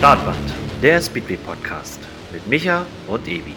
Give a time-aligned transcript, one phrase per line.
[0.00, 2.00] Startband, der Speedway Podcast
[2.32, 3.54] mit Micha und Ebi.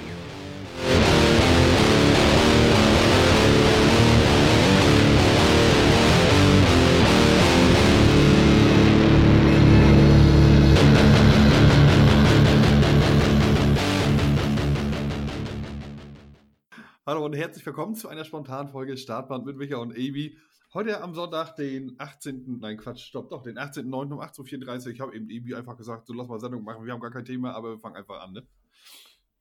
[17.06, 20.36] Hallo und herzlich willkommen zu einer spontanen Folge Startband mit Micha und Ebi.
[20.74, 22.58] Heute am Sonntag, den 18.
[22.60, 24.12] Nein, Quatsch, stopp, doch, den 18.09.
[24.12, 24.92] um 8.34 Uhr.
[24.92, 26.84] Ich habe eben Ebi einfach gesagt, so lass mal Sendung machen.
[26.84, 28.48] Wir haben gar kein Thema, aber wir fangen einfach an, ne?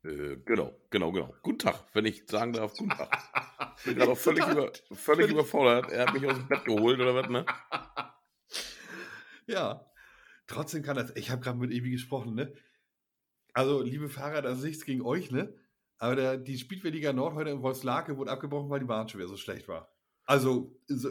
[0.04, 1.34] Äh, genau, genau, genau.
[1.42, 3.08] Guten Tag, wenn ich sagen darf, guten Tag.
[3.78, 5.90] Ich bin gerade auch völlig, über, völlig überfordert.
[5.90, 7.46] Er hat mich aus dem Bett geholt oder was, ne?
[9.46, 9.86] Ja,
[10.46, 11.16] trotzdem kann das.
[11.16, 12.52] Ich habe gerade mit Ebi gesprochen, ne?
[13.54, 15.54] Also, liebe Fahrer, das ist nichts gegen euch, ne?
[15.96, 19.30] Aber der, die Speedway-Liga Nord heute in Wolfslake wurde abgebrochen, weil die Bahn schon wieder
[19.30, 19.91] so schlecht war.
[20.24, 21.08] Also, so,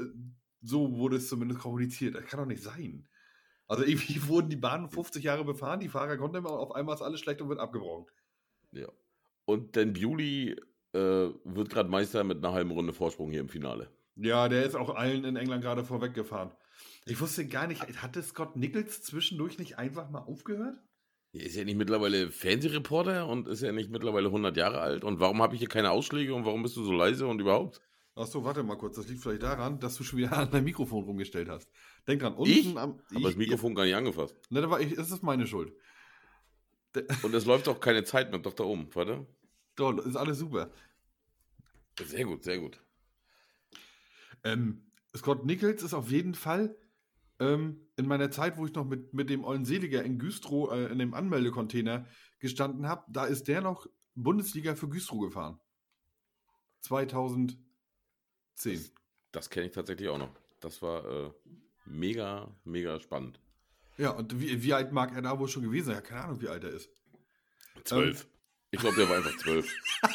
[0.62, 2.16] so wurde es zumindest kommuniziert.
[2.16, 3.08] Das kann doch nicht sein.
[3.68, 7.02] Also, irgendwie wurden die Bahnen 50 Jahre befahren, die Fahrer konnten immer, auf einmal ist
[7.02, 8.06] alles schlecht und wird abgebrochen.
[8.72, 8.88] Ja.
[9.46, 10.56] Und Dan Bewley
[10.94, 13.90] äh, wird gerade Meister mit einer halben Runde Vorsprung hier im Finale.
[14.16, 16.52] Ja, der ist auch allen in England gerade vorweggefahren.
[17.06, 20.78] Ich wusste gar nicht, hatte Scott Nichols zwischendurch nicht einfach mal aufgehört?
[21.34, 25.04] Er ist ja nicht mittlerweile Fernsehreporter und ist ja nicht mittlerweile 100 Jahre alt.
[25.04, 27.82] Und warum habe ich hier keine Ausschläge und warum bist du so leise und überhaupt?
[28.16, 28.98] Achso, warte mal kurz.
[28.98, 31.70] Das liegt vielleicht daran, dass du schon wieder an dein Mikrofon rumgestellt hast.
[32.08, 32.78] Denk dran, unten Ich?
[32.78, 33.00] am.
[33.14, 34.36] Aber das Mikrofon gar nicht angefasst.
[34.50, 35.74] Ne, da war ich, es ist meine Schuld.
[37.24, 39.26] Und es läuft doch keine Zeit mehr, doch da oben, warte.
[39.76, 40.72] Toll, ist alles super.
[42.04, 42.82] Sehr gut, sehr gut.
[44.44, 46.76] Ähm, Scott Nichols ist auf jeden Fall
[47.40, 50.92] ähm, in meiner Zeit, wo ich noch mit, mit dem ollen Seliger in Güstrow äh,
[50.92, 52.08] in dem Anmeldecontainer
[52.40, 55.60] gestanden habe, da ist der noch Bundesliga für Güstrow gefahren.
[58.56, 58.92] 2010.
[59.32, 60.36] Das kenne ich tatsächlich auch noch.
[60.60, 61.32] Das war äh,
[61.86, 63.40] mega, mega spannend.
[63.98, 65.96] Ja, und wie, wie alt mag er da wohl schon gewesen sein?
[65.96, 66.90] Ja, keine Ahnung, wie alt er ist.
[67.84, 68.28] Zwölf.
[68.72, 69.72] Ich glaube, der war einfach zwölf.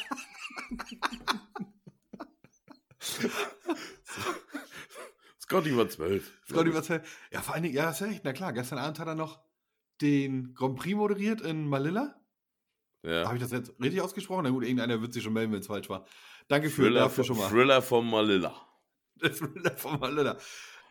[5.40, 6.32] Scotty war zwölf.
[6.48, 8.22] Scotty was Ja, vor allen Dingen, ja, das ist recht.
[8.24, 9.40] Na klar, gestern Abend hat er noch
[10.00, 12.20] den Grand Prix moderiert in Malilla.
[13.02, 13.26] Ja.
[13.26, 14.44] Habe ich das jetzt richtig ausgesprochen?
[14.44, 16.06] Na gut, irgendeiner wird sich schon melden, wenn es falsch war.
[16.48, 17.48] Danke für Thriller, dafür schon mal.
[17.48, 18.54] Thriller von Malilla.
[19.18, 20.36] Das Thriller von Malilla.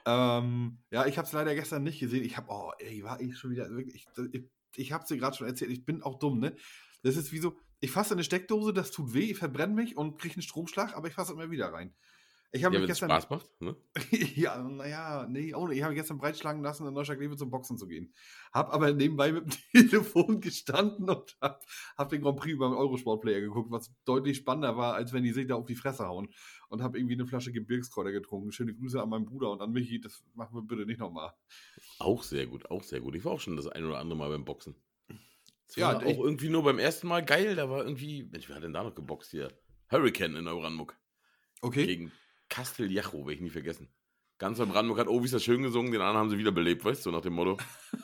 [0.08, 2.24] Ähm, ja, ich habe es leider gestern nicht gesehen.
[2.24, 4.08] Ich habe, oh, ey, war ich schon wieder wirklich.
[4.34, 4.44] Ich,
[4.76, 5.70] ich habe es dir gerade schon erzählt.
[5.70, 6.56] Ich bin auch dumm, ne?
[7.04, 10.18] Das ist wie so, ich fasse eine Steckdose, das tut weh, ich verbrenne mich und
[10.18, 11.94] kriege einen Stromschlag, aber ich fasse immer wieder rein.
[12.56, 13.10] Ich habe Ja, mich gestern.
[13.10, 13.76] Spaß macht, ne?
[14.36, 15.74] ja, naja, nee, ohne.
[15.76, 18.14] Ich habe mich gestern breitschlagen lassen, in Neustadt-Kleve zum Boxen zu gehen.
[18.54, 19.52] Hab aber nebenbei mit dem
[19.90, 21.66] Telefon gestanden und hab,
[21.98, 25.48] hab den Grand Prix beim Eurosport-Player geguckt, was deutlich spannender war, als wenn die sich
[25.48, 26.30] da auf die Fresse hauen.
[26.70, 28.52] Und hab irgendwie eine Flasche Gebirgskräuter getrunken.
[28.54, 30.00] Schöne Grüße an meinen Bruder und an Michi.
[30.00, 31.34] Das machen wir bitte nicht nochmal.
[32.00, 33.16] Auch sehr gut, auch sehr gut.
[33.16, 34.76] Ich war auch schon das ein oder andere Mal beim Boxen.
[35.68, 37.56] Das Ja, war ich- auch irgendwie nur beim ersten Mal geil.
[37.56, 39.50] Da war irgendwie, Mensch, wer hat denn da noch geboxt hier?
[39.92, 40.98] Hurricane in Neubrandenburg.
[41.62, 41.86] Okay?
[41.86, 42.12] Gegen
[42.50, 43.90] Castelljacho, werde ich nie vergessen.
[44.38, 47.06] Ganz Neubrandenburg hat, oh, wie ist das schön gesungen, den anderen haben sie wiederbelebt, weißt
[47.06, 47.58] du, nach dem Motto.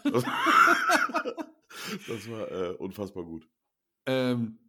[0.03, 0.23] Das,
[2.07, 3.49] das war äh, unfassbar gut.
[4.05, 4.59] Ähm,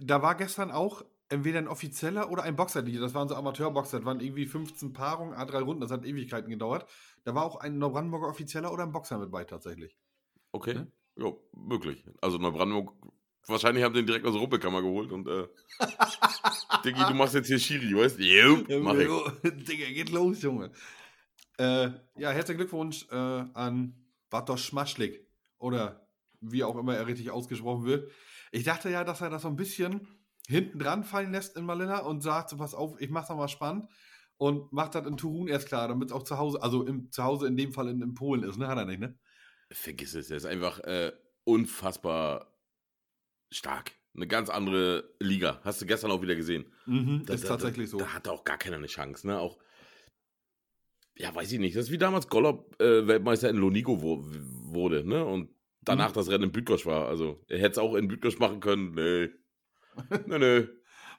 [0.00, 2.82] da war gestern auch entweder ein offizieller oder ein Boxer.
[2.82, 3.98] Das waren so Amateurboxer.
[3.98, 5.80] Das waren irgendwie 15 Paarungen, A3 Runden.
[5.80, 6.88] Das hat Ewigkeiten gedauert.
[7.24, 9.98] Da war auch ein Neubrandenburger Offizieller oder ein Boxer mit bei tatsächlich.
[10.52, 10.92] Okay, Ne?
[11.16, 12.04] ja, möglich.
[12.22, 12.94] Also Neubrandenburg,
[13.48, 15.46] wahrscheinlich haben sie ihn direkt aus der Ruppelkammer geholt und äh,
[16.84, 18.22] Diggi, du machst jetzt hier Schiri, weißt du?
[18.22, 19.08] Jo, mach ich.
[19.64, 20.70] Digga, geht los, Junge.
[21.58, 23.94] Äh, ja, herzlichen Glückwunsch äh, an
[24.30, 25.26] Bartosz Schmaschlik.
[25.58, 26.08] Oder
[26.40, 28.10] wie auch immer er richtig ausgesprochen wird.
[28.52, 30.06] Ich dachte ja, dass er das so ein bisschen
[30.46, 33.88] hinten dran fallen lässt in Malilla und sagt, so pass auf, ich mach's nochmal spannend
[34.38, 37.22] und macht das in Turun erst klar, damit es auch zu Hause, also im, zu
[37.24, 38.68] Hause in dem Fall in, in Polen ist, ne?
[38.68, 39.18] Hat er nicht, ne?
[39.70, 41.12] Vergiss es, er ist einfach äh,
[41.44, 42.47] unfassbar
[43.50, 43.92] stark.
[44.16, 45.60] Eine ganz andere Liga.
[45.64, 46.72] Hast du gestern auch wieder gesehen.
[46.86, 47.98] Mhm, Da- ist da- tatsächlich so.
[47.98, 49.38] Da hatte auch gar keiner eine Chance, ne?
[49.38, 49.58] Auch,
[51.16, 51.76] ja, weiß ich nicht.
[51.76, 55.24] Das ist wie damals Gollop äh, Weltmeister in Lonigo wo, wurde, ne?
[55.24, 55.50] Und
[55.82, 56.14] danach Mhm.
[56.14, 57.08] das Rennen in Bütgosch war.
[57.08, 58.94] Also, er hätte es auch in Bütgosch machen können.
[58.94, 59.30] Nee.
[60.26, 60.68] nee, nee.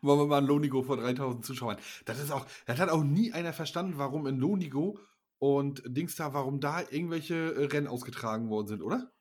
[0.02, 1.78] Wollen wir mal ein Lonigo vor 3000 Zuschauern.
[2.06, 4.98] Das ist auch, das hat auch nie einer verstanden, warum in Lonigo
[5.40, 9.12] und Dings da, warum da irgendwelche Rennen ausgetragen worden sind, oder?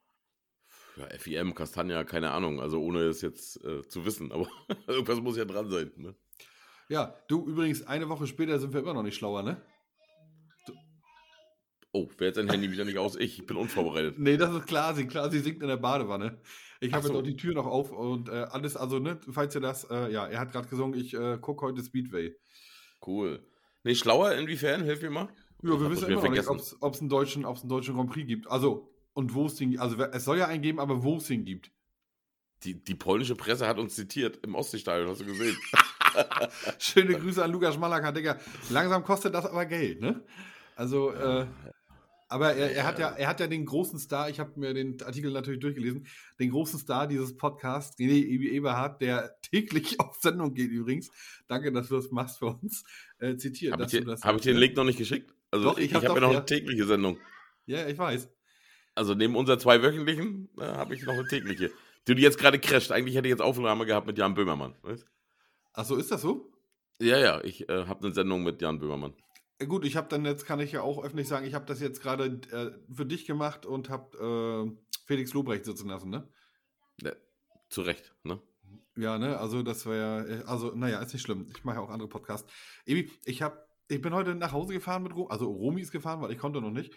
[0.99, 2.61] Ja, FIM, Castagna, keine Ahnung.
[2.61, 4.33] Also, ohne es jetzt äh, zu wissen.
[4.33, 4.49] Aber
[4.87, 6.15] irgendwas muss ja dran sein, ne?
[6.89, 9.61] Ja, du übrigens, eine Woche später sind wir immer noch nicht schlauer, ne?
[11.93, 13.17] Oh, wer jetzt sein Handy wieder nicht aus?
[13.17, 14.19] Ich, ich bin unvorbereitet.
[14.19, 16.39] Nee, das ist klar, sie, klar, sie singt in der Badewanne.
[16.81, 17.19] Ich habe jetzt so.
[17.19, 20.27] auch die Tür noch auf und äh, alles, also, ne, falls ihr das, äh, ja,
[20.27, 22.37] er hat gerade gesungen, ich äh, gucke heute Speedway.
[23.05, 23.43] Cool.
[23.85, 24.83] Nee, schlauer inwiefern?
[24.85, 25.29] Hilf mir mal.
[25.63, 26.77] Ja, wir wissen immer noch nicht, vergessen.
[26.81, 28.51] ob es einen, deutschen- einen deutschen Grand Prix gibt.
[28.51, 31.45] Also, und wo es den, also es soll ja einen geben, aber wo es den
[31.45, 31.73] gibt.
[32.63, 35.57] Die, die polnische Presse hat uns zitiert im Ostseestadion, hast du gesehen?
[36.79, 38.39] Schöne Grüße an Lukas Malaka, Digga.
[38.71, 40.25] Langsam kostet das aber Geld, ne?
[40.77, 41.47] Also, äh,
[42.29, 45.03] aber er, er, hat ja, er hat ja den großen Star, ich habe mir den
[45.03, 46.07] Artikel natürlich durchgelesen,
[46.39, 51.11] den großen Star dieses Podcasts, René Eberhardt, der täglich auf Sendung geht übrigens.
[51.49, 52.85] Danke, dass du das machst für uns.
[53.19, 53.73] Äh, zitiert.
[53.73, 55.35] Habe ich, dir, hab ich dir den Link noch nicht geschickt?
[55.51, 57.19] Also Doch, ich ich, hab habe doch, ja noch eine tägliche Sendung.
[57.67, 58.29] Ja, ich weiß.
[58.99, 61.71] Also neben unserer zwei wöchentlichen äh, habe ich noch eine tägliche.
[62.09, 62.91] Die die jetzt gerade crasht.
[62.91, 64.75] Eigentlich hätte ich jetzt Aufnahme gehabt mit Jan Böhmermann.
[64.83, 65.07] Weißt?
[65.73, 66.51] Ach so, ist das so?
[66.99, 69.15] Ja, ja, ich äh, habe eine Sendung mit Jan Böhmermann.
[69.59, 71.81] Äh, Gut, ich habe dann jetzt, kann ich ja auch öffentlich sagen, ich habe das
[71.81, 76.29] jetzt gerade äh, für dich gemacht und habe äh, Felix Lobrecht sitzen lassen, ne?
[77.01, 77.13] Ja,
[77.69, 78.41] zu Recht, ne?
[78.97, 79.97] Ja, ne, also das wäre
[80.27, 81.47] ja, äh, also naja, ist nicht schlimm.
[81.57, 82.53] Ich mache ja auch andere Podcasts.
[82.85, 86.21] Ebi, ich habe, ich bin heute nach Hause gefahren mit Romi, also Romi ist gefahren,
[86.21, 86.93] weil ich konnte noch nicht.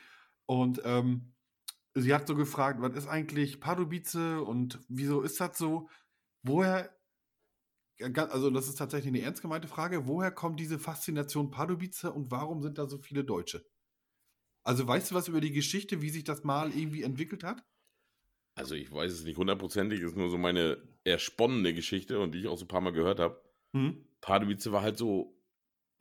[0.47, 1.33] Und ähm,
[1.93, 5.89] sie hat so gefragt, was ist eigentlich Pardubice und wieso ist das so?
[6.43, 6.95] Woher,
[7.99, 12.61] also das ist tatsächlich eine ernst gemeinte Frage, woher kommt diese Faszination Pardubice und warum
[12.61, 13.65] sind da so viele Deutsche?
[14.63, 17.63] Also weißt du was über die Geschichte, wie sich das mal irgendwie entwickelt hat?
[18.55, 22.47] Also ich weiß es nicht hundertprozentig, ist nur so meine ersponnene Geschichte und die ich
[22.47, 23.41] auch so ein paar Mal gehört habe.
[23.73, 24.05] Hm?
[24.19, 25.41] Pardubice war halt so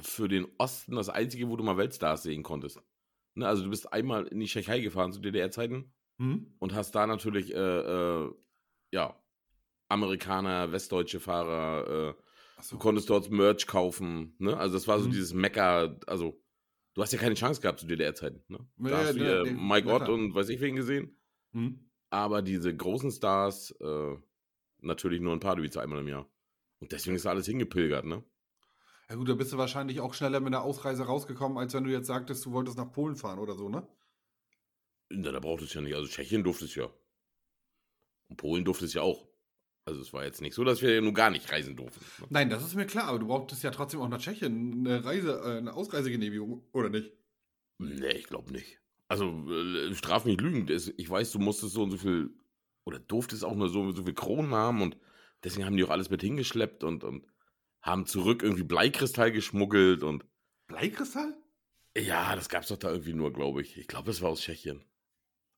[0.01, 2.81] für den Osten das einzige, wo du mal Weltstars sehen konntest.
[3.35, 6.55] Ne, also du bist einmal in die Tschechei gefahren zu DDR-Zeiten Hm?
[6.59, 8.31] und hast da natürlich, äh, äh,
[8.93, 9.17] ja,
[9.88, 12.15] Amerikaner, westdeutsche Fahrer, äh,
[12.59, 12.77] Achso.
[12.77, 14.56] du konntest dort Merch kaufen, ne?
[14.56, 15.12] Also das war so Mhm.
[15.12, 16.41] dieses Mecker, also
[16.94, 18.59] du hast ja keine Chance gehabt zu DDR-Zeiten, ne?
[18.79, 21.17] Da Ja, hast du ja, nee, Mike Ott und weiß ich wen gesehen.
[21.53, 21.91] Hm?
[22.11, 24.17] Aber diese großen Stars, äh,
[24.81, 26.29] natürlich nur in Pardubice einmal im Jahr.
[26.81, 28.25] Und deswegen ist alles hingepilgert, ne?
[29.11, 31.91] Ja gut, da bist du wahrscheinlich auch schneller mit der Ausreise rausgekommen, als wenn du
[31.91, 33.85] jetzt sagtest, du wolltest nach Polen fahren oder so, ne?
[35.09, 35.97] Na, da braucht es ja nicht.
[35.97, 36.89] Also Tschechien durfte es ja.
[38.29, 39.27] Und Polen durfte es ja auch.
[39.85, 42.05] Also es war jetzt nicht so, dass wir ja nun gar nicht reisen durften.
[42.21, 42.29] Ne?
[42.31, 45.41] Nein, das ist mir klar, aber du brauchtest ja trotzdem auch nach Tschechien eine Reise,
[45.45, 47.11] äh, eine Ausreisegenehmigung, oder nicht?
[47.79, 48.79] Nee, ich glaube nicht.
[49.09, 50.71] Also, äh, straf mich lügend.
[50.71, 52.31] Ich weiß, du musstest so und so viel,
[52.85, 54.97] oder durftest auch nur so und so viel Kronen haben und
[55.43, 57.27] deswegen haben die auch alles mit hingeschleppt und, und
[57.82, 60.25] haben zurück irgendwie Bleikristall geschmuggelt und
[60.67, 61.35] Bleikristall?
[61.97, 63.77] ja, das gab's doch da irgendwie nur, glaube ich.
[63.77, 64.85] Ich glaube, das war aus Tschechien.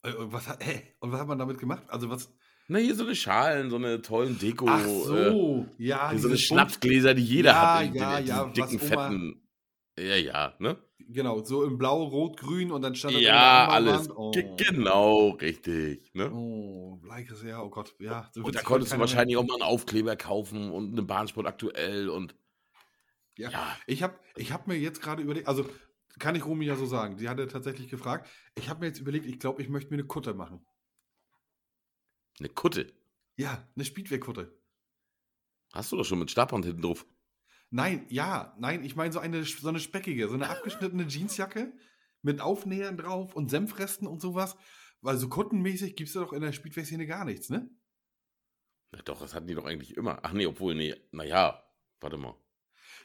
[0.02, 0.82] Äh, und was hat, hä?
[1.00, 1.84] Und was hat man damit gemacht?
[1.88, 2.32] Also was?
[2.68, 4.66] Na, hier so eine Schalen, so eine tollen Deko.
[4.68, 7.86] Ach äh, so, ja, so eine Schnapsgläser, die jeder Ja, hat.
[7.86, 9.41] in ja, diesen ja, was dicken, Oma- fetten.
[9.98, 10.82] Ja, ja, ne?
[10.98, 14.08] Genau, so in Blau, Rot, Grün und dann stand Ja, alles.
[14.10, 14.30] Oh.
[14.30, 16.14] Ge- Genau, richtig.
[16.14, 16.32] Ne?
[16.32, 18.30] Oh, Bleikristall, ja, oh Gott, ja.
[18.32, 22.08] so Und da konntest du wahrscheinlich auch mal einen Aufkleber kaufen und eine Bahnsport aktuell
[22.08, 22.34] und
[23.36, 23.50] Ja.
[23.50, 23.76] ja.
[23.86, 25.68] Ich habe ich hab mir jetzt gerade überlegt, also
[26.18, 28.28] kann ich Romy ja so sagen, sie hatte tatsächlich gefragt.
[28.54, 30.64] Ich habe mir jetzt überlegt, ich glaube, ich möchte mir eine Kutte machen.
[32.38, 32.92] eine Kutte.
[33.36, 34.56] Ja, eine Speedway-Kutte.
[35.72, 37.06] Hast du doch schon mit Stabhand hinten drauf.
[37.74, 41.72] Nein, ja, nein, ich meine so eine, so eine speckige, so eine abgeschnittene Jeansjacke
[42.20, 44.56] mit Aufnähern drauf und Senfresten und sowas.
[45.00, 47.70] Weil so kuttenmäßig gibt es ja doch in der Speedway-Szene gar nichts, ne?
[48.92, 50.18] Na doch, das hatten die doch eigentlich immer.
[50.22, 51.64] Ach nee, obwohl, nee, naja,
[52.00, 52.36] warte mal.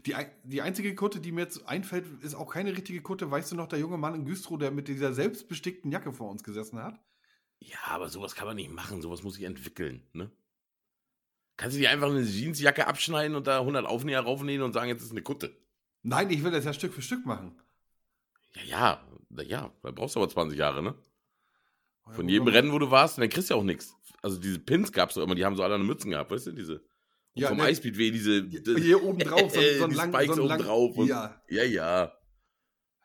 [0.05, 0.13] Die,
[0.43, 3.31] die einzige Kutte, die mir jetzt einfällt, ist auch keine richtige Kutte.
[3.31, 6.43] Weißt du noch, der junge Mann in Güstrow, der mit dieser selbstbestickten Jacke vor uns
[6.43, 6.99] gesessen hat?
[7.59, 10.29] Ja, aber sowas kann man nicht machen, sowas muss sich entwickeln, ne?
[11.57, 15.01] Kannst du dir einfach eine Jeansjacke abschneiden und da 100 Aufnäher raufnähen und sagen, jetzt
[15.01, 15.55] ist eine Kutte?
[16.03, 17.59] Nein, ich will das ja Stück für Stück machen.
[18.53, 20.95] Ja, ja, na ja, da brauchst du aber 20 Jahre, ne?
[22.11, 23.93] Von Ja, jedem Rennen, wo du warst, dann kriegst du ja auch nichts.
[24.21, 26.51] Also diese Pins gab's doch immer, die haben so alle eine Mützen gehabt, weißt du,
[26.53, 26.75] diese.
[26.75, 27.63] Und Ja, vom ne.
[27.63, 28.47] Eisbeatweh, diese.
[28.47, 30.95] Hier, oben drauf, so, so ein die lang, Spikes so oben lang, drauf.
[31.07, 31.41] Ja.
[31.49, 32.13] Ja, ja,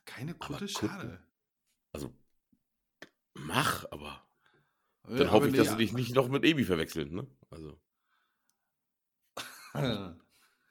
[0.04, 1.18] keine Aber Kutte, schade.
[1.92, 2.12] Also,
[3.35, 4.26] mach, aber.
[5.09, 7.26] Ja, Dann aber hoffe ich, nee, dass sie dich nicht noch mit Ebi verwechseln, ne?
[7.50, 7.78] Also.
[9.74, 10.10] Äh,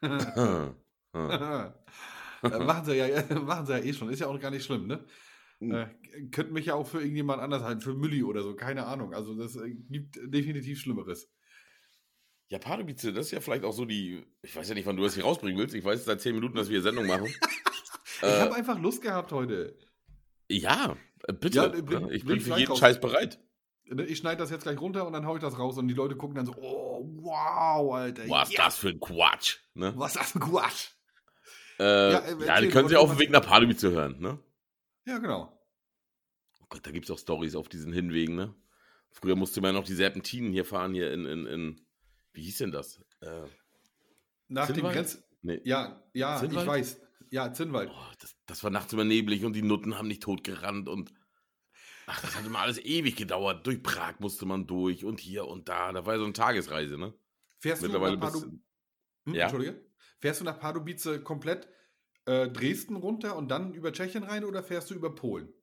[2.44, 4.10] machen, sie ja, machen sie ja eh schon.
[4.10, 5.06] Ist ja auch gar nicht schlimm, ne?
[5.60, 5.74] Mhm.
[5.76, 5.88] Äh,
[6.32, 9.14] könnten mich ja auch für irgendjemand anders halten, für Mülli oder so, keine Ahnung.
[9.14, 11.30] Also das äh, gibt definitiv Schlimmeres.
[12.50, 14.26] Ja, Pardubice, das ist ja vielleicht auch so die.
[14.42, 15.74] Ich weiß ja nicht, wann du das hier rausbringen willst.
[15.74, 17.28] Ich weiß seit 10 Minuten, dass wir Sendung machen.
[18.24, 19.76] Ich Äh, habe einfach Lust gehabt heute.
[20.48, 20.96] ja,
[21.28, 21.58] äh, bitte.
[21.58, 22.76] Ja, bring- ich bin für jeden.
[22.76, 23.40] Scheiß bereit.
[23.94, 25.94] Ne, Ich schneide das jetzt gleich runter und dann hau ich das raus und die
[25.94, 28.28] Leute gucken dann so, oh, wow, Alter.
[28.30, 29.94] Was ist ja, das für ein Quatsch, ne?
[29.98, 30.90] Was ist das für ein Quatsch?
[31.80, 34.20] Äh, Ja, ja, äh, die erzähl, können sie was- auf dem Weg nach Pardubice hören,
[34.20, 34.40] ne?
[35.06, 35.58] Ja, genau.
[36.62, 38.56] Oh Gott, da gibt es auch Stories auf diesen Hinwegen, ne?
[39.12, 41.86] Früher musste man noch die Serpentinen hier fahren, hier in, in, in
[42.34, 43.02] wie hieß denn das?
[43.20, 43.42] Äh,
[44.48, 44.96] Nach dem Zinnwald?
[44.96, 45.24] Grenz...
[45.42, 45.60] nee.
[45.66, 46.62] Ja, ja, Zinnwald?
[46.66, 47.02] ich weiß.
[47.30, 47.90] Ja, Zinnwald.
[47.94, 51.12] Oh, das, das war nachts immer neblig und die Nutten haben nicht tot gerannt und
[52.08, 53.66] Ach, das hat immer alles ewig gedauert.
[53.66, 55.92] Durch Prag musste man durch und hier und da.
[55.92, 57.14] Da war ja so eine Tagesreise, ne?
[57.60, 58.60] Fährst Mittlerweile du nach bist Pardu
[59.26, 59.44] hm, ja.
[59.44, 59.86] Entschuldige?
[60.20, 61.68] Fährst du nach Pardubice komplett
[62.26, 65.54] äh, Dresden runter und dann über Tschechien rein oder fährst du über Polen?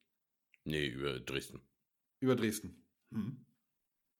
[0.65, 1.61] Nee, über Dresden.
[2.21, 2.85] Über Dresden.
[3.13, 3.45] Hm.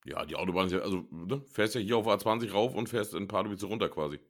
[0.05, 3.15] Ja, die Autobahn ist ja, also, ne, fährst ja hier auf A20 rauf und fährst
[3.15, 4.21] in Pardubice runter quasi.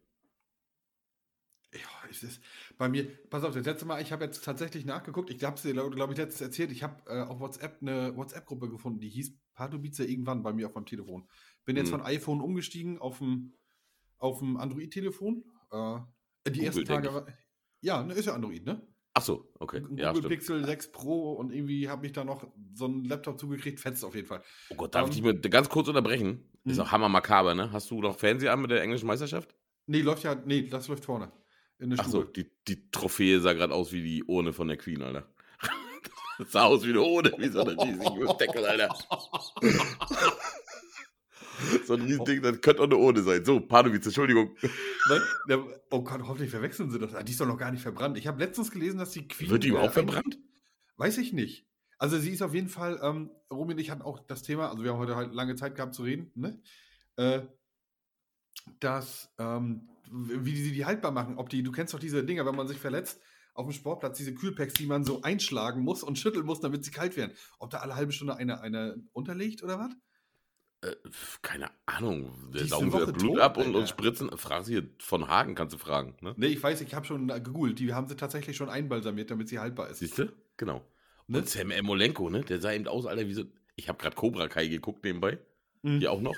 [2.09, 2.43] Ja, es ist
[2.77, 5.63] bei mir, pass auf, das letzte Mal, ich habe jetzt tatsächlich nachgeguckt, ich habe es
[5.63, 9.09] dir, glaube glaub ich, letztens erzählt, ich habe äh, auf WhatsApp eine WhatsApp-Gruppe gefunden, die
[9.09, 11.29] hieß Pardubice irgendwann bei mir auf meinem Telefon.
[11.65, 12.01] Bin jetzt Hm.
[12.01, 13.55] von iPhone umgestiegen auf ein,
[14.19, 15.45] auf ein Android-Telefon.
[15.71, 15.99] Äh,
[16.47, 17.27] die Google, ersten Tage war,
[17.81, 18.87] ja, ne, ist ja Android, ne?
[19.15, 19.81] Ach so, okay.
[19.81, 20.13] Google Ja.
[20.29, 24.15] Pixel 6 Pro und irgendwie habe ich da noch so einen Laptop zugekriegt, fetzt auf
[24.15, 24.43] jeden Fall.
[24.69, 26.45] Oh Gott, darf Ähm, ich dich mal ganz kurz unterbrechen?
[26.67, 26.83] Ist Mhm.
[26.83, 27.73] auch hammer makaber, ne?
[27.73, 29.55] Hast du noch Fernseher an mit der englischen Meisterschaft?
[29.87, 31.33] Nee, läuft ja, nee, das läuft vorne.
[31.79, 32.33] In der Ach Stube.
[32.35, 35.29] die, die Trophäe sah gerade aus wie die Urne von der Queen, Alter.
[36.39, 38.95] Das sah aus wie eine Urne, wie so eine riesige Deckel, Alter.
[41.87, 43.45] So ein riesiges Ding, das könnte auch eine Urne sein.
[43.45, 44.57] So, Pardubice, Entschuldigung.
[45.09, 45.65] Nein?
[45.91, 47.15] Oh Gott, hoffentlich verwechseln sie das.
[47.17, 48.17] Ah, Die ist doch noch gar nicht verbrannt.
[48.17, 49.51] Ich habe letztens gelesen, dass die Queen.
[49.51, 50.39] Wird die überhaupt äh, verbrannt?
[50.99, 51.67] Weiß ich nicht.
[51.99, 54.85] Also sie ist auf jeden Fall, ähm, Romy und ich hatten auch das Thema, also
[54.85, 56.61] wir haben heute halt lange Zeit gehabt zu reden, ne?
[57.17, 57.41] Äh,
[58.81, 61.39] dass, ähm, wie sie die haltbar machen.
[61.39, 63.21] Ob die, du kennst doch diese Dinger, wenn man sich verletzt
[63.55, 66.93] auf dem Sportplatz, diese Kühlpacks, die man so einschlagen muss und schütteln muss, damit sie
[66.93, 67.33] kalt werden.
[67.59, 69.91] Ob da alle halbe Stunde eine, eine unterlegt oder was?
[70.81, 70.95] Äh,
[71.43, 72.53] keine Ahnung.
[72.53, 74.31] Der saugen sie Blut tot, ab und, und spritzen.
[74.37, 76.17] Frag sie hier von Hagen, kannst du fragen.
[76.21, 76.35] Ne?
[76.37, 77.81] Ne, ich weiß, ich habe schon äh, gegoogelt.
[77.81, 79.99] Die haben sie tatsächlich schon einbalsamiert, damit sie haltbar ist.
[79.99, 80.33] Siehst du?
[80.57, 80.87] Genau.
[81.27, 81.39] Ne?
[81.39, 82.43] Und Sam Emolenko, ne?
[82.43, 83.45] Der sah eben aus, Alter, wie so.
[83.75, 85.39] Ich habe gerade Cobra Kai geguckt nebenbei.
[85.83, 85.99] Mhm.
[85.99, 86.37] Hier auch noch.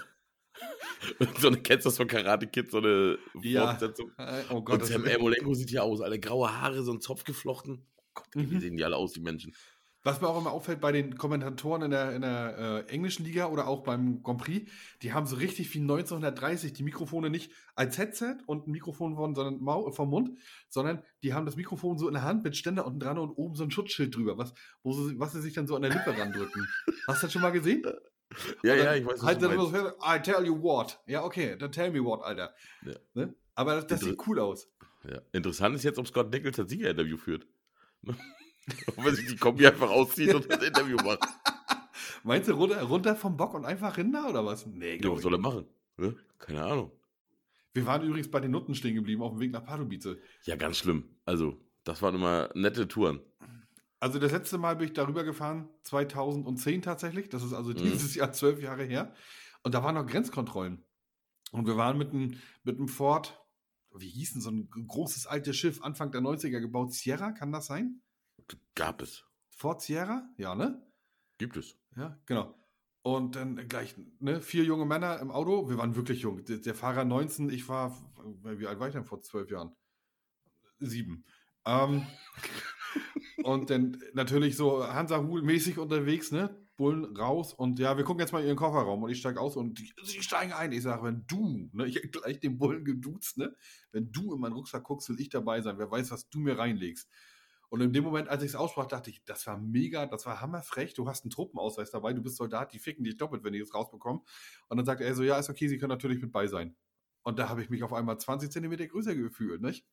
[1.38, 3.68] So eine, kennst du das von Karate Kid, so eine Ja.
[3.68, 4.12] Fortsetzung?
[4.18, 7.24] Äh, Oh Gott, Und Sam Emolenko sieht ja aus, alle graue Haare, so ein Zopf
[7.24, 7.86] geflochten.
[8.14, 8.60] Gott, wie Mhm.
[8.60, 9.54] sehen die alle aus, die Menschen.
[10.02, 13.48] Was mir auch immer auffällt bei den Kommentatoren in der, in der äh, englischen Liga
[13.48, 14.70] oder auch beim Grand Prix,
[15.02, 19.34] die haben so richtig wie 1930 die Mikrofone nicht als Headset und ein Mikrofon von,
[19.34, 20.38] sondern Mau vom Mund,
[20.70, 23.54] sondern die haben das Mikrofon so in der Hand mit Ständer unten dran und oben
[23.56, 26.16] so ein Schutzschild drüber, was, wo sie, was sie sich dann so an der Lippe
[26.16, 26.66] randrücken.
[27.06, 27.82] Hast du das schon mal gesehen?
[28.62, 29.74] Ja, ja, ich weiß, was halt du dann meinst.
[30.06, 31.00] I tell you what.
[31.06, 32.54] Ja, okay, dann tell me what, Alter.
[32.86, 32.94] Ja.
[33.14, 33.34] Ne?
[33.54, 34.68] Aber das, das sieht cool aus.
[35.08, 35.20] Ja.
[35.32, 37.46] Interessant ist jetzt, ob Scott Nichols das Siegerinterview führt.
[38.96, 41.20] ob er sich die Kombi einfach auszieht und das Interview macht.
[42.22, 44.66] Meinst du runter, runter vom Bock und einfach Rinder oder was?
[44.66, 45.46] Nee, Ja, was soll er nicht.
[45.46, 45.66] machen?
[45.96, 46.16] Ne?
[46.38, 46.92] Keine Ahnung.
[47.72, 50.16] Wir waren übrigens bei den Nutten stehen geblieben auf dem Weg nach Pardubice.
[50.44, 51.16] Ja, ganz schlimm.
[51.24, 53.20] Also, das waren immer nette Touren.
[54.00, 57.28] Also das letzte Mal bin ich darüber gefahren, 2010 tatsächlich.
[57.28, 57.76] Das ist also Mhm.
[57.76, 59.14] dieses Jahr zwölf Jahre her.
[59.62, 60.84] Und da waren noch Grenzkontrollen.
[61.52, 63.38] Und wir waren mit einem mit einem Ford,
[63.94, 67.66] wie hieß denn so ein großes altes Schiff, Anfang der 90er gebaut, Sierra, kann das
[67.66, 68.00] sein?
[68.74, 69.24] Gab es.
[69.50, 70.28] Ford Sierra?
[70.38, 70.82] Ja, ne?
[71.38, 71.76] Gibt es.
[71.96, 72.56] Ja, genau.
[73.02, 75.68] Und dann gleich, ne, vier junge Männer im Auto.
[75.68, 76.44] Wir waren wirklich jung.
[76.44, 77.96] Der, der Fahrer 19, ich war,
[78.44, 79.74] wie alt war ich denn vor zwölf Jahren?
[80.78, 81.24] Sieben.
[81.66, 82.06] Ähm,
[83.42, 86.56] und dann natürlich so Hansa-Hul-mäßig unterwegs, ne?
[86.76, 89.54] Bullen raus und ja, wir gucken jetzt mal in ihren Kofferraum und ich steige aus
[89.54, 90.72] und die, sie steigen ein.
[90.72, 93.54] Ich sage, wenn du, ne, ich hab gleich den Bullen geduzt, ne?
[93.92, 95.78] Wenn du in meinen Rucksack guckst, will ich dabei sein.
[95.78, 97.08] Wer weiß, was du mir reinlegst.
[97.68, 100.40] Und in dem Moment, als ich es aussprach, dachte ich, das war mega, das war
[100.40, 100.94] hammerfrech.
[100.94, 103.74] Du hast einen Truppenausweis dabei, du bist Soldat, die ficken dich doppelt, wenn die das
[103.74, 104.22] rausbekommen.
[104.68, 106.74] Und dann sagt er so, ja, ist okay, sie können natürlich mit bei sein.
[107.22, 109.86] Und da habe ich mich auf einmal 20 Zentimeter größer gefühlt, nicht?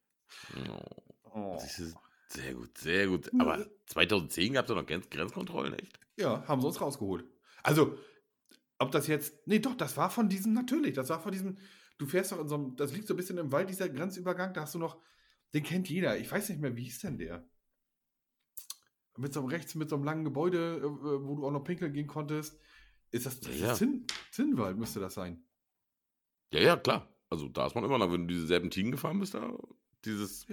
[0.55, 1.57] Oh, Oh.
[2.29, 3.31] Sehr gut, sehr gut.
[3.39, 5.99] Aber 2010 gab es doch noch Grenz Grenzkontrollen, echt?
[6.17, 7.25] Ja, haben sie uns rausgeholt.
[7.63, 7.97] Also,
[8.79, 9.47] ob das jetzt.
[9.47, 11.57] Nee, doch, das war von diesem, natürlich, das war von diesem.
[11.97, 12.75] Du fährst doch in so einem.
[12.75, 15.01] Das liegt so ein bisschen im Wald, dieser Grenzübergang, da hast du noch.
[15.53, 16.17] Den kennt jeder.
[16.17, 17.47] Ich weiß nicht mehr, wie hieß denn der?
[19.17, 21.93] Mit so einem rechts, mit so einem langen Gebäude, äh, wo du auch noch pinkeln
[21.93, 22.59] gehen konntest.
[23.09, 23.71] Ist das, das Ja.
[23.71, 25.43] ist Zinn, Zinnwald, müsste das sein.
[26.51, 27.11] Ja, ja, klar.
[27.29, 29.57] Also da ist man immer noch, wenn du diese Serpentinen gefahren bist, da
[30.05, 30.45] dieses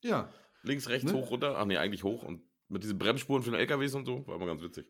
[0.00, 0.32] Ja.
[0.64, 1.18] Links, rechts, Ne?
[1.18, 1.56] hoch, runter.
[1.58, 2.22] Ach nee, eigentlich hoch.
[2.22, 4.86] Und mit diesen Bremsspuren für den LKWs und so, war immer ganz witzig.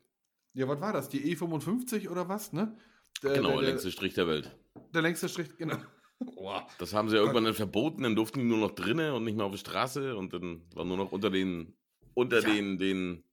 [0.53, 1.09] Ja, was war das?
[1.09, 2.77] Die E55 oder was, ne?
[3.23, 4.55] Der, genau, der, der längste Strich der Welt.
[4.93, 5.77] der längste Strich, genau.
[6.35, 6.65] Boah.
[6.79, 9.35] Das haben sie ja irgendwann dann verboten, dann durften die nur noch drinnen und nicht
[9.35, 11.73] mehr auf der Straße und dann war nur noch unter den,
[12.13, 12.53] unter Ja.
[12.53, 13.23] den, den,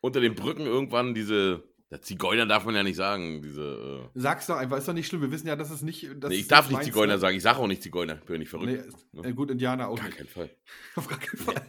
[0.00, 4.56] unter den Brücken irgendwann diese, ja, Zigeuner darf man ja nicht sagen, diese, Sag's doch
[4.56, 5.22] einfach, ist doch nicht schlimm.
[5.22, 6.04] Wir wissen ja, dass es nicht.
[6.04, 7.18] äh, Das nee, ist ich darf nicht Zigeuner ne?
[7.18, 8.70] sagen, ich sage auch nicht Zigeuner, bin ja nicht verrückt.
[9.12, 10.18] Nee, ist- äh, gut, Indianer auch Gar nicht.
[10.18, 10.50] keinen Fall.
[10.96, 11.62] Auf gar keinen Fall.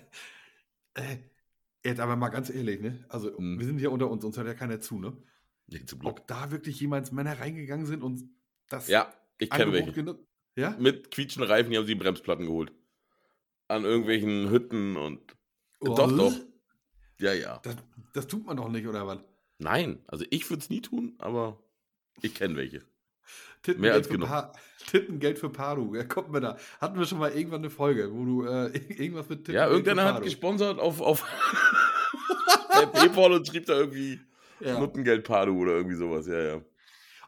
[0.95, 1.17] Äh,
[1.85, 3.05] jetzt aber mal ganz ehrlich, ne?
[3.09, 3.59] Also, Hm.
[3.59, 5.15] wir sind hier unter uns, uns hört ja keiner zu, ne?
[5.67, 6.11] Nee, zum Glück.
[6.19, 8.23] Ob da wirklich jemals Männer reingegangen sind und
[8.69, 10.19] das Ja, ich kenne welche.
[10.55, 10.75] Ja?
[10.79, 12.73] Mit quietschenden Reifen, die haben sie Bremsplatten geholt.
[13.67, 15.21] An irgendwelchen Hütten und.
[15.79, 16.33] Oh, Doch, doch.
[17.19, 17.59] Ja, ja.
[17.63, 17.75] Das,
[18.13, 19.19] das tut man doch nicht, oder was?
[19.59, 21.61] Nein, also ich würde es nie tun, aber
[22.21, 22.81] ich kenne welche.
[23.61, 24.29] Tittengeld Mehr als für genug.
[24.29, 24.53] Pa-
[24.87, 25.93] Tittengeld für Padu.
[25.93, 26.57] Ja, kommt mir da.
[26.79, 30.05] Hatten wir schon mal irgendwann eine Folge, wo du äh, irgendwas mit Tittengeld Ja, irgendeiner
[30.15, 31.25] hat gesponsert auf, auf
[32.93, 34.19] Paypal und schrieb da irgendwie
[34.59, 34.79] Ja.
[34.79, 36.25] Nuttengeld Padu oder irgendwie sowas.
[36.27, 36.61] Ja, ja.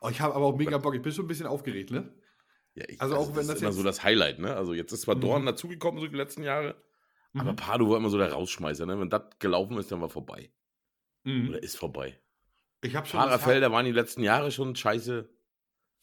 [0.02, 0.96] Oh, ich habe aber auch mega Bock.
[0.96, 2.12] Ich bin schon ein bisschen aufgeregt, ne?
[2.76, 4.56] ja ich, Also auch wenn ist das immer jetzt- so das Highlight, ne?
[4.56, 5.22] Also jetzt ist zwar Mhm.
[5.22, 6.76] Dorn dazugekommen so die letzten Jahre,
[7.36, 7.56] aber Mhm.
[7.58, 8.98] Padu war immer so der Rausschmeißer, ne?
[9.00, 10.50] Wenn das gelaufen ist, dann war vorbei.
[11.24, 11.50] Mhm.
[11.50, 12.20] Oder ist vorbei.
[12.84, 13.20] Ich habe schon.
[13.20, 15.30] Fahrerfelder waren die letzten Jahre schon scheiße.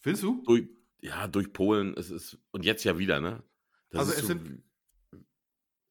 [0.00, 0.42] Findest du?
[0.44, 0.68] Durch,
[1.00, 1.94] ja, durch Polen.
[1.96, 3.42] Es ist, und jetzt ja wieder, ne?
[3.90, 4.62] Das Also ist es so, sind-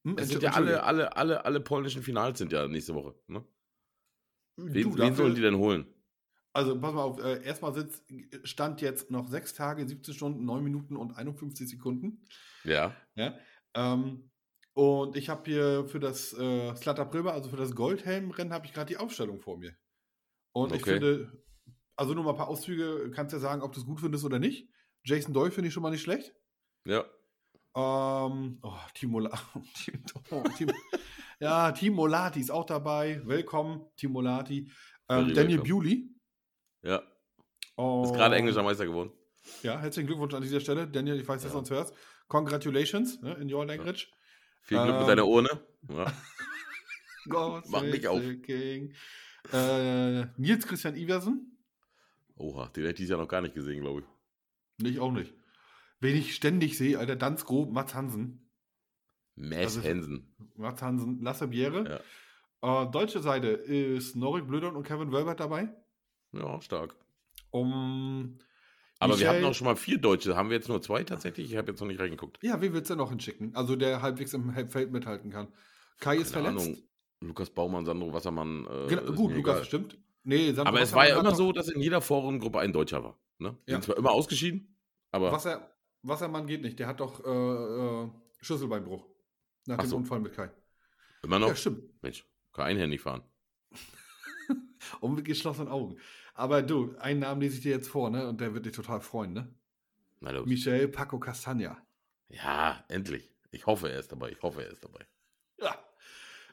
[0.05, 3.15] Hm, es sind ja alle, alle, alle, alle polnischen Finals sind ja nächste Woche.
[3.27, 3.43] Ne?
[4.55, 5.85] Wen, Du, wen dafür- sollen die denn holen?
[6.53, 8.03] Also pass mal auf, äh, erstmal sitzt,
[8.43, 12.25] stand jetzt noch 6 Tage, 17 Stunden, 9 Minuten und 51 Sekunden.
[12.63, 12.95] Ja.
[13.15, 13.37] Ja.
[13.75, 14.31] Ähm,
[14.77, 18.87] und ich habe hier für das äh, Slatter also für das Goldhelm-Rennen, habe ich gerade
[18.87, 19.75] die Aufstellung vor mir.
[20.53, 20.91] Und ich Okay.
[20.93, 21.43] finde,
[21.95, 24.37] also nur mal ein paar Auszüge, kannst ja sagen, ob du es gut findest oder
[24.37, 24.69] nicht.
[25.03, 26.35] Jason Doyle finde ich schon mal nicht schlecht.
[26.85, 27.05] Ja.
[27.75, 29.31] Ähm, oh, Timo, La
[29.83, 30.71] Team, oh, Team,
[31.39, 33.19] ja, Timo Lati ist auch dabei.
[33.25, 34.69] Willkommen, Timo Lati.
[35.09, 35.61] Ähm, Daniel.
[35.61, 36.07] Bewley.
[36.83, 37.01] Ja.
[37.77, 39.11] Oh, Ist gerade englischer Meister geworden.
[39.63, 40.87] Ja, herzlichen Glückwunsch an dieser Stelle.
[40.87, 41.53] Daniel, ich weiß, dass Ja.
[41.53, 41.95] du uns hörst.
[42.27, 44.11] Congratulations ne, in your language.
[44.67, 45.49] Viel Glück Ähm, mit deiner Urne.
[45.89, 46.13] Ja.
[47.29, 48.21] God Mach mich auf.
[49.53, 51.57] Äh, Nils Christian Iversen?
[52.35, 54.87] Oha, den hätte ich dieses Jahr noch gar nicht gesehen, glaube ich.
[54.87, 55.33] Ich auch nicht.
[55.99, 58.47] Wen ich ständig sehe, Alter, Danzgro, Mats Hansen.
[59.35, 60.35] Mass Also- Hansen.
[60.55, 62.01] Mats Hansen, Lasse Biere.
[62.61, 65.69] Äh, deutsche Seite ist Norik Blödern und Kevin Wölbert dabei.
[66.33, 66.95] Ja, stark.
[67.51, 68.37] Um,
[68.99, 70.35] Aber wir Michel- hatten auch schon mal vier Deutsche.
[70.35, 71.51] Haben wir jetzt nur zwei tatsächlich?
[71.51, 72.39] Ich habe jetzt noch nicht reingeguckt.
[72.41, 73.55] ja, wen willst du denn noch hinschicken?
[73.55, 75.47] Also der halbwegs im Feld mithalten kann.
[75.99, 76.67] Kai ist Keine verletzt.
[76.67, 76.83] Ahnung.
[77.21, 78.65] Lukas Baumann, Sandro Wassermann.
[78.65, 79.65] Äh, Genau, ist gut, Lukas, egal.
[79.65, 79.97] stimmt.
[80.23, 83.03] Nee, Sandro Aber es war ja Wassermann immer so, dass in jeder Vorrundengruppe ein Deutscher
[83.03, 83.19] war.
[83.39, 83.55] Ne?
[83.67, 83.75] Die Ja.
[83.77, 84.75] sind zwar immer ausgeschieden,
[85.11, 85.71] aber Wasser,
[86.03, 86.77] Wassermann geht nicht.
[86.79, 88.09] Der hat doch äh, äh,
[88.41, 89.05] Schlüsselbeinbruch.
[89.67, 89.95] Nach Ach dem so.
[89.97, 90.49] Unfall mit Kai.
[91.23, 91.47] immer noch.
[91.49, 91.83] Ja, stimmt.
[92.03, 93.21] Mensch, kann einhändig fahren.
[95.01, 95.97] Und mit geschlossenen Augen.
[96.37, 98.27] Aber du, einen Namen lese ich dir jetzt vor, ne?
[98.27, 99.53] Und der wird dich total freuen, ne?
[100.19, 100.45] Na los.
[100.45, 101.81] Michel Paco Castagna.
[102.29, 103.31] Ja, endlich.
[103.49, 104.31] Ich hoffe, er ist dabei.
[104.31, 105.07] Ich hoffe, er ist dabei.
[105.59, 105.75] Ja.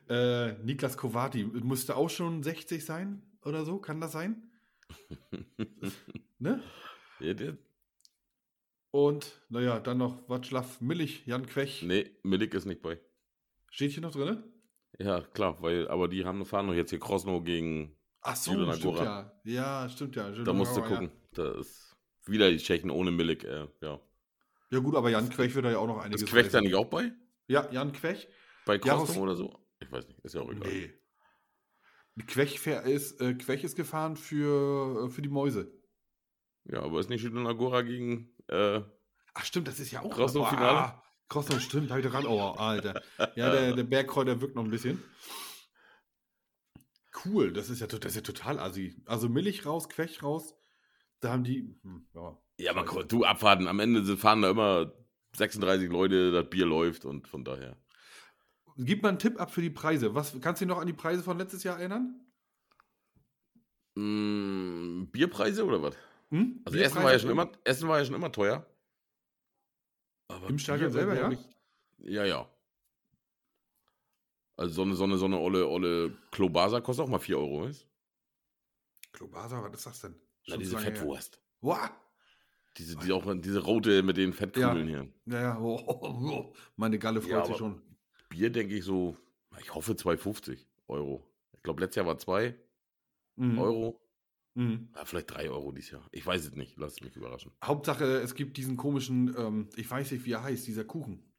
[0.09, 4.51] Äh, Niklas Kovati müsste auch schon 60 sein oder so, kann das sein?
[6.39, 6.63] ne?
[7.21, 7.59] Ja, der,
[8.91, 11.83] Und, naja, dann noch Václav Millich, Jan Quech.
[11.83, 12.99] nee, Milik ist nicht bei.
[13.71, 14.45] Steht hier noch drin?
[14.99, 17.97] Ja, klar, weil, aber die haben, fahren noch jetzt hier Krosno gegen.
[18.25, 19.33] Ach so, Julian stimmt Agora.
[19.45, 19.83] ja.
[19.83, 20.31] Ja, stimmt ja.
[20.31, 20.87] Da musst du Ja.
[20.89, 21.11] gucken.
[21.35, 21.95] Da ist
[22.27, 23.45] wieder die Tschechen ohne Milik.
[23.45, 24.01] Äh, ja.
[24.71, 26.75] Ja gut, aber Jan Quech wird da ja auch noch einiges Ist Quecht da nicht
[26.75, 27.13] auch bei?
[27.47, 28.27] Ja, Jan Quech.
[28.67, 29.59] Bei Ja, Krosno auf- oder so?
[29.81, 30.69] Ich weiß nicht, ist ja auch egal.
[30.73, 30.93] Nee.
[32.27, 35.71] Quech ist, äh, Quech ist gefahren für, äh, für die Mäuse.
[36.65, 38.31] Ja, aber ist nicht Julian Agora gegen.
[38.49, 38.81] Äh,
[39.35, 40.79] Ach stimmt, das ist ja auch Krosno-Finale?
[40.79, 42.25] Ah, Krosno, stimmt, hab ich dran.
[42.27, 43.03] Oh, Alter.
[43.35, 45.03] Ja, der, der Bergkräuter wirkt noch ein bisschen.
[47.25, 48.97] Cool, das ist ja, das ist ja total assi.
[49.07, 50.55] Also Milch raus, Quech raus.
[51.21, 51.75] Da haben die.
[51.83, 53.07] Hm, ja, ja, aber scheiße.
[53.07, 53.67] du abwarten.
[53.67, 54.93] Am Ende sind- fahren da immer
[55.37, 57.77] 36 Leute, das Bier läuft und von daher.
[58.77, 60.15] Gib mal einen Tipp ab für die Preise.
[60.15, 62.21] Was, kannst du dich noch an die Preise von letztes Jahr erinnern?
[63.95, 65.97] Mm, Bierpreise oder was?
[66.31, 66.61] Hm?
[66.65, 68.67] Also Essen war, ja schon immer, Essen war ja schon immer teuer.
[70.29, 71.49] Aber Im Stadion selber, glaub Ich,
[71.99, 72.49] ja, ja.
[74.57, 77.63] Also so eine, so eine, so eine olle, olle Klobasa kostet auch mal 4 Euro,
[77.65, 77.89] weißt
[79.13, 80.15] Klobasa, was ist das denn?
[80.47, 80.95] Na, Schon diese lange her.
[80.97, 81.41] Fettwurst.
[81.61, 81.91] Wow.
[82.77, 85.09] Diese, die auch, diese rote mit den Fettkugeln hier.
[85.27, 85.61] Ja, ja.
[85.61, 86.55] Oh, oh, oh.
[86.77, 87.81] Meine Galle freut Ja, sich schon.
[88.29, 89.17] Bier denke ich so,
[89.61, 91.25] ich hoffe 2,50 Euro.
[91.53, 92.57] Ich glaube, letztes Jahr war 2
[93.37, 93.59] Mhm.
[93.59, 94.01] Euro.
[94.55, 94.91] Mhm.
[94.95, 96.09] Ja, vielleicht 3 Euro dieses Jahr.
[96.13, 96.77] Ich weiß es nicht.
[96.77, 97.51] Lass mich überraschen.
[97.65, 101.33] Hauptsache, es gibt diesen komischen, ähm, ich weiß nicht, wie er heißt, dieser Kuchen.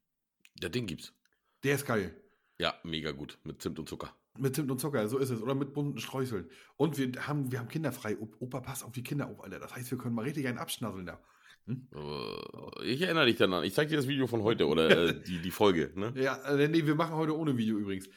[0.61, 1.13] Der Ding gibt's.
[1.63, 2.13] Der ist geil.
[2.57, 3.37] Ja, mega gut.
[3.43, 4.15] Mit Zimt und Zucker.
[4.37, 5.41] Mit Zimt und Zucker, so ist es.
[5.41, 6.49] Oder mit bunten Streuseln.
[6.77, 8.17] Und wir haben, wir haben kinderfrei.
[8.39, 9.59] Opa, pass auf die Kinder auf, Alter.
[9.59, 11.19] Das heißt, wir können mal richtig einen abschnasseln da.
[11.67, 13.63] Äh, Ich erinnere dich dann an.
[13.63, 15.91] Ich zeig dir das Video von heute oder äh, die, die Folge.
[15.95, 16.13] Ne?
[16.15, 18.07] Ja, äh, nee, wir machen heute ohne Video übrigens.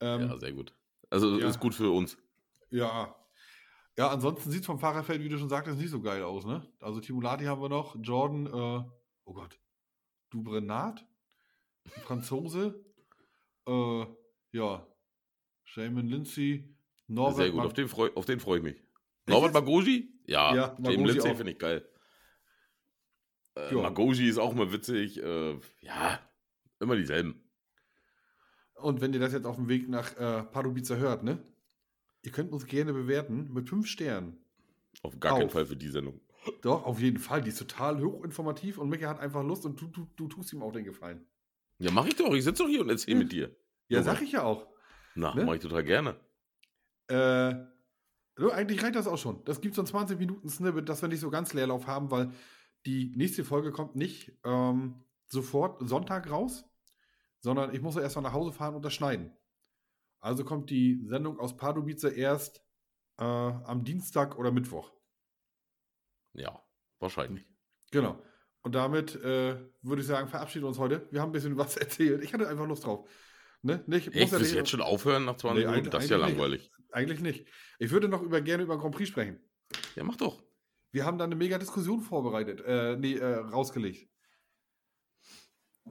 [0.00, 0.74] Ähm, Ja, sehr gut.
[1.10, 1.48] Also ja.
[1.48, 2.16] ist gut für uns.
[2.70, 3.14] Ja.
[3.96, 6.66] Ja, ansonsten sieht es vom Fahrerfeld, wie du schon sagtest, nicht so geil aus, ne?
[6.80, 8.90] Also Timulati haben wir noch, Jordan, äh,
[9.24, 9.60] oh Gott,
[10.30, 11.06] Dubrenat,
[12.02, 12.84] Franzose,
[13.66, 14.06] äh,
[14.52, 14.86] ja,
[15.64, 17.36] Shaman Lindsay, Norbert.
[17.36, 17.56] sehr gut.
[17.58, 18.76] Mag- Auf den freue auf den freu ich mich.
[18.76, 19.52] Echt Norbert?
[19.54, 20.12] Magoji?
[20.26, 21.88] Ja, Ja, Magoji Lindsay finde ich geil.
[23.56, 23.72] Äh.
[23.74, 25.22] Magoji ist auch mal witzig.
[25.22, 26.20] Äh, ja,
[26.80, 27.40] immer dieselben.
[28.74, 31.42] Und wenn ihr das jetzt auf dem Weg nach äh, Pardubice hört, ne?
[32.22, 34.38] Ihr könnt uns gerne bewerten mit fünf Sternen.
[35.02, 35.52] Auf gar keinen Auf.
[35.52, 36.20] Fall für die Sendung.
[36.62, 37.42] Doch, auf jeden Fall.
[37.42, 40.62] Die ist total hochinformativ und Micha hat einfach Lust und du, du, du tust ihm
[40.62, 41.26] auch den Gefallen.
[41.78, 42.32] Ja, mach ich doch.
[42.34, 43.48] Ich sitze doch hier und erzähle mit dir.
[43.88, 44.04] Ja, Junge.
[44.04, 44.66] sag ich ja auch.
[45.14, 45.44] Na, Ne?
[45.44, 46.18] mach ich total gerne.
[47.08, 47.54] Äh,
[48.36, 49.44] so, eigentlich reicht das auch schon.
[49.44, 52.32] Das gibt so ein 20 Minuten Snippet, dass wir nicht so ganz Leerlauf haben, weil
[52.86, 56.64] die nächste Folge kommt nicht ähm, sofort Sonntag raus,
[57.40, 59.36] sondern ich muss ja erst mal nach Hause fahren und das schneiden.
[60.20, 62.62] Also kommt die Sendung aus Pardubice erst
[63.18, 64.92] äh, am Dienstag oder Mittwoch.
[66.32, 66.60] Ja,
[66.98, 67.44] wahrscheinlich.
[67.90, 68.20] Genau.
[68.64, 71.06] Und damit äh, würde ich sagen, verabschieden wir uns heute.
[71.10, 72.24] Wir haben ein bisschen was erzählt.
[72.24, 73.08] Ich hatte einfach Lust drauf.
[73.62, 73.84] Ne?
[73.86, 74.32] Nicht, muss Echt?
[74.32, 75.90] du nicht- jetzt schon aufhören nach 20 Nee, Minuten?
[75.90, 76.38] Das ist ja eigentlich nicht.
[76.38, 76.70] langweilig.
[76.90, 77.46] Eigentlich nicht.
[77.78, 79.38] Ich würde noch über, gerne über Grand Prix sprechen.
[79.96, 80.42] Ja, mach doch.
[80.92, 84.08] Wir haben da eine mega Diskussion vorbereitet, äh, nee, äh, rausgelegt.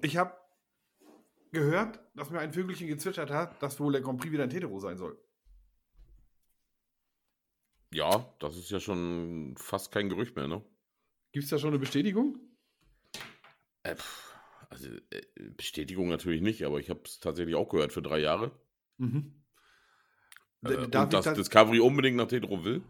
[0.02, 0.34] Ich habe
[1.52, 4.80] gehört, dass mir ein Vögelchen gezwitschert hat, dass wohl der Grand Prix wieder ein Hetero
[4.80, 5.18] sein soll.
[7.94, 10.64] Ja, das ist ja schon fast kein Gerücht mehr, ne?
[11.32, 12.40] Gibt es da schon eine Bestätigung?
[13.84, 13.96] Äh,
[14.70, 15.22] also, äh,
[15.56, 18.52] Bestätigung natürlich nicht, aber ich habe es tatsächlich auch gehört für drei Jahre.
[18.98, 19.44] Mhm.
[20.64, 22.82] Äh, und dass das- Discovery unbedingt nach Tetro will.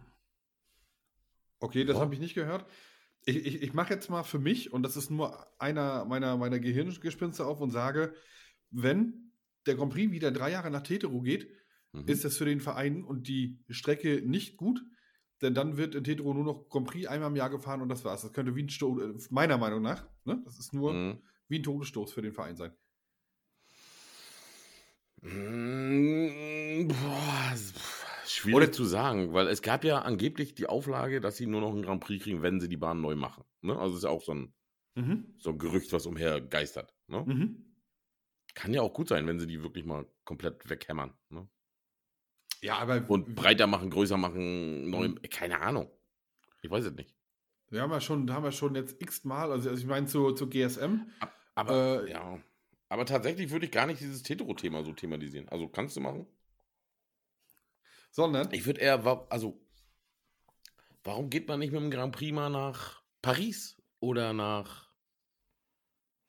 [1.59, 2.69] Okay, das habe ich nicht gehört.
[3.25, 6.59] Ich, ich, ich mache jetzt mal für mich, und das ist nur einer meiner, meiner
[6.59, 8.13] Gehirngespinste auf und sage,
[8.69, 9.31] wenn
[9.65, 11.49] der Grand Prix wieder drei Jahre nach Tetero geht,
[11.93, 12.07] Mhm.
[12.07, 14.83] ist das für den Verein und die Strecke nicht gut,
[15.43, 18.03] denn dann wird in Tetero nur noch Grand Prix einmal im Jahr gefahren und das
[18.05, 18.21] war's.
[18.23, 20.41] Das könnte wie ein Stoß, meiner Meinung nach, ne?
[20.45, 21.21] das ist nur Mhm.
[21.49, 22.73] wie ein Todesstoß für den Verein sein.
[25.21, 27.53] Mm, boah,
[28.25, 31.71] schwierig Oder- zu sagen, weil es gab ja angeblich die Auflage, dass sie nur noch
[31.71, 33.43] einen Grand Prix kriegen, wenn sie die Bahn neu machen.
[33.61, 33.77] Ne?
[33.77, 34.53] Also ist ja auch so ein,
[34.95, 35.33] Mhm.
[35.37, 36.93] so ein Gerücht, was umher geistert.
[37.07, 37.23] Ne?
[37.25, 37.75] Mhm.
[38.53, 41.13] Kann ja auch gut sein, wenn sie die wirklich mal komplett weghämmern.
[41.29, 41.47] Ne?
[42.63, 45.21] Ja, aber Und breiter machen, größer machen, neu, Mhm.
[45.29, 45.91] keine Ahnung.
[46.61, 47.13] Ich weiß es nicht.
[47.69, 50.47] wir haben ja schon, haben wir schon jetzt x-mal, also, also ich meine zu, zu
[50.47, 51.01] GSM,
[51.55, 52.39] Aber Äh, ja.
[52.89, 55.49] Aber tatsächlich würde ich gar nicht dieses Hetero-Thema so thematisieren.
[55.49, 56.25] Also kannst du machen?
[58.11, 59.59] sondern Ich würde eher, also,
[61.03, 64.89] warum geht man nicht mit dem Grand Prix mal nach Paris oder nach,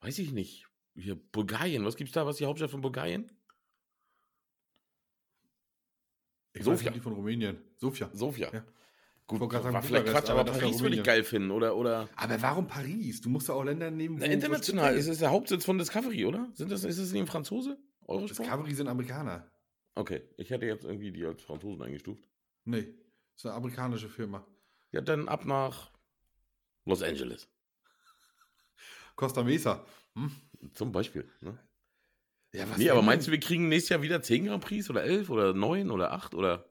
[0.01, 1.85] weiß ich nicht, hier Bulgarien?
[1.85, 2.25] Was gibt's da?
[2.25, 3.31] Was ist die Hauptstadt von Bulgarien?
[6.55, 6.91] Ich weiß Sofia.
[6.91, 7.57] nicht, die von Rumänien.
[7.77, 8.09] Sofia.
[8.13, 8.49] Sofia.
[8.53, 8.63] Ja.
[9.27, 11.49] Gut, war sagen vielleicht Quatsch, aber, aber Paris würde ich geil finden.
[11.49, 13.21] Oder, oder Aber warum Paris?
[13.21, 14.95] Du musst ja auch Länder nehmen, na, international.
[14.95, 16.49] Ist es der Hauptsitz von Discovery, oder?
[16.53, 17.77] Sind das, ist es nicht ein Franzose?
[18.05, 18.47] Eurosport?
[18.47, 19.49] Discovery sind Amerikaner.
[19.95, 22.23] Okay, ich hätte jetzt irgendwie die als Franzosen eingestuft.
[22.65, 24.45] Nee, das ist eine amerikanische Firma.
[24.91, 25.91] Ja, dann ab nach
[26.85, 27.47] Los Angeles.
[29.15, 29.85] Costa Mesa.
[30.13, 30.31] Hm?
[30.73, 31.27] Zum Beispiel.
[31.41, 31.57] Ne?
[32.55, 35.03] Ja, was Nee, aber meinst du, wir kriegen nächstes Jahr wieder 10 Grand Prix oder
[35.03, 36.69] 11 oder 9 oder 8 oder?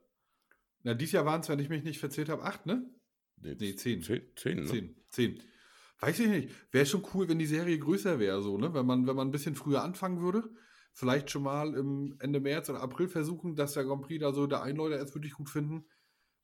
[0.82, 2.88] Na, dieses Jahr waren es, wenn ich mich nicht verzählt habe, acht, ne?
[3.36, 4.02] Nee, 10.
[4.02, 4.64] 10, 10 ne?
[4.64, 4.96] Zehn.
[5.10, 5.42] Zehn.
[6.00, 6.50] Weiß ich nicht.
[6.72, 8.74] Wäre schon cool, wenn die Serie größer wäre, so, ne?
[8.74, 10.50] Wenn man, wenn man ein bisschen früher anfangen würde.
[10.92, 14.46] Vielleicht schon mal im Ende März oder April versuchen, dass der Grand Prix da so
[14.46, 15.86] der Einläuter erst wirklich gut finden.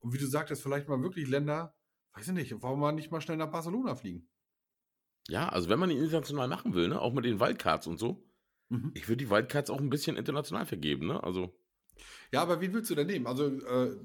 [0.00, 1.76] Und wie du sagtest, vielleicht mal wirklich Länder,
[2.14, 4.28] weiß ich nicht, warum man nicht mal schnell nach Barcelona fliegen?
[5.28, 8.28] Ja, also wenn man ihn international machen will, ne, auch mit den Wildcards und so,
[8.70, 8.92] Mhm.
[8.94, 11.22] ich würde die Wildcards auch ein bisschen international vergeben, ne?
[11.22, 11.52] Also,
[12.32, 13.26] Ja, aber wen willst du denn nehmen?
[13.26, 13.96] Also, äh,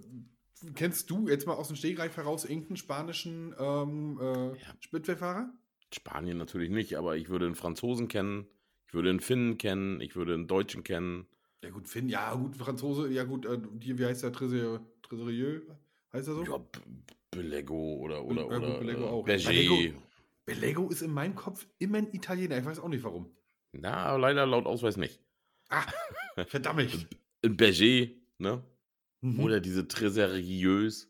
[0.73, 4.75] kennst du jetzt mal aus dem Stegreif heraus irgendeinen spanischen ähm, äh, Ja.
[4.80, 5.54] Spitzenfahrer?
[5.93, 8.47] Spanien natürlich nicht, aber ich würde einen Franzosen kennen,
[8.88, 11.28] ich würde einen Finnen kennen, ich würde einen Deutschen kennen.
[11.63, 14.34] Ja, gut, Finn, ja, gut, Franzose, ja, gut, äh, die, wie heißt der?
[14.34, 15.62] Trésorier?
[16.12, 16.43] Heißt er so?
[16.43, 16.60] Ja,
[17.32, 19.25] Belego oder, oder, Ja, gut, Belego äh, auch.
[19.25, 19.49] Berger.
[19.49, 20.01] Belego.
[20.45, 23.32] Belego ist in meinem Kopf immer ein Italiener, ich weiß auch nicht warum.
[23.81, 25.19] Na, leider laut Ausweis nicht.
[25.69, 25.83] Ah,
[26.47, 27.07] verdammt.
[27.43, 28.63] Ein Berger, ne?
[29.21, 29.39] Mhm.
[29.39, 31.07] Oder diese Treserieux.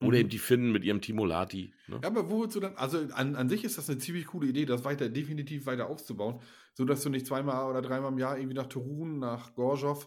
[0.00, 0.14] Oder Mhm.
[0.20, 1.72] eben die Finnen mit ihrem Timolati.
[1.86, 2.00] Ne?
[2.02, 4.48] Ja, aber wo willst du dann, also an, an sich ist das eine ziemlich coole
[4.48, 6.40] Idee, das weiter, definitiv weiter aufzubauen,
[6.74, 10.06] sodass du nicht zweimal oder dreimal im Jahr irgendwie nach Turun, nach Gorzow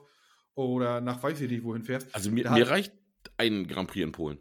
[0.54, 2.14] oder nach weiß ich nicht wohin fährst.
[2.14, 2.94] Also mir, mir reicht
[3.38, 4.38] ein Grand Prix in Polen.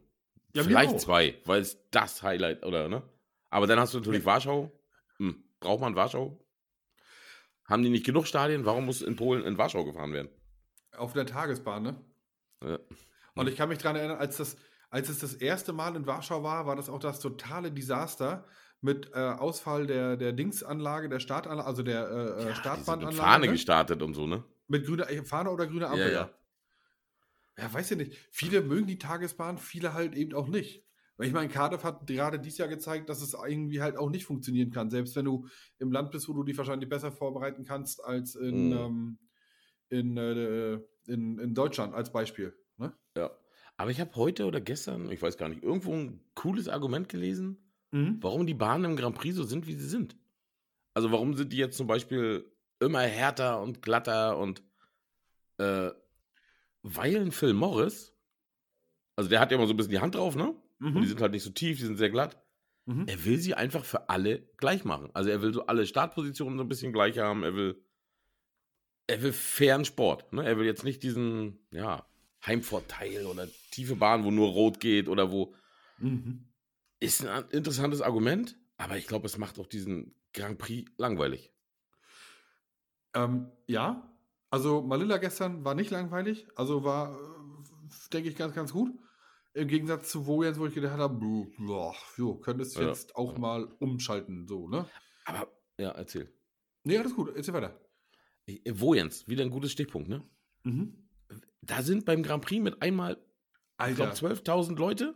[0.54, 3.02] Ja, Vielleicht zwei, weil es das Highlight, oder, ne?
[3.48, 4.70] Aber dann hast du natürlich Warschau.
[5.16, 6.38] Hm, braucht man Warschau?
[7.68, 8.64] Haben die nicht genug Stadien?
[8.64, 10.30] Warum muss in Polen in Warschau gefahren werden?
[10.96, 12.00] Auf der Tagesbahn, ne?
[12.64, 12.78] Ja.
[13.34, 14.56] Und ich kann mich daran erinnern, als, das,
[14.90, 18.46] als es das erste Mal in Warschau war, war das auch das totale Desaster
[18.80, 22.46] mit äh, Ausfall der, der Dingsanlage, der Startanlage, also der äh, Ja, äh, die sind
[22.46, 23.16] mit Startbahnanlage.
[23.16, 23.52] Fahne ne?
[23.52, 24.44] gestartet und so, ne?
[24.66, 26.20] Mit grüner äh, Fahne oder grüner Ampel, Ja, ja.
[26.20, 26.30] ja.
[27.58, 28.16] Ja, weiß ich nicht.
[28.30, 30.87] Viele mögen die Tagesbahn, viele halt eben auch nicht.
[31.18, 34.24] Weil ich meine, Cardiff hat gerade dieses Jahr gezeigt, dass es irgendwie halt auch nicht
[34.24, 34.88] funktionieren kann.
[34.88, 35.46] Selbst wenn du
[35.78, 38.72] im Land bist, wo du dich wahrscheinlich besser vorbereiten kannst als in, Mhm.
[38.72, 39.18] ähm,
[39.90, 40.74] in, äh,
[41.06, 42.54] in, in Deutschland als Beispiel.
[42.76, 42.92] Ne?
[43.16, 43.30] Ja.
[43.76, 47.58] Aber ich habe heute oder gestern, ich weiß gar nicht, irgendwo ein cooles Argument gelesen,
[47.90, 48.18] Mhm.
[48.20, 50.16] warum die Bahnen im Grand Prix so sind, wie sie sind.
[50.94, 52.44] Also warum sind die jetzt zum Beispiel
[52.80, 54.62] immer härter und glatter und
[55.58, 55.90] äh,
[56.82, 58.12] weil ein Phil Morris,
[59.16, 60.54] also der hat ja immer so ein bisschen die Hand drauf, ne?
[60.80, 61.06] Und die Mhm.
[61.06, 62.40] sind halt nicht so tief, die sind sehr glatt.
[62.86, 63.06] Mhm.
[63.06, 65.10] Er will sie einfach für alle gleich machen.
[65.12, 67.42] Also er will so alle Startpositionen so ein bisschen gleich haben.
[67.42, 67.82] Er will,
[69.06, 70.32] er will fairen Sport.
[70.32, 70.44] Ne?
[70.46, 72.06] Er will jetzt nicht diesen, ja,
[72.46, 75.54] Heimvorteil oder tiefe Bahn, wo nur rot geht oder wo.
[75.98, 76.44] Mhm.
[77.00, 81.52] Ist ein an- interessantes Argument, aber ich glaube, es macht auch diesen Grand Prix langweilig.
[83.14, 84.08] Ähm, ja,
[84.50, 88.90] also Malilla gestern war nicht langweilig, also war, äh, denke ich, ganz, ganz gut.
[89.58, 91.14] Im Gegensatz zu Wojens, wo ich gedacht habe,
[91.58, 93.38] boah, jo, könntest Ja, jetzt auch ja.
[93.38, 94.86] mal umschalten, so, ne?
[95.24, 96.32] Aber, ja, erzähl.
[96.84, 97.78] Nee, alles gut, erzähl weiter.
[98.46, 99.26] Ich- Wo Jens?
[99.28, 100.22] Wieder ein gutes Stichpunkt, ne?
[100.62, 101.08] Mhm.
[101.62, 103.18] Da sind beim Grand Prix mit einmal, ich
[103.78, 105.14] Alter, glaube, 12.000 Leute.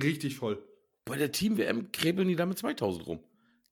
[0.00, 0.66] richtig voll.
[1.04, 3.20] Bei der Team-WM krebeln die da mit 2000 rum.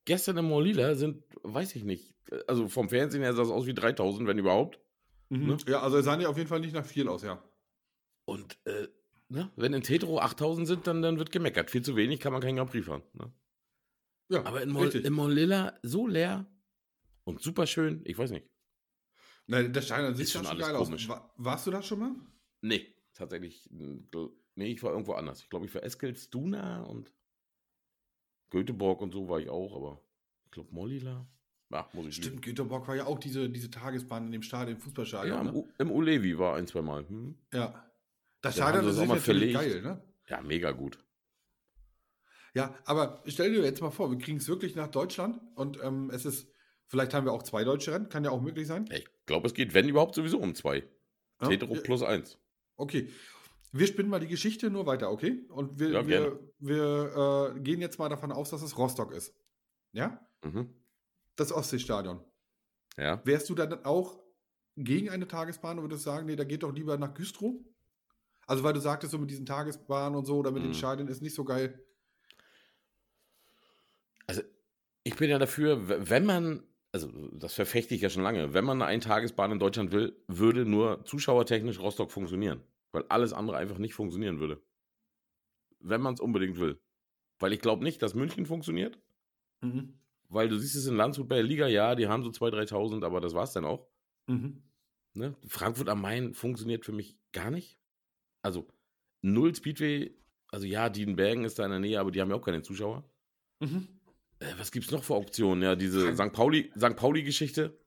[0.05, 2.15] Gestern in Molila sind, weiß ich nicht,
[2.47, 4.79] also vom Fernsehen her sah es aus wie 3000, wenn überhaupt.
[5.31, 5.47] Mhm.
[5.47, 5.57] Ne?
[5.67, 7.43] Ja, also es sahen ja auf jeden Fall nicht nach viel aus, ja.
[8.27, 8.89] Und äh,
[9.31, 11.71] ne, wenn in Tetro 8000 sind, dann, dann wird gemeckert.
[11.71, 13.03] Viel zu wenig kann man keinen Grand Prix fahren.
[13.15, 13.33] Ne?
[14.29, 15.05] Ja, Aber in, Mol richtig.
[15.05, 16.47] in Molilla so leer
[17.25, 18.47] und super schön, ich weiß nicht.
[19.47, 21.09] Nein, der Stein an sich Ist schon schon alles geil komisch.
[21.11, 21.17] aus.
[21.17, 22.13] Wa- warst du da schon mal?
[22.61, 25.43] Nee, tatsächlich, nee, ich war irgendwo anders.
[25.43, 27.13] Ich glaube, ich war Eskilstuna und
[28.51, 30.05] Göteborg und so war ich auch, aber
[30.45, 31.27] ich glaube Molila.
[31.73, 32.17] Ach, muss ich.
[32.17, 35.35] Stimmt, Göteborg war ja auch diese, diese Tagesbahn in dem Stadion, Fußballstadion.
[35.35, 35.53] Ja, im, ne?
[35.55, 37.09] U im Ulevi war ein, zwei Mal.
[37.09, 37.37] Hm?
[37.55, 37.87] ja.
[38.41, 40.03] Das sie ist das mal natürlich geil, ne?
[40.29, 40.99] Ja, mega gut.
[42.55, 46.11] Ja, aber stell dir jetzt mal vor, wir kriegen es wirklich nach Deutschland und ähm,
[46.11, 46.49] es ist,
[46.87, 48.89] vielleicht haben wir auch zwei deutsche Rennen, kann ja auch möglich sein.
[48.93, 50.89] Ich glaube, es geht, wenn überhaupt, sowieso um zwei.
[51.41, 51.81] Ja, Tetro ja.
[51.81, 52.39] plus eins.
[52.77, 53.11] Okay.
[53.73, 55.47] Wir spinnen mal die Geschichte nur weiter, okay?
[55.49, 59.33] Und wir, Ja, wir, wir äh, gehen jetzt mal davon aus, dass es Rostock ist.
[59.93, 60.27] Ja?
[60.43, 60.75] Mhm.
[61.37, 62.21] Das Ostseestadion.
[62.97, 63.25] Ja.
[63.25, 64.21] Wärst du dann auch
[64.77, 67.55] gegen eine Tagesbahn und würdest sagen, nee, da geht doch lieber nach Güstrow?
[68.51, 70.75] Also, weil du sagtest, so mit diesen Tagesbahnen und so oder mit den Mhm.
[70.75, 71.87] Stadien ist nicht so geil.
[74.27, 74.43] Also,
[75.05, 78.83] ich bin ja dafür, wenn man, also das verfechte ich ja schon lange, wenn man
[78.83, 82.65] eine Eintagesbahn in Deutschland will, würde nur zuschauertechnisch Rostock funktionieren.
[82.91, 84.61] Weil alles andere einfach nicht funktionieren würde.
[85.79, 86.81] Wenn man es unbedingt will.
[87.39, 88.99] Weil ich glaube nicht, dass München funktioniert.
[89.61, 90.01] Mhm.
[90.29, 93.05] Weil du siehst es in Landshut bei der Liga, ja, die haben so 2.000, 3.000,
[93.05, 93.87] aber das war's dann auch.
[94.27, 94.65] Mhm.
[95.15, 95.37] Ne?
[95.47, 97.80] Frankfurt am Main funktioniert für mich gar nicht.
[98.43, 98.67] Also
[99.23, 100.17] null Speedway,
[100.49, 103.05] also ja, Diedenbergen ist da in der Nähe, aber die haben ja auch keine Zuschauer.
[103.61, 103.89] Mhm.
[104.39, 105.63] Äh, was gibt's noch für Optionen?
[105.63, 106.37] Ja, diese Frank- St.
[106.37, 106.97] Pauli, St.
[106.97, 107.79] Pauli-Geschichte.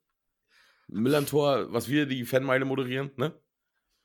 [0.88, 3.34] Millantor, was wir die Fanmeile moderieren, ne?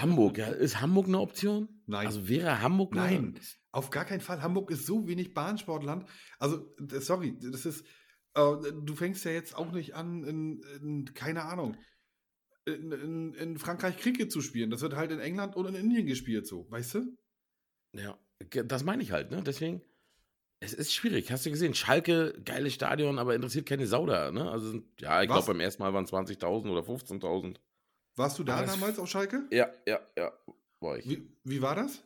[0.00, 1.68] Hamburg, ja, ist Hamburg eine Option?
[1.86, 2.06] Nein.
[2.06, 4.42] Also wäre Hamburg eine- Nein, auf gar keinen Fall.
[4.42, 6.04] Hamburg ist so wenig Bahnsportland.
[6.38, 7.86] Also, sorry, das ist,
[8.34, 8.42] äh,
[8.82, 11.76] du fängst ja jetzt auch nicht an, in, in keine Ahnung,
[12.64, 14.70] in, in, in Frankreich Cricket zu spielen.
[14.70, 17.16] Das wird halt in England und in Indien gespielt, so, weißt du?
[17.94, 18.18] Ja,
[18.64, 19.42] das meine ich halt, ne?
[19.42, 19.82] Deswegen,
[20.60, 21.30] es ist schwierig.
[21.32, 21.74] Hast du gesehen?
[21.74, 24.50] Schalke, geiles Stadion, aber interessiert keine Sau da, ne?
[24.50, 27.56] Also, ja, ich glaube, beim ersten Mal waren 20.000 oder 15.000.
[28.14, 29.46] Warst du da Aber damals auf Schalke?
[29.50, 30.32] Ja, ja, ja,
[30.80, 31.08] war ich.
[31.08, 32.02] Wie, wie war das?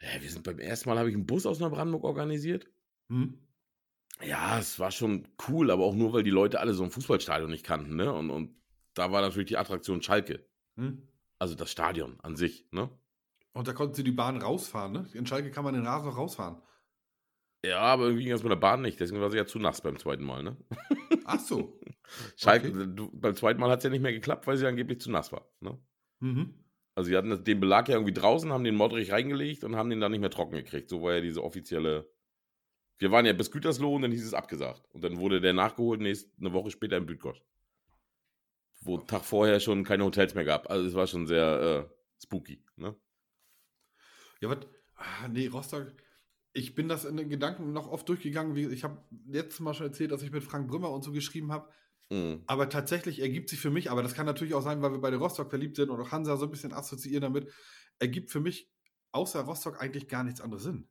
[0.00, 2.68] Ja, wir sind beim ersten Mal, habe ich einen Bus aus Neubrandenburg organisiert.
[3.08, 3.38] Hm?
[4.22, 7.50] Ja, es war schon cool, aber auch nur, weil die Leute alle so ein Fußballstadion
[7.50, 8.12] nicht kannten, ne?
[8.12, 8.54] Und, und
[8.94, 10.46] da war natürlich die Attraktion Schalke.
[10.76, 11.06] Hm?
[11.38, 12.90] Also das Stadion an sich, ne?
[13.52, 15.06] Und da konntest du die Bahn rausfahren, ne?
[15.14, 16.60] In Schalke kann man den Rasen noch rausfahren.
[17.64, 19.80] Ja, aber irgendwie ging das mit der Bahn nicht, deswegen war sie ja zu nass
[19.80, 20.56] beim zweiten Mal, ne?
[21.24, 21.80] Ach so.
[22.36, 22.86] Schalke, Okay.
[22.94, 25.32] du, beim zweiten Mal hat es ja nicht mehr geklappt, weil sie angeblich zu nass
[25.32, 25.78] war, ne?
[26.20, 26.54] Mhm.
[26.94, 30.00] Also sie hatten den Belag ja irgendwie draußen, haben den Modrich reingelegt und haben den
[30.00, 30.88] dann nicht mehr trocken gekriegt.
[30.88, 32.08] So war ja diese offizielle.
[32.98, 34.86] Wir waren ja bis Gütersloh und dann hieß es abgesagt.
[34.92, 37.42] Und dann wurde der nachgeholt nächst, eine Woche später in Bütgott.
[38.84, 40.70] Wo Tag vorher schon keine Hotels mehr gab.
[40.70, 42.62] Also es war schon sehr äh, spooky.
[42.76, 42.94] Ne?
[44.40, 44.58] Ja, was?
[44.96, 45.92] Ah, nee, Rostock.
[46.52, 48.54] Ich bin das in den Gedanken noch oft durchgegangen.
[48.54, 51.50] Wie, ich habe letztes Mal schon erzählt, dass ich mit Frank Brümmer und so geschrieben
[51.50, 51.68] habe.
[52.10, 52.42] Mhm.
[52.46, 55.16] Aber tatsächlich ergibt sich für mich, aber das kann natürlich auch sein, weil wir beide
[55.16, 57.50] Rostock verliebt sind und auch Hansa so ein bisschen assoziieren damit,
[57.98, 58.70] ergibt für mich
[59.12, 60.88] außer Rostock eigentlich gar nichts anderes Sinn.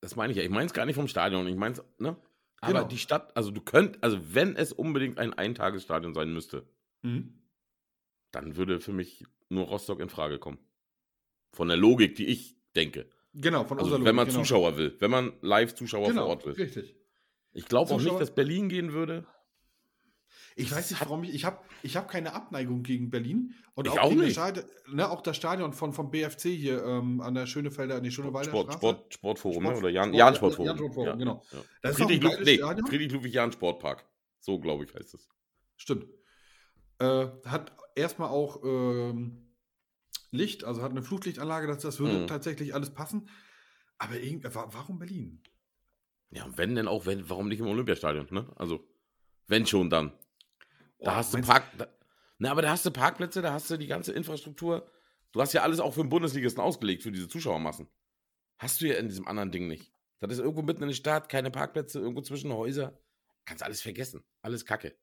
[0.00, 0.44] Das meine ich ja.
[0.44, 1.46] Ich meine es gar nicht vom Stadion.
[1.46, 2.16] Ich meine es, ne?
[2.64, 2.88] Aber Genau.
[2.88, 6.66] die Stadt, also du könnt, also wenn es unbedingt ein Eintagesstadion sein müsste,
[7.02, 7.34] Mhm.
[8.32, 10.58] dann würde für mich nur Rostock in Frage kommen.
[11.52, 13.06] Von der Logik, die ich denke.
[13.34, 14.44] Genau, von Also unserer wenn man Logik, genau.
[14.44, 16.52] Zuschauer will, wenn man Live-Zuschauer genau, vor Ort will.
[16.54, 16.94] Richtig.
[17.52, 19.26] Ich glaube auch nicht, dass Berlin gehen würde.
[20.56, 21.34] Ich weiß nicht, warum ich.
[21.34, 23.54] Ich habe ich hab keine Abneigung gegen Berlin.
[23.74, 24.34] Und Ich auch, auch gegen das nicht.
[24.34, 28.48] Stadion, ne, auch das Stadion von, vom BFC hier ähm, an der Schönefelder, nee, Schönewalder
[28.50, 28.78] Sport, Straße.
[28.78, 29.68] Sport, Sportforum, ne?
[29.70, 30.66] Sport- oder Jan, Jan Sportforum.
[30.66, 31.42] Jan Sportforum, genau.
[31.52, 31.58] Ja.
[31.82, 32.86] Das ist Friedrich, Lu geiles nee, Stadion.
[32.86, 34.04] Friedrich Ludwig Jan Sportpark.
[34.40, 35.28] So, glaube ich, heißt es.
[35.76, 36.06] Stimmt.
[37.00, 39.48] Äh, hat erstmal auch ähm,
[40.30, 42.26] Licht, also hat eine Flutlichtanlage, das, das würde Mhm.
[42.28, 43.28] tatsächlich alles passen.
[43.98, 44.14] Aber
[44.72, 45.42] warum Berlin?
[46.30, 48.46] Ja, und wenn denn auch, wenn, warum nicht im Olympiastadion, ne?
[48.56, 48.84] Also,
[49.46, 50.12] wenn schon dann.
[51.04, 51.64] Da Oh, hast du Park.
[51.78, 51.86] Da,
[52.38, 54.90] na, aber da hast du Parkplätze, da hast du die ganze Infrastruktur.
[55.32, 57.88] Du hast ja alles auch für den Bundesligisten ausgelegt, für diese Zuschauermassen.
[58.58, 59.92] Hast du ja in diesem anderen Ding nicht.
[60.20, 62.98] Das ist irgendwo mitten in der Stadt, keine Parkplätze, irgendwo zwischen Häuser.
[63.44, 64.24] Kannst alles vergessen.
[64.42, 64.96] Alles Kacke.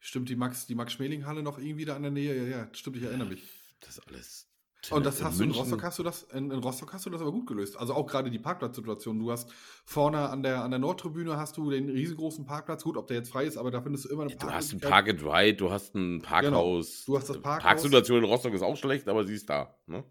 [0.00, 2.34] Stimmt die Max, die Max-Schmeling-Halle noch irgendwie da in der Nähe?
[2.34, 3.42] Ja, ja, stimmt, ich erinnere mich.
[3.80, 4.51] Das ist alles.
[4.90, 7.10] Und das hast du in München- Rostock hast du das, in, in Rostock hast du
[7.10, 7.76] das aber gut gelöst.
[7.78, 9.18] Also auch gerade die Parkplatzsituation.
[9.20, 9.48] Du hast
[9.84, 12.82] vorne an der, an der Nordtribüne hast du den riesengroßen Parkplatz.
[12.82, 14.80] Gut, ob der jetzt frei ist, aber da findest du immer eine Du hast ein.
[14.80, 17.04] Park and Ride, du hast ein Parkhaus.
[17.04, 17.62] Du hast das Parkhaus.
[17.62, 19.72] Parksituation in Rostock ist auch schlecht, aber sie ist da.
[19.86, 20.02] Ne?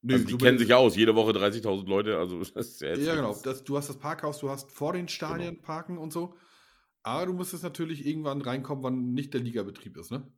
[0.00, 2.80] Nee, also die du- kennen sich ja aus, jede Woche 30.000 Leute, also das ist
[2.80, 3.36] ja jetzt Ja, genau.
[3.42, 5.66] Das, du hast das Parkhaus, du hast vor den Stadien Genau.
[5.66, 6.34] parken und so.
[7.02, 10.30] Aber du musst jetzt natürlich irgendwann reinkommen, wann nicht der Ligabetrieb ist, ne?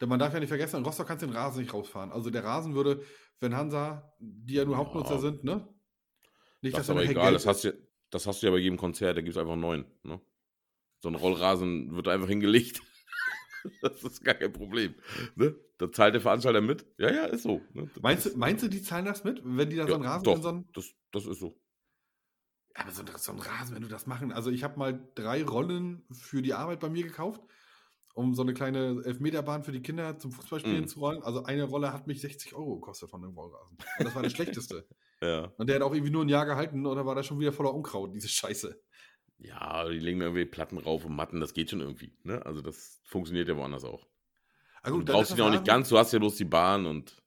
[0.00, 2.12] Denn man darf ja nicht vergessen, in Rostock kannst du den Rasen nicht rausfahren.
[2.12, 3.02] Also der Rasen würde,
[3.40, 4.78] wenn Hansa, die ja nur Ja.
[4.78, 5.68] Hauptnutzer sind, ne?
[6.60, 7.72] Nicht, Das ist er aber egal, das hast, du,
[8.10, 9.84] das hast du ja bei jedem Konzert, da gibt es einfach einen neuen.
[10.02, 10.20] Ne?
[11.00, 12.80] So ein Rollrasen wird einfach hingelegt.
[13.82, 14.94] das ist gar kein Problem.
[15.36, 15.54] Ne?
[15.78, 16.84] Da zahlt der Veranstalter mit.
[16.98, 17.60] Ja, ja, ist so.
[17.72, 17.88] Ne?
[18.00, 20.24] Meinst du, meinst du, die zahlen das mit, wenn die da so ja, einen Rasen
[20.24, 20.68] doch, so einen.
[20.72, 21.60] das, das ist so.
[22.74, 24.32] Aber so, ein- so ein Rasen, wenn du das machen.
[24.32, 27.40] Also ich habe mal drei Rollen für die Arbeit bei mir gekauft,
[28.18, 30.88] um so eine kleine Elfmeterbahn für die Kinder zum Fußballspielen Mhm.
[30.88, 31.22] zu rollen.
[31.22, 33.78] Also eine Rolle hat mich 60 Euro gekostet von dem Rollrasen.
[33.98, 34.30] Und das war der
[34.68, 34.86] schlechteste.
[35.22, 35.52] Ja.
[35.56, 37.72] Und der hat auch irgendwie nur ein Jahr gehalten oder war da schon wieder voller
[37.74, 38.80] Unkraut, diese Scheiße.
[39.38, 42.12] ja, die legen irgendwie Platten rauf und Matten, das geht schon irgendwie.
[42.24, 42.44] Ne?
[42.44, 44.06] Also das funktioniert ja woanders auch.
[44.82, 47.22] Ah, du dann brauchst ihn auch nicht ganz, du hast ja bloß die Bahn und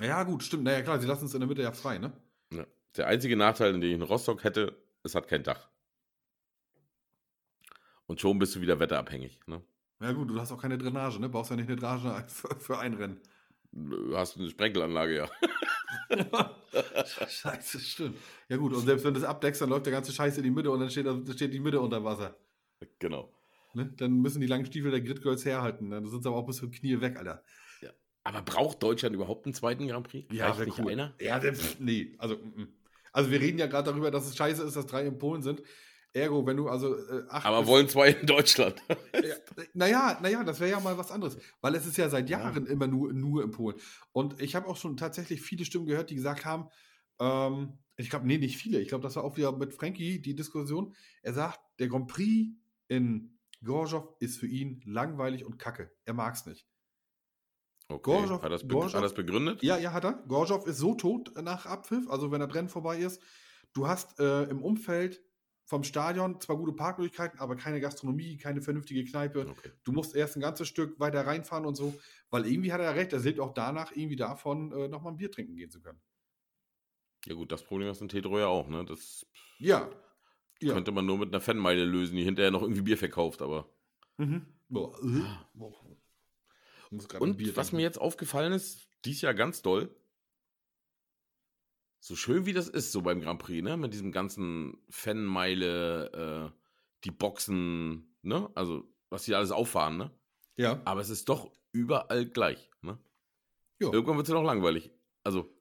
[0.00, 0.62] Ja, gut, stimmt.
[0.64, 2.12] Naja, klar, sie lassen es in der Mitte ja frei, ne?
[2.52, 2.64] Ja.
[2.96, 5.68] Der einzige Nachteil, den ich in Rostock hätte, es hat kein Dach.
[8.06, 9.38] Und schon bist du wieder wetterabhängig.
[9.46, 9.62] Ne?
[10.00, 11.28] Ja, gut, du hast auch keine Drainage, ne?
[11.28, 13.20] Brauchst ja nicht eine Drainage für, für ein Rennen.
[13.72, 15.30] Du hast eine Sprenkelanlage, ja.
[17.28, 18.16] Scheiße, stimmt.
[18.48, 20.50] Ja, gut, und selbst wenn du es abdeckst, dann läuft der ganze Scheiß in die
[20.50, 22.36] Mitte und dann steht, da- steht die Mitte unter Wasser.
[22.98, 23.32] Genau.
[23.74, 23.92] Ne?
[23.96, 25.90] Dann müssen die langen Stiefel der Grid Girls herhalten.
[25.90, 27.42] Dann sind sie aber auch bis zum Knie weg, Alter.
[28.28, 30.28] Aber braucht Deutschland überhaupt einen zweiten Grand Prix?
[30.30, 30.92] Reicht wär nicht cool.
[30.92, 31.14] einer?
[31.18, 32.14] Ja, der, pff, nee.
[32.18, 32.68] Also, mm, mm.
[33.10, 35.62] also wir reden ja gerade darüber, dass es scheiße ist, dass drei in Polen sind.
[36.14, 38.82] Ergo, wenn du also äh, Aber wollen zwei in Deutschland.
[39.14, 39.34] Ja,
[39.74, 42.40] naja, naja, das wäre ja mal was anderes, weil es ist ja seit Ja.
[42.40, 43.76] Jahren immer nur, nur in Polen.
[44.12, 46.68] Und ich habe auch schon tatsächlich viele Stimmen gehört, die gesagt haben,
[47.20, 50.34] ähm, ich glaube, nee, nicht viele, ich glaube, das war auch wieder mit Frankie die
[50.36, 50.94] Diskussion.
[51.22, 52.50] Er sagt, der Grand Prix
[52.88, 55.90] in Gorzow ist für ihn langweilig und kacke.
[56.04, 56.66] Er mag es nicht.
[57.88, 58.10] Okay.
[58.12, 59.62] Gorzow- hat, das Gorzow- hat das begründet?
[59.62, 60.12] Ja, ja, hat er.
[60.28, 63.20] Gorzow ist so tot nach Abpfiff, also wenn das Rennen vorbei ist.
[63.72, 65.22] Du hast äh, im Umfeld
[65.68, 69.46] vom Stadion zwar gute Parkmöglichkeiten, aber keine Gastronomie, keine vernünftige Kneipe.
[69.50, 69.70] Okay.
[69.84, 71.94] Du musst erst ein ganzes Stück weiter reinfahren und so,
[72.30, 75.18] weil irgendwie hat er ja recht, er lebt auch danach irgendwie davon, äh, nochmal ein
[75.18, 76.00] Bier trinken gehen zu können.
[77.26, 78.82] Ja gut, das Problem ist in Tetro ja auch, ne?
[78.86, 79.26] Das
[79.58, 79.90] Ja.
[80.60, 80.72] Ja.
[80.72, 83.68] könnte man nur mit einer Fanmeile lösen, die hinterher noch irgendwie Bier verkauft, aber.
[84.16, 84.46] Mhm.
[84.70, 84.98] Boah.
[85.52, 85.74] Boah.
[86.90, 89.94] Und was mir jetzt aufgefallen ist, dies Jahr ganz doll,
[92.00, 93.76] so schön wie das ist, so beim Grand Prix, ne?
[93.76, 96.58] Mit diesem ganzen Fanmeile, äh,
[97.04, 98.50] die Boxen, ne?
[98.54, 100.10] Also, was die alles auffahren, ne?
[100.56, 100.80] Ja.
[100.84, 102.98] Aber es ist doch überall gleich, ne?
[103.80, 103.92] Ja.
[103.92, 104.90] Irgendwann wird es ja noch langweilig.
[105.24, 105.52] Also,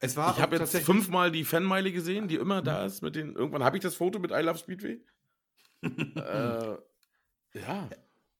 [0.00, 3.34] Es war ich habe jetzt fünfmal die Fanmeile gesehen, die immer da ist mit den.
[3.36, 5.00] Irgendwann habe ich das Foto mit I Love Speedway.
[5.82, 6.76] äh,
[7.54, 7.88] ja.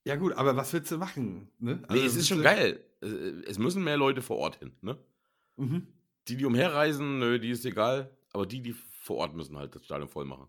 [0.04, 1.48] Ja, gut, aber was willst du machen?
[1.58, 1.76] Ne?
[1.76, 2.80] Nee, Also, es ist schon geil.
[3.00, 3.12] Es-
[3.46, 4.98] Es müssen mehr Leute vor Ort hin, ne?
[5.56, 5.86] Mhm.
[6.28, 8.16] Die, die umherreisen, nö, die ist egal.
[8.32, 10.48] Aber die, die vor Ort müssen halt das Stadion voll machen.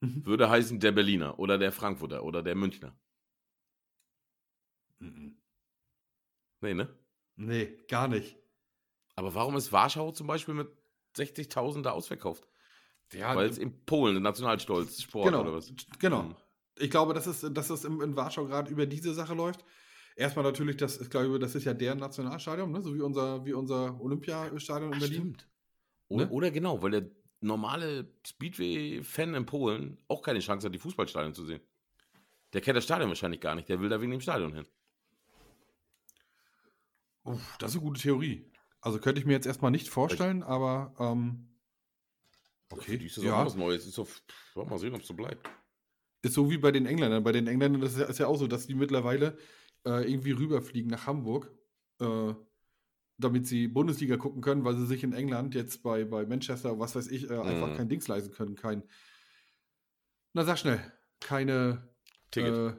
[0.00, 0.24] Mhm.
[0.26, 2.96] Würde heißen der Berliner oder der Frankfurter oder der Münchner.
[4.98, 5.36] Mhm.
[6.60, 6.88] Nee, ne?
[7.36, 8.36] Nee, gar nicht.
[9.16, 10.68] Aber warum ist Warschau zum Beispiel mit
[11.16, 12.46] 60.000 da ausverkauft?
[13.12, 15.72] Ja, Weil es in Polen, Nationalstolz, Sport genau, oder was?
[15.98, 16.24] Genau.
[16.24, 16.36] Mhm.
[16.78, 19.64] Ich glaube, dass es, dass es in, in Warschau gerade über diese Sache läuft.
[20.18, 22.82] Erstmal natürlich, das ist, glaube ich, das ist ja deren Nationalstadion, ne?
[22.82, 25.16] so wie unser, wie unser Olympiastadion in Berlin.
[25.16, 25.48] stimmt.
[26.08, 26.30] Oder, Ne?
[26.32, 27.10] oder genau, weil der
[27.40, 31.60] normale Speedway-Fan in Polen auch keine Chance hat, die Fußballstadien zu sehen.
[32.52, 33.68] Der kennt das Stadion wahrscheinlich gar nicht.
[33.68, 34.66] Der will da wegen dem Stadion hin.
[37.22, 38.50] Uff, das ist eine gute Theorie.
[38.80, 41.46] Also könnte ich mir jetzt erstmal nicht vorstellen, aber ähm,
[42.70, 42.98] okay.
[42.98, 43.86] die ist das auch Ja, was Neues.
[43.86, 44.08] Ist doch,
[44.66, 45.48] mal sehen, ob es so bleibt.
[46.22, 47.22] Ist so wie bei den Engländern.
[47.22, 49.38] Bei den Engländern ist, ist ja auch so, dass die mittlerweile
[49.84, 51.50] äh, irgendwie rüberfliegen nach Hamburg,
[52.00, 52.34] äh,
[53.18, 56.94] damit sie Bundesliga gucken können, weil sie sich in England jetzt bei, bei Manchester, was
[56.94, 57.76] weiß ich, äh, einfach Mhm.
[57.76, 58.54] kein Dings leisten können.
[58.54, 58.82] Kein,
[60.34, 60.80] na sag schnell,
[61.20, 61.88] keine
[62.30, 62.54] Ticket.
[62.54, 62.76] Äh,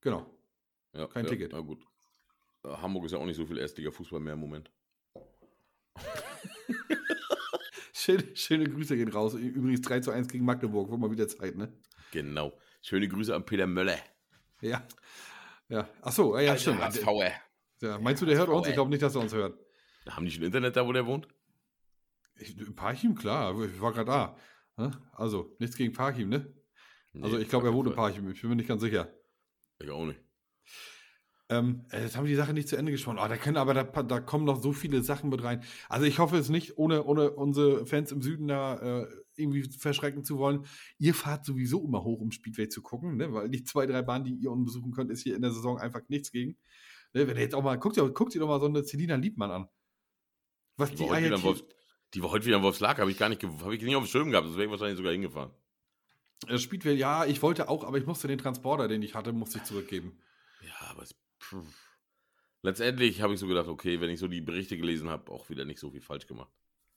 [0.00, 0.26] genau.
[0.92, 1.52] ja, kein ja, Ticket.
[1.52, 1.84] Na gut.
[2.64, 4.70] Äh, Hamburg ist ja auch nicht so viel Erstliga-Fußball mehr im Moment.
[7.92, 9.34] Schöne, schöne Grüße gehen raus.
[9.34, 10.88] Übrigens 3 zu 1 gegen Magdeburg.
[10.90, 11.72] Wurde mal wieder Zeit, ne?
[12.12, 12.52] Genau.
[12.82, 13.98] Schöne Grüße an Peter Möller.
[14.60, 14.86] Ja.
[15.68, 15.88] Ja.
[16.00, 16.80] Achso, ja, Alter, stimmt.
[16.80, 17.32] HSVer.
[17.80, 18.68] Ja, meinst du, der hört uns?
[18.68, 19.58] Ich glaube nicht, dass er uns hört.
[20.08, 21.28] Haben die schon Internet da, wo der wohnt?
[22.36, 23.60] Ich, Parchim, klar.
[23.62, 24.36] Ich war gerade
[24.76, 24.96] da.
[25.12, 26.54] Also, nichts gegen Parchim, ne?
[27.20, 27.94] Also, ich glaube, er wohnt in.
[27.94, 28.30] Parchim.
[28.30, 29.12] Ich bin mir nicht ganz sicher.
[29.78, 30.20] Ich auch nicht.
[31.48, 33.18] Ähm, äh, jetzt haben wir die Sache nicht zu Ende gesprochen.
[33.20, 35.62] Oh, da können aber da, da kommen noch so viele Sachen mit rein.
[35.88, 40.24] Also ich hoffe es nicht, ohne, ohne unsere Fans im Süden da äh, irgendwie verschrecken
[40.24, 40.66] zu wollen.
[40.98, 43.32] Ihr fahrt sowieso immer hoch, um Speedway zu gucken, ne?
[43.32, 45.78] weil die zwei, drei Bahnen, die ihr unten besuchen könnt, ist hier in der Saison
[45.78, 46.56] einfach nichts gegen.
[47.12, 47.28] Ne?
[47.28, 49.50] Wenn ihr jetzt auch mal, guckt ihr, guckt ihr doch mal so eine Celina Liebmann
[49.52, 49.68] an.
[50.76, 51.64] Was Die die, war, heute Wolfs,
[52.14, 54.08] die war heute wieder in Wolfslark, habe ich gar nicht, hab ich nicht auf dem
[54.08, 55.52] Schirm gehabt, sonst wäre ich wahrscheinlich sogar hingefahren.
[56.48, 59.58] äh, Speedway, ja, ich wollte auch, aber ich musste den Transporter, den ich hatte, musste
[59.58, 60.18] ich zurückgeben.
[60.60, 61.14] Ja, aber es.
[62.62, 65.64] Letztendlich habe ich so gedacht, okay, wenn ich so die Berichte gelesen habe, auch wieder
[65.64, 66.50] nicht so viel falsch gemacht.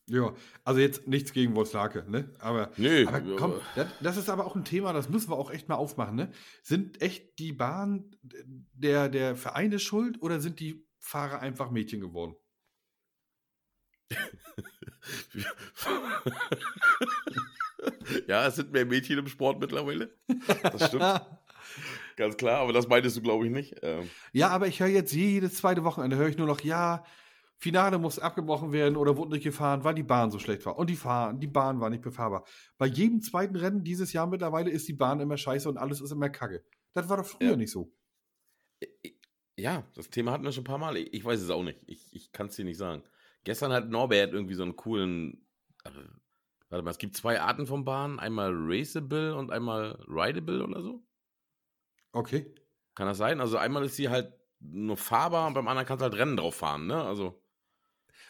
[0.06, 0.34] Ja,
[0.64, 2.34] also jetzt nichts gegen Wolfslake, ne?
[2.40, 5.52] Aber Nee, Aber komm, das, das ist aber auch ein Thema, das müssen wir auch
[5.52, 6.16] echt mal aufmachen.
[6.16, 6.32] Ne?
[6.62, 12.34] Sind echt die Bahn der, der Vereine schuld oder sind die Fahrer einfach Mädchen geworden?
[18.26, 20.12] ja, es sind mehr Mädchen im Sport mittlerweile.
[20.62, 21.04] Das stimmt,
[22.20, 23.74] ganz klar, aber das meintest du, glaube ich, nicht.
[23.82, 27.04] Ähm, ja, aber ich höre jetzt jedes zweite Wochenende, höre ich nur noch, ja,
[27.56, 30.78] Finale muss abgebrochen werden oder wurde nicht gefahren, weil die Bahn so schlecht war.
[30.78, 32.44] Und die, Fahr die Bahn war nicht befahrbar.
[32.78, 36.10] Bei jedem zweiten Rennen dieses Jahr mittlerweile ist die Bahn immer scheiße und alles ist
[36.10, 36.64] immer kacke.
[36.94, 37.56] Das war doch früher Ja.
[37.56, 37.92] nicht so.
[39.58, 40.96] ja, das Thema hatten wir schon ein paar Mal.
[40.96, 41.80] Ich, weiß es auch nicht.
[41.86, 43.02] Ich, ich kann es dir nicht sagen.
[43.44, 45.46] Gestern hat Norbert irgendwie so einen coolen.
[45.84, 45.90] äh,
[46.70, 51.02] Warte mal, es gibt zwei Arten von Bahnen: einmal Raceable und einmal Rideable oder so.
[52.12, 52.54] Okay.
[52.94, 53.40] Kann das sein?
[53.40, 56.54] Also einmal ist sie halt nur fahrbar und beim anderen kannst du halt Rennen drauf
[56.56, 57.02] fahren, ne?
[57.02, 57.42] Also.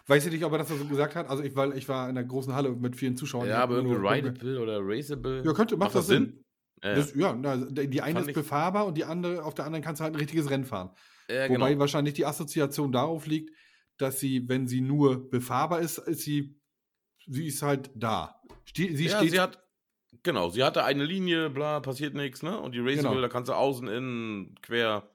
[0.07, 1.29] Weiß ich nicht, ob er das so gesagt hat.
[1.29, 3.49] Also ich, weil ich war in einer großen Halle mit vielen Zuschauern.
[3.49, 5.43] Ja, aber irgendwie Rideable oder Raceable.
[5.45, 6.45] Ja, könnte, macht, das Sinn.
[6.83, 10.01] Ja, Das, ja, na, die eine ist befahrbar und die andere, auf der anderen kannst
[10.01, 10.91] du halt ein richtiges Rennen fahren.
[11.29, 11.81] ja, Wobei genau.
[11.81, 13.55] wahrscheinlich die Assoziation darauf liegt,
[13.99, 16.59] dass sie, wenn sie nur befahrbar ist, ist sie,
[17.27, 18.41] sie ist halt da.
[18.65, 19.31] Ste sie ja, steht.
[19.33, 19.63] sie hat.
[20.23, 22.59] Genau, sie hatte eine Linie, bla, passiert nichts, ne?
[22.61, 23.21] Und die Raceable, Genau.
[23.23, 25.09] da kannst du außen, innen, quer.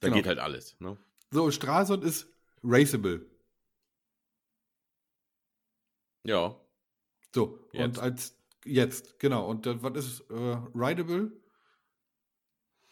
[0.00, 0.16] Da Genau.
[0.16, 0.96] geht halt alles, ne?
[1.30, 2.26] so, Stralsund ist
[2.64, 3.24] raceable.
[6.24, 6.58] Ja.
[7.34, 7.98] So, und Jetzt.
[7.98, 9.46] als jetzt, genau.
[9.48, 11.32] Und dann, was ist äh, rideable?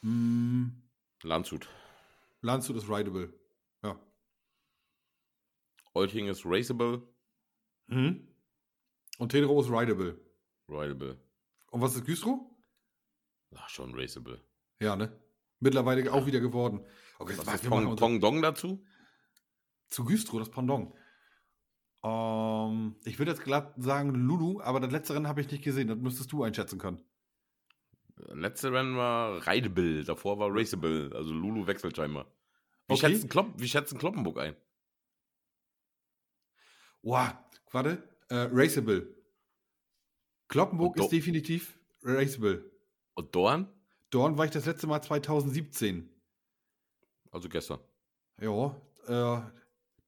[0.01, 0.80] Hm,
[1.22, 1.68] Landshut.
[2.42, 3.32] Landshut ist rideable.
[3.82, 3.99] Ja.
[5.94, 7.03] Euting ist Raceable.
[7.88, 8.28] Mhm.
[9.18, 10.20] Und Tedro ist rideable.
[10.68, 11.18] Rideable.
[11.70, 12.40] Und was ist Güstrow?
[13.56, 14.40] Ach, schon Raceable.
[14.80, 15.18] Ja, ne?
[15.60, 16.84] Mittlerweile auch wieder geworden.
[17.18, 18.84] Okay, Was ist Pong, Pong Dong dazu?
[19.88, 20.92] Zu Güstrow, das Pendant.
[22.04, 25.88] Ähm, ich würde jetzt glatt sagen Lulu, aber das letzte Rennen habe ich nicht gesehen.
[25.88, 27.02] Das müsstest du einschätzen können.
[28.16, 31.10] Letzte Rennen war Rideable, davor war Raceable.
[31.14, 32.26] Also Lulu wechselt scheinbar.
[32.86, 33.12] Wie, Okay.
[33.12, 34.56] schätzen, Klopp, wie schätzen Kloppenburg ein?
[37.02, 37.32] Wow,
[37.72, 38.02] warte.
[38.28, 39.17] Äh, raceable.
[40.49, 42.70] Kloppenburg ist definitiv raceable.
[43.14, 43.68] Und Dorn?
[44.11, 46.09] Dorn war ich das letzte Mal 2017.
[47.30, 47.80] Also gestern.
[48.40, 48.74] Ja,
[49.07, 49.42] äh,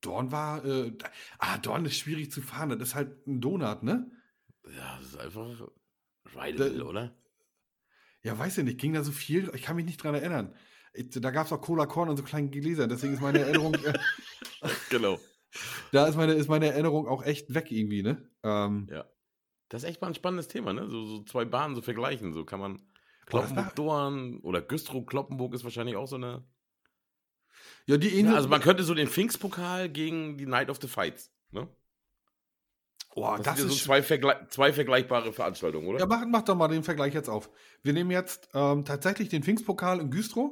[0.00, 0.92] Dorn war, äh,
[1.38, 2.70] ah, Dorn ist schwierig zu fahren.
[2.78, 4.10] Das ist halt ein Donut, ne?
[4.74, 5.46] Ja, das ist einfach
[6.34, 7.14] Rideable, Da- oder?
[8.22, 9.50] Ja, weiß ich nicht, ging da so viel?
[9.54, 10.54] Ich kann mich nicht dran erinnern.
[10.92, 13.74] Ich, da gab es auch Cola Korn und so kleine Gläser, deswegen ist meine Erinnerung,
[13.74, 13.98] äh,
[14.90, 15.18] Genau.
[15.92, 18.30] da ist meine, ist meine Erinnerung auch echt weg irgendwie, ne?
[18.42, 19.04] Ähm, Ja.
[19.70, 20.86] Das ist echt mal ein spannendes Thema, ne?
[20.88, 22.32] So, so zwei Bahnen so vergleichen.
[22.34, 22.76] So kann man
[23.30, 26.44] Boah, das Kloppenburg, war- Dorn oder Güstrow, Kloppenburg ist wahrscheinlich auch so eine.
[27.86, 28.32] ja, die ähneln.
[28.32, 31.68] Ja, also man könnte so den Pfingstpokal gegen die Night of the Fights, ne?
[33.14, 35.98] oh, Das, das, sind ja ist so zwei, Vergle zwei vergleichbare Veranstaltungen, oder?
[36.00, 37.50] Ja, mach, mach doch mal den Vergleich jetzt auf.
[37.82, 40.50] Wir nehmen jetzt ähm, tatsächlich den Pfingstpokal in Güstrow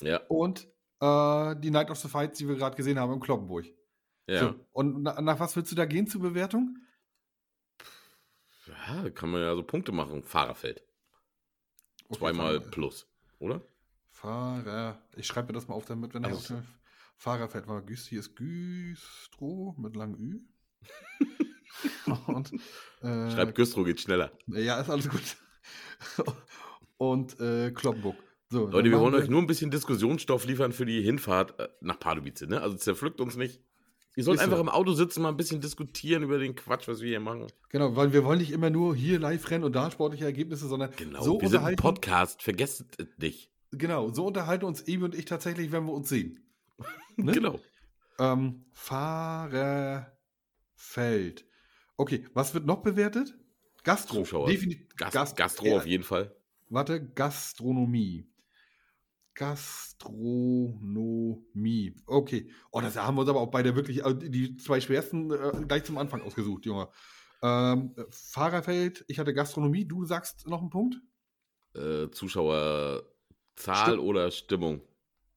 [0.00, 0.20] Ja.
[0.28, 0.66] und
[1.00, 3.66] äh, die Night of the Fights, die wir gerade gesehen haben in Kloppenburg.
[4.26, 4.40] ja.
[4.40, 6.76] So, und na, nach was willst du da gehen zur Bewertung?
[8.88, 10.22] Ja, kann man ja so Punkte machen.
[10.22, 10.82] Fahrerfeld.
[12.08, 13.06] Okay, Zweimal Fahrer- plus,
[13.38, 13.62] oder?
[14.10, 15.02] Fahrer.
[15.16, 16.66] Ich schreibe mir das mal auf, damit wenn Also- dem
[17.16, 17.82] Fahrerfeld war.
[17.82, 20.40] Güst, hier ist Güstrow mit langem Ü.
[22.26, 22.52] und,
[23.02, 24.32] äh, Schreibt Güstrow geht schneller.
[24.46, 25.36] Ja, ist alles gut.
[26.96, 28.16] und äh, Kloppenburg.
[28.50, 31.98] So, Leute, wir wollen euch nur ein bisschen Diskussionsstoff liefern für die Hinfahrt äh, nach
[32.00, 32.62] Pardubice, ne?
[32.62, 33.60] Also zerpflückt uns nicht.
[34.18, 34.50] Ihr sollt Ist so.
[34.50, 37.46] einfach im Auto sitzen, mal ein bisschen diskutieren über den Quatsch, was wir hier machen.
[37.68, 40.90] Genau, weil wir wollen nicht immer nur hier live rennen und da sportliche Ergebnisse, sondern
[40.96, 41.22] Genau.
[41.22, 41.76] so wir sind ein.
[41.76, 43.48] Podcast, vergesst es nicht.
[43.70, 46.40] Genau, so unterhalten uns Ebi und ich tatsächlich, wenn wir uns sehen.
[47.16, 47.30] Ne?
[47.30, 47.60] Genau.
[48.18, 50.10] Ähm, Fahrerfeld.
[51.96, 53.36] Okay, was wird noch bewertet?
[53.84, 54.46] Gastro.
[54.46, 54.96] Definitiv.
[54.96, 56.34] Gast, Gastro auf jeden Fall.
[56.70, 58.26] Warte, Gastronomie.
[59.38, 61.94] Gastronomie.
[62.06, 62.50] Okay.
[62.72, 65.84] Oh, das haben wir uns aber auch beide wirklich äh, die zwei schwersten äh, gleich
[65.84, 66.88] zum Anfang ausgesucht, Junge.
[67.40, 70.96] Ähm, äh, Fahrerfeld, ich hatte Gastronomie, du sagst noch einen Punkt?
[71.76, 73.04] Äh, Zuschauerzahl
[73.56, 74.82] Stimm- oder Stimmung.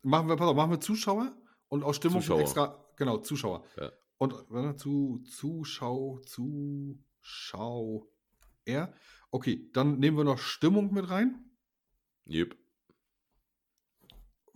[0.01, 1.37] Machen wir, pass auf, machen wir Zuschauer
[1.69, 2.41] und aus Stimmung Zuschauer.
[2.41, 3.63] extra, genau, Zuschauer.
[3.77, 3.91] Ja.
[4.17, 8.09] Und warte, zu, Zuschau, Zuschau,
[8.65, 8.95] er.
[9.29, 11.51] Okay, dann nehmen wir noch Stimmung mit rein.
[12.25, 12.57] Jep.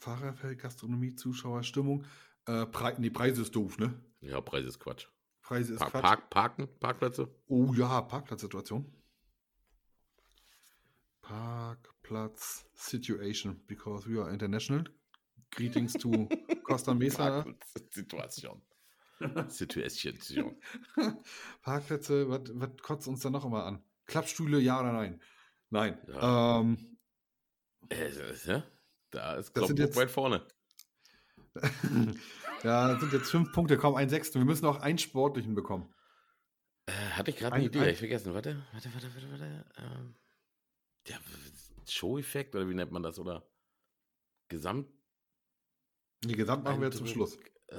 [0.06, 2.06] Fahrerfeld, Gastronomie, Zuschauer, Stimmung.
[2.46, 4.00] Äh, Pre nee, Preise ist doof, ne?
[4.22, 5.08] Ja, Preis ist Quatsch.
[5.42, 6.04] Preise ist Park, Quatsch.
[6.04, 7.28] Park, Parken, Parkplätze?
[7.48, 8.86] Oh ja, Parkplatzsituation.
[11.24, 14.84] Parkplatz Situation, because we are international.
[15.50, 16.30] Greetings to
[16.64, 17.44] Costa Mesa.
[17.90, 18.62] Situation.
[19.48, 20.56] Situation.
[21.64, 23.84] Parkplätze, was was kotzt uns da noch immer an?
[24.06, 25.20] Klappstühle, ja oder nein?
[25.72, 25.98] Nein.
[26.08, 26.60] Ja.
[26.60, 26.78] Ähm,
[27.90, 28.12] Äh,
[28.46, 28.64] ja,
[29.16, 30.48] da ist Das sind Kloppenburg jetzt- weit vorne.
[32.64, 34.42] ja, das sind jetzt fünf Punkte, kaum ein Sechstel.
[34.42, 35.94] Wir müssen auch einen sportlichen bekommen.
[36.88, 38.34] Äh, hatte ich gerade Ein- eine Idee, ein- ich vergessen.
[38.34, 39.66] Warte, warte, warte, warte, warte.
[39.78, 40.16] Ähm,
[41.08, 41.18] ja,
[41.88, 43.18] Show-Effekt oder wie nennt man das?
[43.20, 43.48] Oder
[44.50, 44.90] Gesamt.
[46.24, 47.38] Die Gesamt machen wir zum Schluss.
[47.68, 47.78] Äh,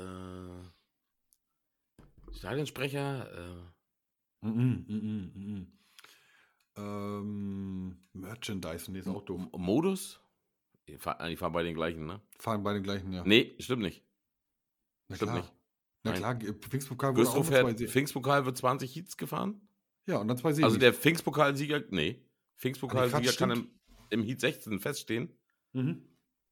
[2.33, 3.63] Stadionsprecher.
[3.63, 3.73] Äh,
[4.43, 5.73] Mhm, mhm, mhm.
[6.77, 9.41] Ähm, Merchandise, nee, ist auch doof.
[9.41, 10.21] M- Modus?
[10.89, 12.21] Die fahren, die fahren bei den gleichen, ne?
[12.39, 13.25] Fahren bei den gleichen, ja.
[13.25, 14.05] Nee, stimmt nicht.
[15.09, 15.43] Na stimmt klar.
[15.43, 15.53] nicht.
[16.05, 16.39] Na Nein.
[16.41, 19.61] klar, Pfingstpokal wurde auch fährt, Pfingstpokal wird 20 Heats gefahren.
[20.07, 20.65] Ja, und dann zwei Semis.
[20.67, 23.69] Also der Pfingstpokalsieger, nee, Ah, Pfingstpokalsieger Quatsch, kann im,
[24.11, 25.33] im Heat 16 feststehen.
[25.73, 26.03] mhm.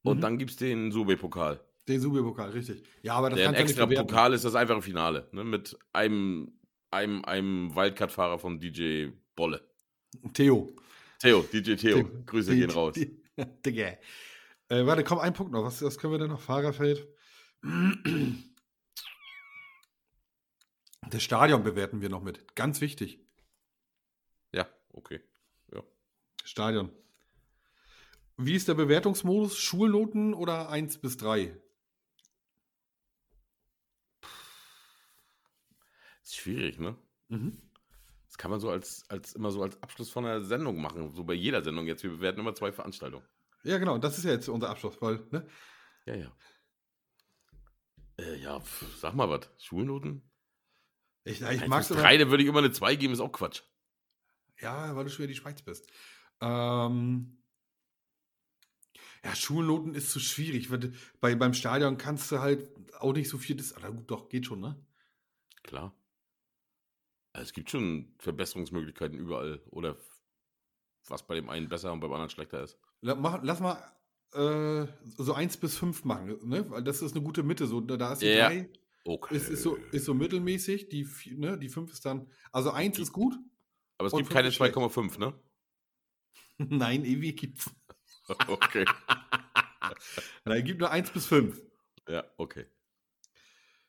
[0.02, 0.20] Und Mhm.
[0.20, 1.64] dann gibt es den Sube-Pokal.
[1.88, 2.82] Den Super-Pokal, richtig.
[3.02, 4.06] Ja, aber das Der ein ja extra bewerten.
[4.08, 5.28] Pokal ist das einfache Finale.
[5.32, 5.44] Ne?
[5.44, 6.58] Mit einem,
[6.90, 9.66] einem, einem Wildcard-Fahrer von DJ Bolle.
[10.34, 10.70] Theo.
[11.20, 12.02] Theo, DJ Theo.
[12.02, 12.10] Theo.
[12.26, 12.94] Grüße gehen raus.
[12.94, 13.18] die-
[13.66, 13.98] Digga.
[14.68, 15.64] Äh, warte, komm, ein Punkt noch.
[15.64, 16.40] Was, was können wir denn noch?
[16.40, 17.06] Fahrerfeld.
[21.10, 22.54] Das Stadion bewerten wir noch mit.
[22.54, 23.20] Ganz wichtig.
[24.52, 25.20] Ja, okay.
[25.72, 25.82] Ja.
[26.44, 26.90] Stadion.
[28.36, 29.58] Wie ist der Bewertungsmodus?
[29.58, 31.56] Schulnoten oder 1 bis 3?
[36.22, 36.96] Ist schwierig, ne?
[37.28, 37.70] Mhm.
[38.34, 41.14] Das kann man so als, als immer so als Abschluss von einer Sendung machen.
[41.14, 42.02] So bei jeder Sendung jetzt.
[42.02, 43.24] Wir bewerten immer zwei Veranstaltungen.
[43.62, 43.96] Ja, genau.
[43.98, 45.46] Das ist ja jetzt unser Abschluss, weil, ne?
[46.04, 46.36] Ja, ja.
[48.18, 49.48] Äh, ja, pf, sag mal was.
[49.62, 50.28] Schulnoten?
[51.22, 52.00] Ich, ich bis immer.
[52.00, 53.62] drei, da würde ich immer eine 2 geben, ist auch Quatsch.
[54.60, 55.88] Ja, weil du schon wieder die Schweiz bist.
[56.40, 57.40] Ähm,
[59.24, 60.72] ja, Schulnoten ist zu schwierig.
[60.72, 62.68] weil Bei, beim Stadion kannst du halt
[62.98, 63.54] auch nicht so viel.
[63.54, 64.84] Das, aber gut, doch, geht schon, ne?
[65.62, 65.96] Klar.
[67.36, 69.60] Es gibt schon Verbesserungsmöglichkeiten überall.
[69.70, 69.96] Oder
[71.08, 72.78] was bei dem einen besser und beim anderen schlechter ist.
[73.02, 73.76] Lass mal
[74.32, 74.86] äh,
[75.18, 76.68] so 1 bis 5 machen, ne?
[76.70, 77.66] Weil das ist eine gute Mitte.
[77.66, 78.48] So, da ist die Ja.
[78.48, 78.70] 3,
[79.06, 79.36] Okay.
[79.36, 80.88] ist, ist, so, ist so mittelmäßig.
[80.88, 81.06] Die,
[81.36, 81.58] ne?
[81.58, 82.30] die 5 ist dann.
[82.52, 83.34] Also 1 ist gut.
[83.98, 84.74] Aber es gibt keine ist schlecht.
[84.74, 85.34] 2,5, ne?
[86.58, 87.70] Nein, ewig gibt's.
[88.48, 88.86] Okay.
[90.46, 91.60] Nein, gibt nur 1 bis 5.
[92.08, 92.64] ja, okay.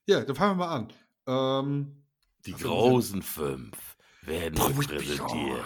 [0.07, 0.93] Ja, dann fangen wir mal an.
[1.25, 2.04] Ähm,
[2.45, 5.65] Die großen fünf werden präsentiert.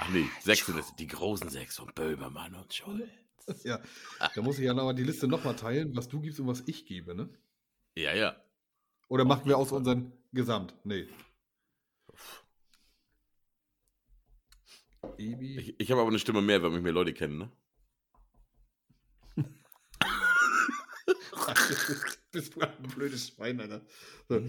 [0.00, 0.94] Ach nee, sechs sind es.
[0.96, 3.08] Die großen sechs von Böhmermann und Schulz.
[3.64, 3.80] Ja,
[4.34, 6.84] da muss ich ja noch die Liste nochmal teilen, was du gibst und was ich
[6.84, 7.30] gebe, ne?
[7.94, 8.36] Ja, ja.
[9.08, 10.74] Oder machen wir aus unseren Gesamt?
[10.84, 11.08] Nee.
[15.16, 15.58] Ebi.
[15.58, 17.50] Ich, ich habe aber eine Stimme mehr, weil mich mehr Leute kennen, ne?
[22.30, 23.80] bist du ein blödes Schwein, Alter.
[24.28, 24.42] So,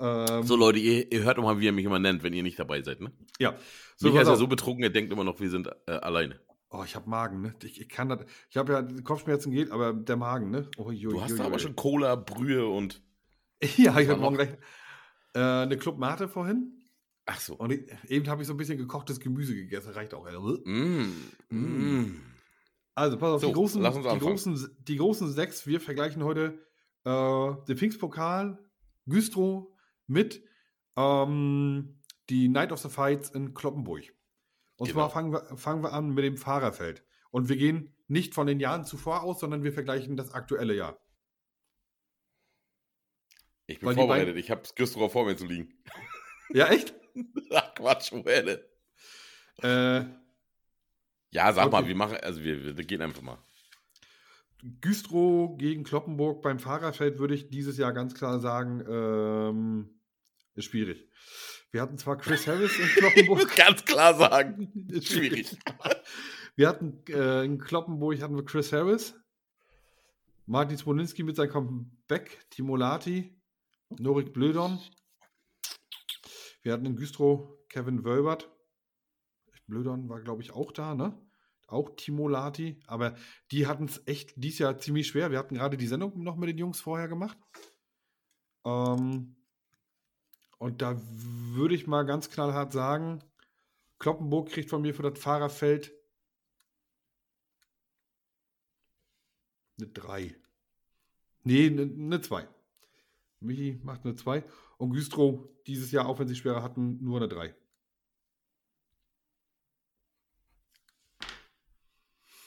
[0.00, 2.42] ähm, So, Leute, ihr, ihr hört doch mal, wie er mich immer nennt, wenn ihr
[2.42, 3.12] nicht dabei seid, ne?
[3.38, 3.56] ja.
[3.96, 6.40] So, Micha ist ja so betrunken, er denkt immer noch, wir sind äh, alleine.
[6.70, 7.54] Oh, ich habe Magen, ne?
[7.62, 8.24] Ich, ich kann das.
[8.50, 10.68] Ich habe ja Kopfschmerzen geht, aber der Magen, ne?
[10.76, 13.02] Oh, jo, Du hast jo, jo, aber schon Cola, Brühe und.
[13.76, 14.50] Ja, ich habe morgen gleich
[15.34, 16.82] äh, eine Club Mate vorhin.
[17.26, 17.54] Ach so.
[17.54, 19.92] Und ich, eben habe ich so ein bisschen gekochtes Gemüse gegessen.
[19.92, 20.26] Reicht auch.
[20.26, 20.36] Ey.
[20.36, 22.20] Mm, mm.
[22.94, 26.58] Also, pass auf, So, die, großen, die, großen, die großen sechs, wir vergleichen heute
[27.04, 28.58] äh, den Pfingstpokal,
[29.06, 29.68] Güstrow
[30.06, 30.42] mit
[30.96, 32.00] ähm,
[32.30, 34.04] die Night of the Fights in Kloppenburg.
[34.76, 35.00] Und Genau.
[35.00, 37.04] zwar fangen wir, fangen wir an mit dem Fahrerfeld.
[37.30, 40.98] Und wir gehen nicht von den Jahren zuvor aus, sondern wir vergleichen das aktuelle Jahr.
[43.66, 44.36] Ich bin Weil vorbereitet.
[44.36, 45.72] Ich habe Güstrow vor mir zu liegen.
[46.50, 46.94] Ja, echt?
[47.52, 48.58] Ach, Quatsch, denn?
[49.62, 50.04] Äh,
[51.30, 51.88] Ja, sag mal, Okay.
[51.88, 53.38] wir machen, also wir, wir gehen einfach mal.
[54.80, 60.00] Güstrow gegen Kloppenburg beim Fahrerfeld würde ich dieses Jahr ganz klar sagen, ähm,
[60.54, 61.08] ist schwierig.
[61.70, 63.38] Wir hatten zwar Chris Harris in Ich Kloppenburg.
[63.40, 65.56] muss ganz klar sagen, Ist schwierig.
[66.56, 69.14] Wir hatten äh, in Kloppenburg hatten wir Chris Harris,
[70.46, 73.36] Martin Smolinski mit seinem Comeback, Timo Lati,
[73.98, 74.78] Norik Blödon.
[76.62, 78.50] Wir hatten in Güstrow Kevin Wölbert.
[79.66, 81.18] Blödon war, glaube ich, auch da, ne?
[81.66, 82.78] Auch Timo Lati.
[82.86, 83.16] Aber
[83.50, 85.30] die hatten es echt dieses Jahr ziemlich schwer.
[85.30, 87.38] Wir hatten gerade die Sendung noch mit den Jungs vorher gemacht.
[88.64, 89.36] Ähm,
[90.58, 93.22] und da würde ich mal ganz knallhart sagen,
[93.98, 95.92] Kloppenburg kriegt von mir für das Fahrerfeld
[99.78, 100.34] eine 3.
[101.42, 102.48] Nee, eine, eine 2.
[103.40, 104.44] Michi macht eine 2.
[104.78, 107.54] Und Güstrow dieses Jahr, auch wenn sie schwerer hatten, nur eine 3.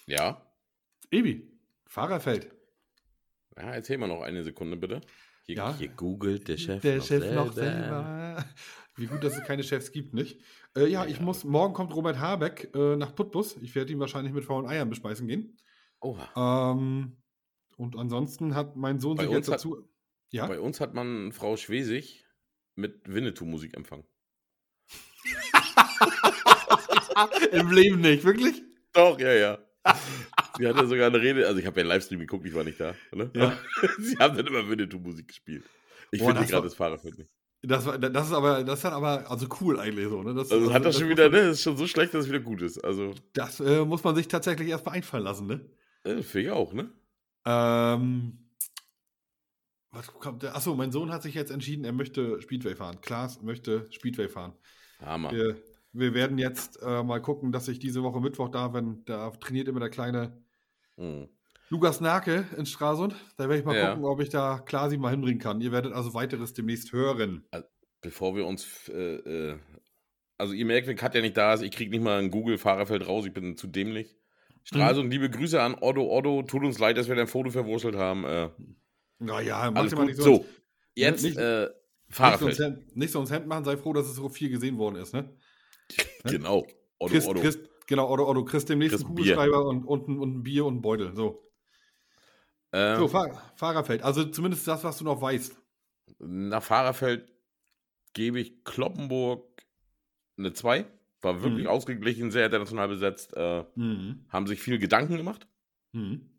[0.07, 0.41] Ja.
[1.11, 1.51] Ebi,
[1.85, 2.51] Fahrerfeld.
[3.55, 5.01] Ja, erzähl mal noch eine Sekunde, bitte.
[5.45, 5.75] Hier, Ja.
[5.77, 7.45] hier googelt der Chef, Der noch, Chef selber.
[7.45, 8.45] noch selber.
[8.95, 10.41] Wie gut, dass es keine Chefs gibt, nicht?
[10.75, 11.23] Äh, ja, ich Ja.
[11.23, 13.57] muss, morgen kommt Robert Habeck äh, nach Putbus.
[13.57, 15.57] Ich werde ihn wahrscheinlich mit faulen Eiern bespeisen gehen.
[15.99, 16.71] Oha.
[16.71, 17.17] Ähm,
[17.77, 19.87] und ansonsten hat mein Sohn Bei sich jetzt hat- dazu.
[20.29, 22.25] Ja, Bei uns hat man Frau Schwesig
[22.75, 24.03] mit Winnetou-Musik empfangen.
[27.51, 28.61] im Leben nicht, wirklich?
[28.93, 29.57] Doch, ja, ja.
[30.57, 32.79] Sie hatte sogar eine Rede, also ich habe ja einen Livestream geguckt, ich war nicht
[32.79, 32.95] da.
[33.13, 33.29] Ne?
[33.35, 33.57] Ja.
[33.99, 35.63] Sie haben dann immer Winnetou-Musik gespielt.
[36.11, 37.29] Ich finde gerade das Fahrerfeld nicht.
[37.63, 40.33] Das, war, das ist aber, das ist dann aber, also cool eigentlich so, ne?
[40.33, 41.47] Das, Also hat das das schon wieder, man- ne?
[41.47, 42.77] Das ist schon so schlecht, dass es wieder gut ist.
[42.79, 45.69] Also, Das äh, muss man sich tatsächlich erstmal einfallen lassen, ne?
[46.03, 46.91] äh, finde ich auch, ne?
[47.45, 48.49] Ähm,
[49.91, 50.43] was kommt?
[50.45, 52.99] Achso, mein Sohn hat sich jetzt entschieden, er möchte Speedway fahren.
[53.01, 54.53] Klaas möchte Speedway fahren.
[55.01, 55.31] Hammer.
[55.31, 55.57] Wir,
[55.99, 59.67] wir werden jetzt äh, mal gucken, dass ich diese Woche Mittwoch da, wenn da trainiert
[59.67, 60.41] immer der kleine
[60.97, 61.29] Mhm.
[61.69, 63.13] Lukas Nake in Stralsund.
[63.35, 63.89] Da werde ich mal Ja.
[63.89, 65.59] gucken, ob ich da Klasi mal hinbringen kann.
[65.61, 67.43] Ihr werdet also weiteres demnächst hören.
[68.01, 69.15] Bevor wir uns, äh,
[69.51, 69.59] äh,
[70.37, 73.25] also ihr merkt, wenn Katja nicht da ist, ich kriege nicht mal ein Google-Fahrerfeld raus,
[73.25, 74.15] ich bin zu dämlich.
[74.63, 76.09] Stralsund, liebe Grüße an Otto.
[76.09, 78.23] Otto, tut uns leid, dass wir dein Foto verwurschtelt haben.
[78.25, 78.49] Äh,
[79.19, 80.15] Naja, manchmal gut.
[80.15, 80.35] nicht so.
[80.37, 80.45] So,
[80.95, 82.59] jetzt nicht- äh, Nicht so, Fahrerfeld.
[82.59, 85.13] Hemd, nicht so ins Hemd machen, sei froh, dass es so viel gesehen worden ist,
[85.13, 85.35] ne?
[86.25, 86.65] Genau.
[86.99, 87.41] Otto, Chris, Otto.
[87.41, 89.05] Chris, genau, Otto, Otto, Chris demnächst einen.
[89.05, 91.15] Kugelschreiber und, und, ein- und ein Bier und ein Beutel.
[91.15, 91.43] So,
[92.71, 94.01] Äh, so Fahr Fahrerfeld.
[94.03, 95.55] Also zumindest das, was du noch weißt.
[96.19, 97.31] Nach Fahrerfeld
[98.13, 99.63] gebe ich Kloppenburg
[100.37, 100.85] eine 2.
[101.21, 101.69] War wirklich Mhm.
[101.69, 103.33] ausgeglichen, sehr international besetzt.
[103.35, 104.25] Äh, Mhm.
[104.29, 105.47] haben sich viel Gedanken gemacht.
[105.93, 106.29] Mhm.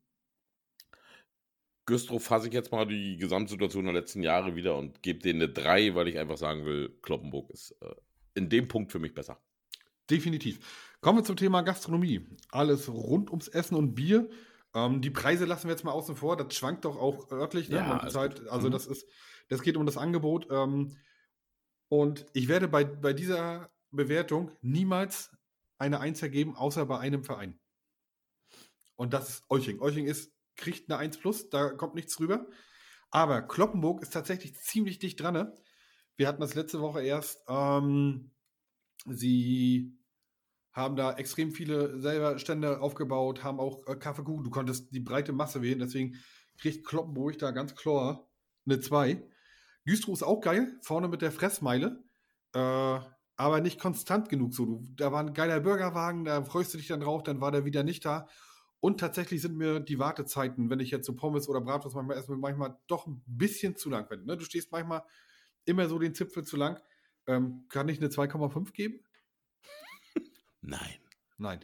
[1.87, 5.51] Güstrow fasse ich jetzt mal die Gesamtsituation der letzten Jahre wieder und gebe denen eine
[5.53, 7.95] 3, weil ich einfach sagen will, Kloppenburg ist äh,
[8.39, 9.41] in dem Punkt für mich besser.
[10.11, 10.61] Definitiv.
[11.01, 12.27] Kommen wir zum Thema Gastronomie.
[12.51, 14.29] Alles rund ums Essen und Bier.
[14.75, 16.37] Ähm, die Preise lassen wir jetzt mal außen vor.
[16.37, 17.69] Das schwankt doch auch örtlich.
[17.69, 17.77] Ne?
[17.77, 18.73] Ja, also Mhm.
[18.73, 19.07] das ist,
[19.49, 20.49] das geht um das Angebot.
[20.51, 20.97] Ähm,
[21.89, 25.31] und ich werde bei, bei dieser Bewertung niemals
[25.79, 27.59] eine Eins vergeben, außer bei einem Verein.
[28.97, 29.81] Und das ist Euching.
[29.81, 32.47] Euching ist, kriegt eine 1 plus, da kommt nichts drüber.
[33.11, 35.35] Aber Kloppenburg ist tatsächlich ziemlich dicht dran.
[35.35, 35.55] Ne?
[36.19, 37.45] Wir hatten das letzte Woche erst.
[37.49, 38.33] Ähm,
[39.07, 39.97] sie
[40.73, 44.43] haben da extrem viele selber Stände aufgebaut, haben auch äh, Kaffeekuchen.
[44.43, 46.17] Du konntest die breite Masse wählen, deswegen
[46.59, 48.29] kriegt Kloppenburg da ganz klar
[48.67, 49.23] eine 2.
[49.85, 52.03] Güstrow ist auch geil, vorne mit der Fressmeile,
[52.53, 52.99] äh,
[53.37, 54.67] aber nicht konstant genug so.
[54.67, 57.65] Du, da war ein geiler Burgerwagen, da freust du dich dann drauf, dann war der
[57.65, 58.27] wieder nicht da.
[58.81, 62.37] Und tatsächlich sind mir die Wartezeiten, wenn ich jetzt so Pommes oder Bratwurst manchmal esse,
[62.37, 64.09] manchmal doch ein bisschen zu lang.
[64.27, 64.37] Ne?
[64.37, 65.05] Du stehst manchmal
[65.69, 66.81] immer so den Zipfel zu lang.
[67.27, 69.05] Ähm, kann ich eine 2,5 geben?
[70.61, 70.99] Nein.
[71.37, 71.61] Nein.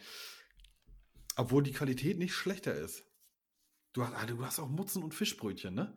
[1.37, 3.05] Obwohl die Qualität nicht schlechter ist.
[3.93, 5.97] Du hast, ah, du hast auch Mutzen und Fischbrötchen, ne?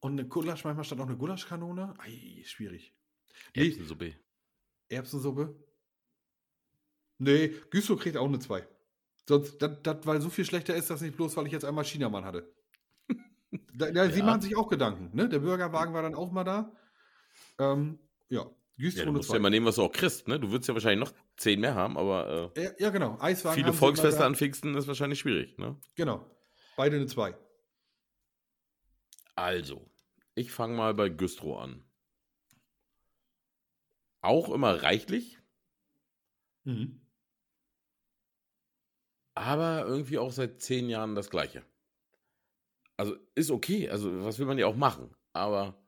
[0.00, 1.94] Und eine Gulasch, manchmal stand auch eine Gulaschkanone.
[1.98, 2.94] Ei, schwierig.
[3.54, 4.14] Nee, Erbsensuppe.
[4.88, 5.64] Erbsensuppe.
[7.18, 8.66] Nee, Güstrow kriegt auch eine 2.
[9.26, 11.84] Sonst, das, das, weil so viel schlechter ist das nicht bloß, weil ich jetzt einmal
[11.84, 12.54] Chinamann hatte.
[13.74, 14.24] Da, da, Sie Ja.
[14.24, 15.28] machen sich auch Gedanken, ne?
[15.28, 16.72] Der Bürgerwagen war dann auch mal da.
[17.58, 17.98] Ähm,
[18.28, 19.42] ja, Güstrow du musst ja 2.
[19.42, 20.40] mal nehmen, was du auch kriegst, ne?
[20.40, 23.16] Du würdest ja wahrscheinlich noch 10 mehr haben, aber äh, Ja, ja, genau.
[23.20, 25.78] Eiswagen viele sie Volksfeste an Pfingsten ist wahrscheinlich schwierig, ne?
[25.94, 26.24] Genau.
[26.76, 27.36] Beide eine 2.
[29.36, 29.90] Also,
[30.34, 31.84] ich fange mal bei Güstrow an.
[34.22, 35.38] Auch immer reichlich,
[36.66, 37.00] Mhm.
[39.34, 41.62] Aber irgendwie auch seit zehn Jahren das Gleiche.
[42.96, 45.80] Also ist okay, also was will man ja auch machen, aber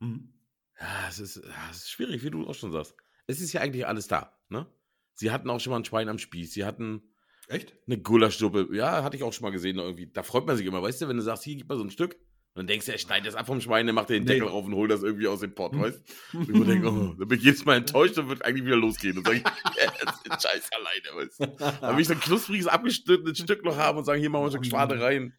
[0.00, 0.32] Mhm.
[0.80, 2.96] ja, es ist, ja, es ist schwierig, wie du auch schon sagst.
[3.28, 4.66] Es ist ja eigentlich alles da, ne?
[5.14, 7.02] Sie hatten auch schon mal ein Schwein am Spieß, sie hatten
[7.46, 7.74] Echt?
[7.86, 10.06] eine Gulaschsuppe, ja, hatte ich auch schon mal gesehen, irgendwie.
[10.10, 11.90] Da freut man sich immer, weißt du, wenn du sagst, hier, gib mal so ein
[11.90, 12.14] Stück.
[12.54, 14.32] Und dann denkst du, er schneidet das ab vom Schwein, der macht den Nee.
[14.34, 15.80] Deckel rauf und holt das irgendwie aus dem Pott, Hm.
[15.82, 16.38] weißt du?
[16.38, 19.16] Und ich denke, oh, dann bin ich jedes Mal enttäuscht und wird eigentlich wieder losgehen.
[19.16, 19.44] Und sage ich,
[19.76, 21.46] yes, den Scheiß alleine, weißt du?
[21.80, 24.46] Dann will ich so ein knuspriges, abgeschnittenes Stück noch haben und sagen, hier machen wir
[24.48, 25.34] ein Stück Schwade rein.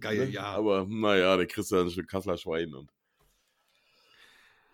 [0.00, 0.30] Geil, Ne?
[0.30, 0.44] ja.
[0.44, 2.92] Aber naja, der kriegst du dann ein Stück Kasseler Schwein und.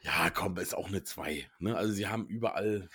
[0.00, 1.48] Ja, komm, ist auch eine 2.
[1.60, 1.76] Ne?
[1.76, 2.88] Also sie haben überall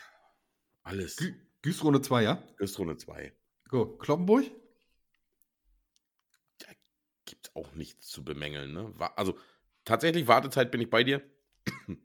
[0.83, 1.15] alles.
[1.17, 2.43] Gü Güstrunde 2, ja?
[2.57, 3.33] Gastro eine 2.
[3.69, 3.97] Go.
[3.97, 4.45] Kloppenburg?
[7.25, 8.71] Gibt auch nichts zu bemängeln.
[8.71, 8.93] Ne?
[9.15, 9.37] Also
[9.83, 11.21] tatsächlich, Wartezeit bin ich bei dir.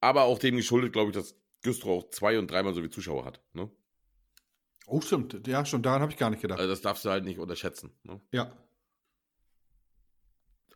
[0.00, 3.24] Aber auch dem geschuldet, glaube ich, dass Güstrow auch zwei- und dreimal so wie Zuschauer
[3.24, 3.40] hat.
[3.52, 3.70] Ne?
[4.86, 5.46] Oh, stimmt.
[5.46, 6.58] Ja, schon daran habe ich gar nicht gedacht.
[6.58, 7.92] Also das darfst du halt nicht unterschätzen.
[8.02, 8.20] Ne?
[8.32, 8.52] ja,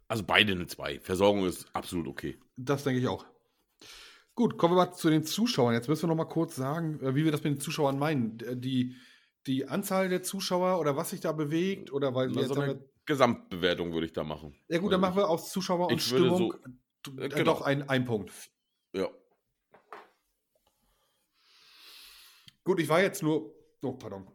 [0.09, 1.01] Also beide eine 2.
[1.01, 2.39] Versorgung ist absolut okay.
[2.57, 3.27] das denke ich auch.
[4.35, 5.73] Gut, kommen wir mal zu den Zuschauern.
[5.75, 8.37] Jetzt müssen wir noch mal kurz sagen, äh, wie wir das mit den Zuschauern meinen.
[8.39, 8.97] D- Die,
[9.47, 13.93] die Anzahl der Zuschauer oder was sich da bewegt oder weil Na, so eine Gesamtbewertung
[13.95, 14.55] würde ich da machen.
[14.69, 16.53] Ja gut, dann machen wir aus Zuschauer und Stimmung
[17.07, 17.45] so- äh, äh, genau.
[17.45, 18.33] doch ein, ein Punkt.
[18.93, 19.09] Ja.
[22.65, 23.55] Gut, ich war jetzt nur.
[23.83, 24.27] Oh, pardon.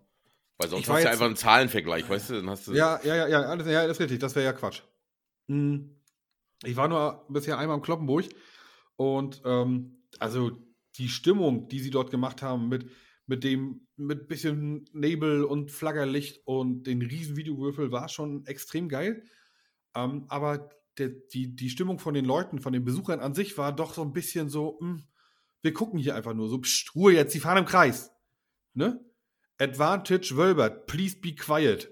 [0.58, 2.34] Weil sonst Ich hast du jetzt- einfach einen Zahlenvergleich, weißt du?
[2.36, 2.74] Dann hast du.
[2.74, 4.20] Ja, ja, ja, ja, alles, ja, das ist richtig.
[4.20, 4.82] Das wäre ja Quatsch.
[5.52, 5.98] Hm.
[6.64, 8.26] Ich war nur bisher einmal im Kloppenburg
[8.96, 10.52] und ähm, also
[10.98, 12.90] die Stimmung, die sie dort gemacht haben mit,
[13.26, 19.24] mit dem mit bisschen Nebel und Flaggerlicht und den riesen Videowürfel war schon extrem geil.
[19.94, 23.76] Ähm, aber der, die, die Stimmung von den Leuten, von den Besuchern an sich war
[23.76, 25.04] doch so ein bisschen so, hm,
[25.62, 28.12] wir gucken hier einfach nur so, pst, Ruhe jetzt, sie fahren im Kreis.
[28.74, 29.04] Ne?
[29.58, 31.92] Advantage Wölbert, please be quiet.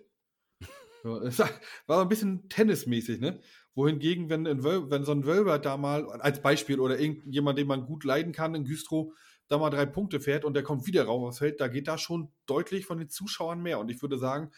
[1.88, 3.42] War so ein bisschen tennismäßig, ne?
[3.76, 7.86] Wohingegen, wenn, Wöl- wenn so ein Wölbert da mal, als Beispiel, oder irgendjemand, den man
[7.86, 9.14] gut leiden kann, in Güstrow,
[9.48, 11.98] da mal drei Punkte fährt und der kommt wieder rauf aufs Feld, da geht da
[11.98, 13.80] schon deutlich von den Zuschauern mehr.
[13.80, 14.52] Und ich würde sagen,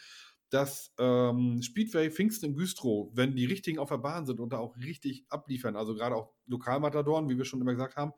[0.50, 4.58] dass ähm, Speedway Pfingsten in Güstrow, wenn die richtigen auf der Bahn sind und da
[4.58, 8.12] auch richtig abliefern, also gerade auch Lokalmatadoren, wie wir schon immer gesagt haben,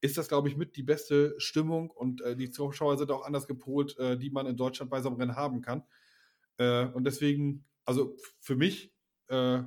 [0.00, 3.48] ist das, glaube ich, mit die beste Stimmung und äh, die Zuschauer sind auch anders
[3.48, 5.82] gepolt, äh, die man in Deutschland bei so einem Rennen haben kann.
[6.58, 8.94] Äh, und deswegen, also für mich
[9.28, 9.62] äh,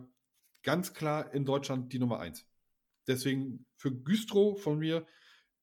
[0.64, 2.46] ganz klar in Deutschland die Nummer eins.
[3.08, 5.06] Deswegen für Güstrow von mir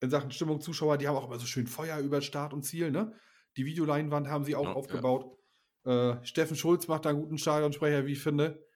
[0.00, 2.90] in Sachen Stimmung, Zuschauer, die haben auch immer so schön Feuer über Start und Ziel,
[2.90, 3.14] ne?
[3.57, 4.74] Die Videoleinwand haben sie auch Ja, ja.
[4.76, 5.38] aufgebaut.
[5.84, 8.66] Äh, Steffen Schulz macht da einen guten Stadionsprecher, wie ich finde.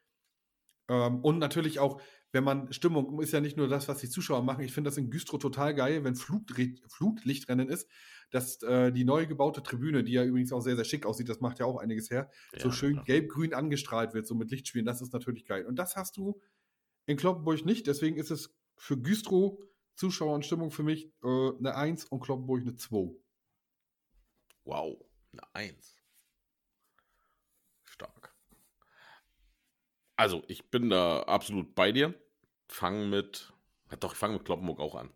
[0.89, 2.01] Ähm, und natürlich auch,
[2.37, 4.62] wenn man Stimmung ist ja nicht nur das, was die Zuschauer machen.
[4.62, 7.89] Ich finde das in Güstrow total geil, wenn Flutri- Flutlichtrennen ist,
[8.30, 11.41] dass äh, die neu gebaute Tribüne, die ja übrigens auch sehr, sehr schick aussieht, das
[11.41, 13.05] macht ja auch einiges her, so Ja, schön klar.
[13.07, 14.84] gelb-grün angestrahlt wird, so mit Lichtspielen.
[14.84, 15.64] Das ist natürlich geil.
[15.64, 16.39] Und das hast du
[17.07, 17.87] in Kloppenburg nicht.
[17.87, 19.59] Deswegen ist es für Güstrow
[19.95, 23.16] Zuschauer und Stimmung für mich äh, eine 1 und Kloppenburg eine 2.
[24.64, 25.97] Wow, eine Eins.
[27.87, 28.34] Stark.
[30.16, 32.14] Also, ich bin da absolut bei dir.
[32.69, 33.53] Fang mit,
[33.91, 35.11] ja doch, ich fange mit Kloppenburg auch an.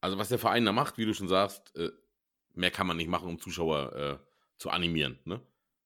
[0.00, 1.90] Also, was der Verein da macht, wie du schon sagst, äh,
[2.54, 4.18] mehr kann man nicht machen, um Zuschauer äh,
[4.58, 5.18] zu animieren.
[5.24, 5.40] Ne?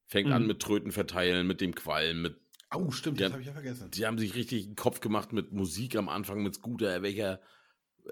[0.07, 0.35] Fängt Mhm.
[0.35, 2.37] an mit Tröten verteilen, mit dem Qualm, mit
[2.73, 3.27] Oh, stimmt, Ja.
[3.27, 3.91] das habe ich ja vergessen.
[3.91, 7.41] Die haben sich richtig einen Kopf gemacht mit Musik am Anfang, mit Scooter, welcher,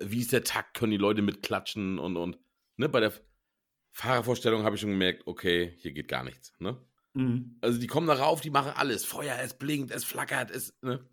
[0.01, 2.39] wie ist der Takt, können die Leute mitklatschen und, und,
[2.77, 3.13] ne, bei der
[3.93, 6.77] Fahrervorstellung habe ich schon gemerkt, okay, hier geht gar nichts, ne.
[7.15, 7.57] Mhm.
[7.61, 11.07] Also die kommen da rauf, die machen alles, Feuer, es blinkt, es flackert, es, ne.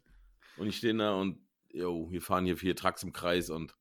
[0.58, 1.39] Und ich stehe da und,
[1.72, 3.76] jo, wir fahren hier vier Trucks im Kreis und,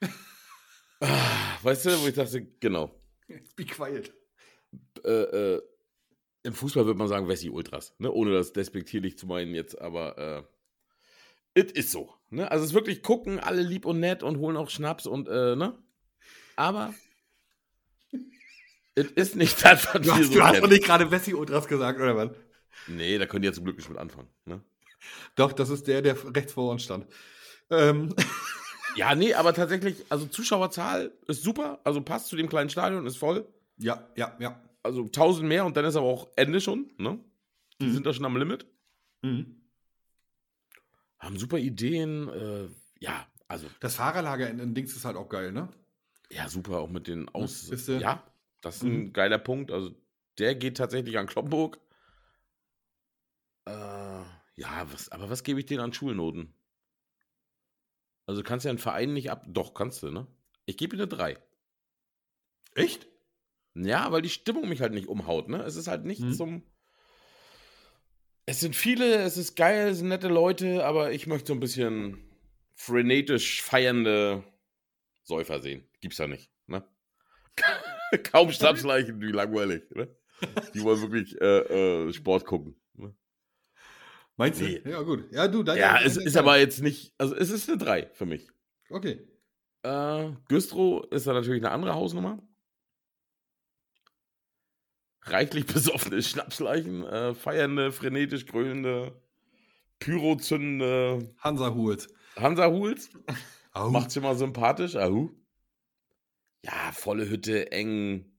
[1.00, 2.90] ah, weißt du, wo ich dachte, genau,
[3.56, 4.12] Be quiet.
[5.04, 5.62] äh, äh,
[6.42, 8.10] im Fußball würde man sagen, Wessi Ultras, ne?
[8.10, 10.42] ohne das despektierlich zu meinen jetzt, aber äh,
[11.54, 12.12] es ist so.
[12.30, 12.50] Ne?
[12.50, 15.54] Also es ist wirklich gucken, alle lieb und nett und holen auch Schnaps und äh,
[15.54, 15.78] ne?
[16.56, 16.92] Aber
[18.94, 21.32] es ist nicht das, was Du wir hast, so du hast doch nicht gerade Wessi
[21.34, 22.30] Ultras gesagt, oder was?
[22.88, 24.28] Nee, da können die ja zum Glück nicht mit anfangen.
[24.44, 24.62] Ne?
[25.36, 27.06] Doch, das ist der, der rechts vor uns stand.
[27.70, 28.14] Ähm,
[28.94, 33.16] Ja, nee, aber tatsächlich, also Zuschauerzahl ist super, also passt zu dem kleinen Stadion, ist
[33.16, 33.46] voll.
[33.78, 34.62] ja, ja, ja.
[34.82, 36.90] Also 1000 mehr und dann ist aber auch Ende schon.
[36.98, 37.18] Ne?
[37.80, 37.92] Die Mhm.
[37.94, 38.66] sind da schon am Limit.
[39.22, 39.62] Mhm.
[41.18, 42.28] Haben super Ideen.
[42.28, 42.68] Äh,
[43.00, 45.70] ja, also Das Fahrerlager in, in Dings ist halt auch geil, ne?
[46.30, 47.70] Ja, super, auch mit den Aus.
[47.70, 48.22] Bist du- Ja,
[48.60, 49.12] das ist ein Mhm.
[49.14, 49.70] geiler Punkt.
[49.70, 49.94] Also,
[50.38, 51.78] der geht tatsächlich an Kloppenburg.
[53.64, 53.70] Äh,
[54.56, 56.54] ja, was, aber was gebe ich denen an Schulnoten?
[58.26, 59.44] Also, kannst ja einen Verein nicht ab.
[59.48, 60.26] Doch, kannst du, ne?
[60.66, 61.38] Ich gebe ihm eine 3.
[62.74, 63.08] Echt?
[63.74, 65.62] Ja, weil die Stimmung mich halt nicht umhaut, ne?
[65.62, 66.32] Es ist halt nicht Mhm.
[66.34, 66.62] zum.
[68.46, 71.60] Es sind viele, es ist geil, es sind nette Leute, aber ich möchte so ein
[71.60, 72.18] bisschen
[72.74, 74.42] frenetisch feiernde
[75.22, 75.88] Säufer sehen.
[76.00, 76.84] Gibt's ja nicht, ne?
[78.24, 80.08] Kaum Schnapsleichen, wie langweilig, ne?
[80.74, 82.74] Die wollen wirklich äh, äh, Sport gucken.
[84.36, 84.64] Meinst du?
[84.64, 84.82] Nee.
[84.84, 85.30] Ja, gut.
[85.32, 85.76] Ja, du, dann.
[85.76, 88.48] Ja, es ist aber jetzt nicht, also es ist eine 3 für mich.
[88.88, 89.26] Okay.
[89.82, 92.42] Äh, Güstrow ist da natürlich eine andere Hausnummer.
[95.22, 99.20] Reichlich besoffene Schnapsleichen, äh, feiernde, frenetisch grölende,
[99.98, 102.08] pyrozündende Hansa Huls.
[102.36, 103.10] Hansa-Huls.
[103.72, 103.90] Au.
[103.90, 104.96] Macht's immer sympathisch.
[104.96, 105.30] Ahu.
[106.64, 108.32] Ja, volle Hütte, eng,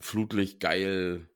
[0.00, 1.28] Flutlicht, geil.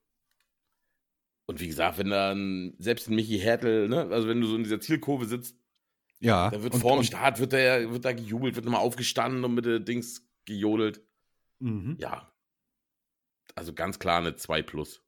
[1.47, 4.65] Und wie gesagt, wenn dann selbst ein Michi Hertel, ne, also wenn du so in
[4.65, 5.57] dieser Zielkurve sitzt,
[6.19, 6.51] Ja.
[6.51, 9.55] da wird und- vorm und- Start, wird da, wird da gejubelt, wird nochmal aufgestanden und
[9.55, 11.03] mit der Dings gejodelt.
[11.61, 11.97] Mhm.
[12.01, 12.33] Ja.
[13.55, 15.03] Also ganz klar eine 2 plus.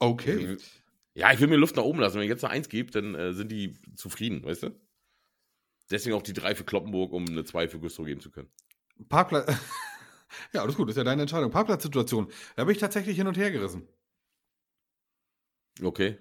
[0.00, 0.56] Okay.
[1.14, 2.16] Ja, ich will mir Luft nach oben lassen.
[2.16, 4.70] Wenn ich jetzt eine 1 gebe, dann äh, sind die zufrieden, weißt du?
[5.90, 8.50] Deswegen auch die 3 für Kloppenburg, um eine 2 für Güstrow geben zu können.
[9.08, 9.46] Parkplatz.
[10.52, 11.50] ja, alles gut, ist ja deine Entscheidung.
[11.52, 12.28] Parkplatzsituation.
[12.56, 13.86] Da bin ich tatsächlich hin und her gerissen.
[15.82, 16.18] Okay.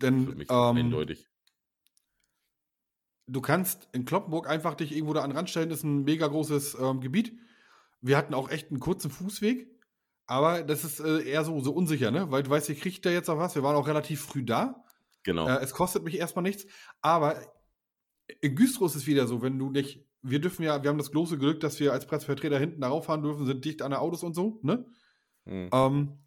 [0.00, 1.26] Denn mich ähm, eindeutig.
[3.26, 6.26] du kannst in Kloppenburg einfach dich irgendwo da an den Rand stellen, ist ein mega
[6.26, 7.36] großes ähm, Gebiet.
[8.00, 9.68] Wir hatten auch echt einen kurzen Fußweg,
[10.26, 12.30] aber das ist äh, eher so, so unsicher, ne?
[12.30, 13.54] Weil du weißt, ihr kriegt da jetzt noch was.
[13.54, 14.84] Wir waren auch relativ früh da.
[15.24, 15.48] Genau.
[15.48, 16.66] Äh, es kostet mich erstmal nichts,
[17.00, 17.40] aber
[18.40, 21.12] in Güstrow ist es wieder so, wenn du nicht, wir dürfen ja, wir haben das
[21.12, 24.22] große Glück, dass wir als Pressevertreter hinten darauf fahren dürfen, sind dicht an den Autos
[24.22, 24.86] und so, ne?
[25.44, 25.70] Hm.
[25.72, 26.18] Ähm,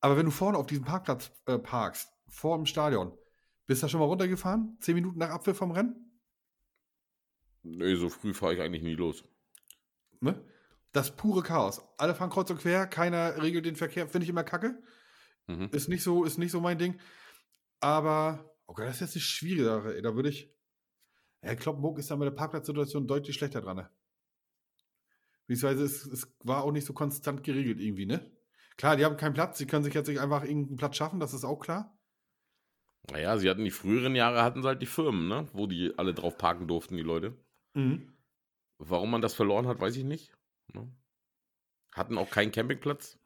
[0.00, 3.16] aber wenn du vorne auf diesem Parkplatz äh, parkst, vor dem Stadion,
[3.66, 4.76] bist du da schon mal runtergefahren?
[4.80, 6.20] Zehn Minuten nach Abpfiff vom Rennen?
[7.62, 9.24] Nee, so früh fahre ich eigentlich nie los.
[10.20, 10.42] Ne?
[10.92, 11.82] Das pure Chaos.
[11.98, 14.82] Alle fahren kreuz und quer, keiner regelt den Verkehr, finde ich immer kacke.
[15.46, 15.68] Mhm.
[15.72, 17.00] Ist nicht so, ist nicht so mein Ding.
[17.80, 19.96] Aber, okay, das ist jetzt eine schwierige Sache.
[19.96, 20.02] Ey.
[20.02, 20.54] Da würde ich.
[21.42, 23.76] Ja, Kloppenburg ist da mit der Parkplatzsituation deutlich schlechter dran.
[23.76, 23.90] Ne?
[25.46, 28.37] Beziehungsweise es, es war auch nicht so konstant geregelt irgendwie, ne?
[28.78, 31.34] Klar, die haben keinen Platz, sie können sich jetzt nicht einfach irgendeinen Platz schaffen, das
[31.34, 31.98] ist auch klar.
[33.10, 35.48] Naja, sie hatten die früheren Jahre, hatten sie halt die Firmen, ne?
[35.52, 37.36] Wo die alle drauf parken durften, die Leute.
[37.74, 38.12] Mhm.
[38.78, 40.32] Warum man das verloren hat, weiß ich nicht.
[40.72, 40.90] Ne?
[41.92, 43.18] Hatten auch keinen Campingplatz.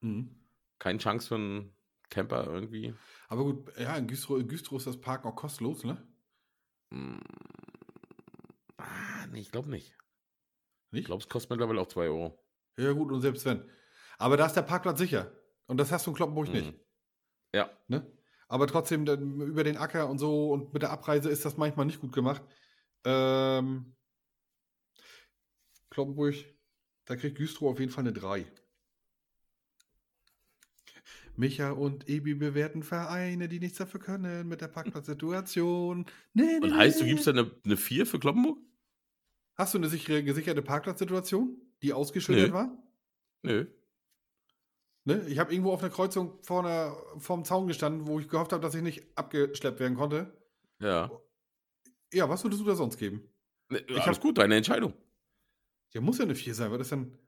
[0.00, 0.30] Mhm.
[0.78, 1.74] Keine Chance für einen
[2.08, 2.94] Camper irgendwie.
[3.28, 6.06] Aber gut, ja, in Güstrow, in Güstrow ist das Parken auch kostenlos, ne?
[6.92, 7.20] Hm.
[8.76, 9.96] Ah, nee, ich glaube nicht.
[10.92, 11.00] Nicht?
[11.00, 12.38] Ich glaube, es kostet mittlerweile auch 2 Euro.
[12.78, 13.68] Ja, gut, und selbst wenn.
[14.18, 15.32] Aber da ist der Parkplatz sicher.
[15.66, 16.52] Und das hast du in Kloppenburg Mhm.
[16.54, 16.74] nicht.
[17.54, 17.70] Ja.
[17.88, 18.06] Ne?
[18.48, 22.00] Aber trotzdem, über den Acker und so und mit der Abreise ist das manchmal nicht
[22.00, 22.42] gut gemacht.
[23.04, 23.94] Ähm,
[25.90, 26.34] Kloppenburg,
[27.04, 28.46] da kriegt Güstrow auf jeden Fall eine 3.
[31.36, 36.06] Micha und Ebi bewerten Vereine, die nichts dafür können mit der Parkplatzsituation.
[36.34, 37.10] Nee, nee, Und heißt, du nee.
[37.10, 38.58] gibst da eine, eine 4 für Kloppenburg?
[39.54, 42.76] Hast du eine sichere, gesicherte Parkplatzsituation, die ausgeschildert war?
[43.42, 43.66] Nö.
[45.08, 45.26] Ne?
[45.26, 48.60] Ich habe irgendwo auf einer Kreuzung vor einer, vorm Zaun gestanden, wo ich gehofft habe,
[48.62, 50.36] dass ich nicht abgeschleppt werden konnte.
[50.80, 51.10] Ja.
[52.12, 53.22] Ja, was würdest du da sonst geben?
[53.70, 54.92] Nee, Ich alles hab- gut, deine Entscheidung.
[55.94, 57.18] Ja, muss ja eine 4 sein, weil das dann.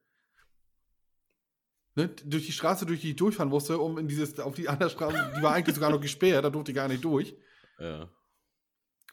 [1.94, 2.08] Ne?
[2.08, 5.32] Durch die Straße, durch die ich durchfahren musste, um in dieses, auf die andere Straße,
[5.38, 7.34] die war eigentlich sogar noch gesperrt, da durfte ich gar nicht durch.
[7.78, 8.10] Ja.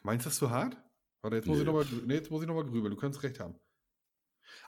[0.02, 0.76] Meinst du das zu hart?
[1.22, 1.62] Warte, jetzt muss Nö.
[1.62, 3.58] ich nochmal nee, jetzt muss ich noch mal grübeln, du könntest recht haben.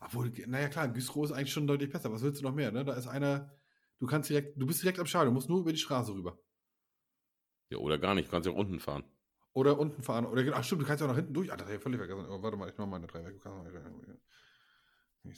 [0.00, 2.10] Obwohl, naja klar, Güstrow ist eigentlich schon deutlich besser.
[2.10, 2.72] Was willst du noch mehr?
[2.72, 2.82] Ne?
[2.84, 3.52] Da ist einer,
[4.00, 6.38] du kannst direkt, du bist direkt am Stadion, du musst nur über die Straße rüber.
[7.68, 7.78] ja.
[7.78, 9.04] Oder gar nicht, du kannst ja auch unten fahren.
[9.52, 10.26] Oder unten fahren.
[10.26, 11.52] Oder ach stimmt, du kannst ja auch nach hinten durch.
[11.52, 12.26] Ah, das hab ich völlig vergessen.
[12.28, 13.36] Oh, warte mal, ich mach mal eine 3 weg.
[13.36, 13.42] Ich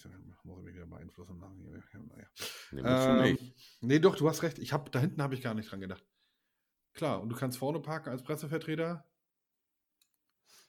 [0.01, 0.13] sag,
[0.45, 1.39] muss ich mich wieder beeinflussen.
[1.39, 2.27] Naja.
[2.71, 3.55] Nee, Ähm, nicht.
[3.81, 4.59] nee, doch, du hast recht.
[4.59, 6.05] Ich hab, da hinten habe ich gar nicht dran gedacht.
[6.93, 9.05] Klar, und du kannst vorne parken als Pressevertreter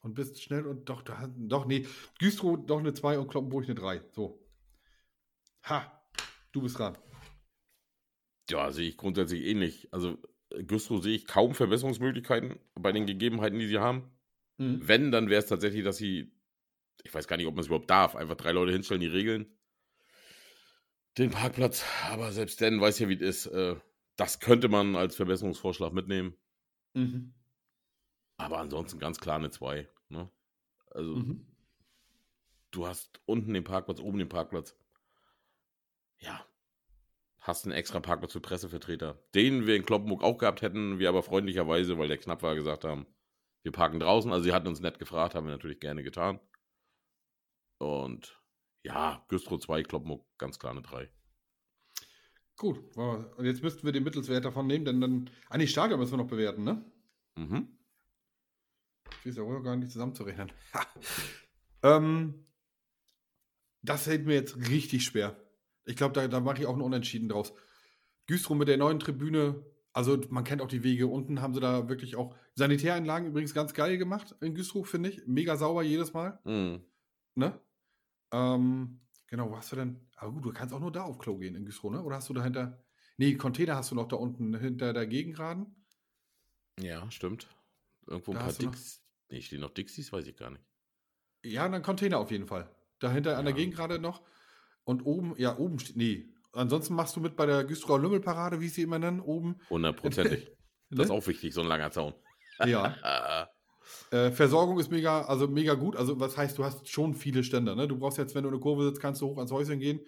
[0.01, 1.85] und bist schnell und doch, da, doch, nee.
[2.19, 4.01] Güstrow doch eine 2 und Kloppenburg eine 3.
[4.13, 4.41] So.
[5.65, 6.01] Ha,
[6.53, 6.97] du bist dran.
[8.49, 9.87] Ja, sehe ich grundsätzlich ähnlich.
[9.91, 10.17] Also,
[10.51, 14.11] äh, Güstrow sehe ich kaum Verbesserungsmöglichkeiten bei den Gegebenheiten, die sie haben.
[14.57, 14.87] Mhm.
[14.87, 16.31] Wenn, dann wäre es tatsächlich, dass sie,
[17.03, 19.57] ich weiß gar nicht, ob man es überhaupt darf, einfach drei Leute hinstellen, die regeln
[21.17, 21.85] den Parkplatz.
[22.09, 23.45] Aber selbst dann weiß ja, wie es ist.
[23.47, 23.75] Äh,
[24.15, 26.35] das könnte man als Verbesserungsvorschlag mitnehmen.
[26.93, 27.33] Mhm.
[28.37, 29.87] Aber ansonsten ganz klar eine 2.
[30.09, 30.29] Ne?
[30.91, 31.47] Also, Mhm.
[32.71, 34.75] du hast unten den Parkplatz, oben den Parkplatz.
[36.19, 36.45] Ja.
[37.43, 39.21] Hast einen extra Parkplatz für Pressevertreter.
[39.35, 42.85] Den wir in Kloppenburg auch gehabt hätten, wir aber freundlicherweise, weil der knapp war, gesagt
[42.85, 43.05] haben,
[43.63, 44.31] wir parken draußen.
[44.31, 46.39] Also sie hatten uns nett gefragt, haben wir natürlich gerne getan.
[47.79, 48.41] Und
[48.85, 51.11] Ja, Güstrow 2, Kloppenburg ganz klar eine 3.
[52.55, 55.29] Gut, und jetzt müssten wir den Mittelswert davon nehmen, denn dann.
[55.49, 56.85] Ah, nee, Stadion müssen wir noch bewerten, ne?
[57.35, 57.77] Mhm.
[59.19, 60.49] Ich weiß ja wohl gar nicht zusammenzurechnen.
[61.83, 62.45] ähm,
[63.81, 65.42] das hält mir jetzt richtig schwer.
[65.85, 67.53] Ich glaube, da, da mache ich auch einen Unentschieden draus.
[68.27, 71.07] Güstrow mit der neuen Tribüne, also man kennt auch die Wege.
[71.07, 75.25] Unten haben sie da wirklich auch Sanitäranlagen übrigens ganz geil gemacht in Güstrow, finde ich.
[75.27, 76.39] Mega sauber jedes Mal.
[76.45, 76.81] Mhm.
[77.35, 77.59] Ne?
[78.31, 79.99] Ähm, genau, wo hast du denn?
[80.15, 82.01] Aber gut, du kannst auch nur da auf Klo gehen in Güstrow, ne?
[82.01, 82.81] Oder hast du dahinter.
[83.17, 85.75] Nee, Container hast du noch da unten hinter der Gegengraden.
[86.79, 87.47] Ja, stimmt.
[88.07, 89.01] Irgendwo ein Da paar hast du noch- Dix.
[89.29, 90.63] Nee, stehen noch Dixies, weiß ich gar nicht.
[91.43, 92.69] Ja, dann Container auf jeden Fall.
[92.99, 93.57] Dahinter an der Ja.
[93.57, 94.21] Gegengrade noch.
[94.83, 95.95] Und oben, ja, oben steht.
[95.95, 96.29] Nee.
[96.51, 99.59] Ansonsten machst du mit bei der Güstrower Lümmelparade, wie sie immer nennen, oben.
[99.69, 100.51] Hundertprozentig.
[100.89, 101.15] Das ist Ne?
[101.15, 102.13] auch wichtig, so ein langer Zaun.
[102.65, 103.49] Ja.
[104.11, 105.97] Äh, Versorgung ist mega, also mega gut.
[105.97, 107.75] Also, was heißt, du hast schon viele Ständer.
[107.75, 107.85] Ne?
[107.87, 109.99] Du brauchst jetzt, wenn du eine Kurve sitzt, kannst du hoch ans Häuschen gehen.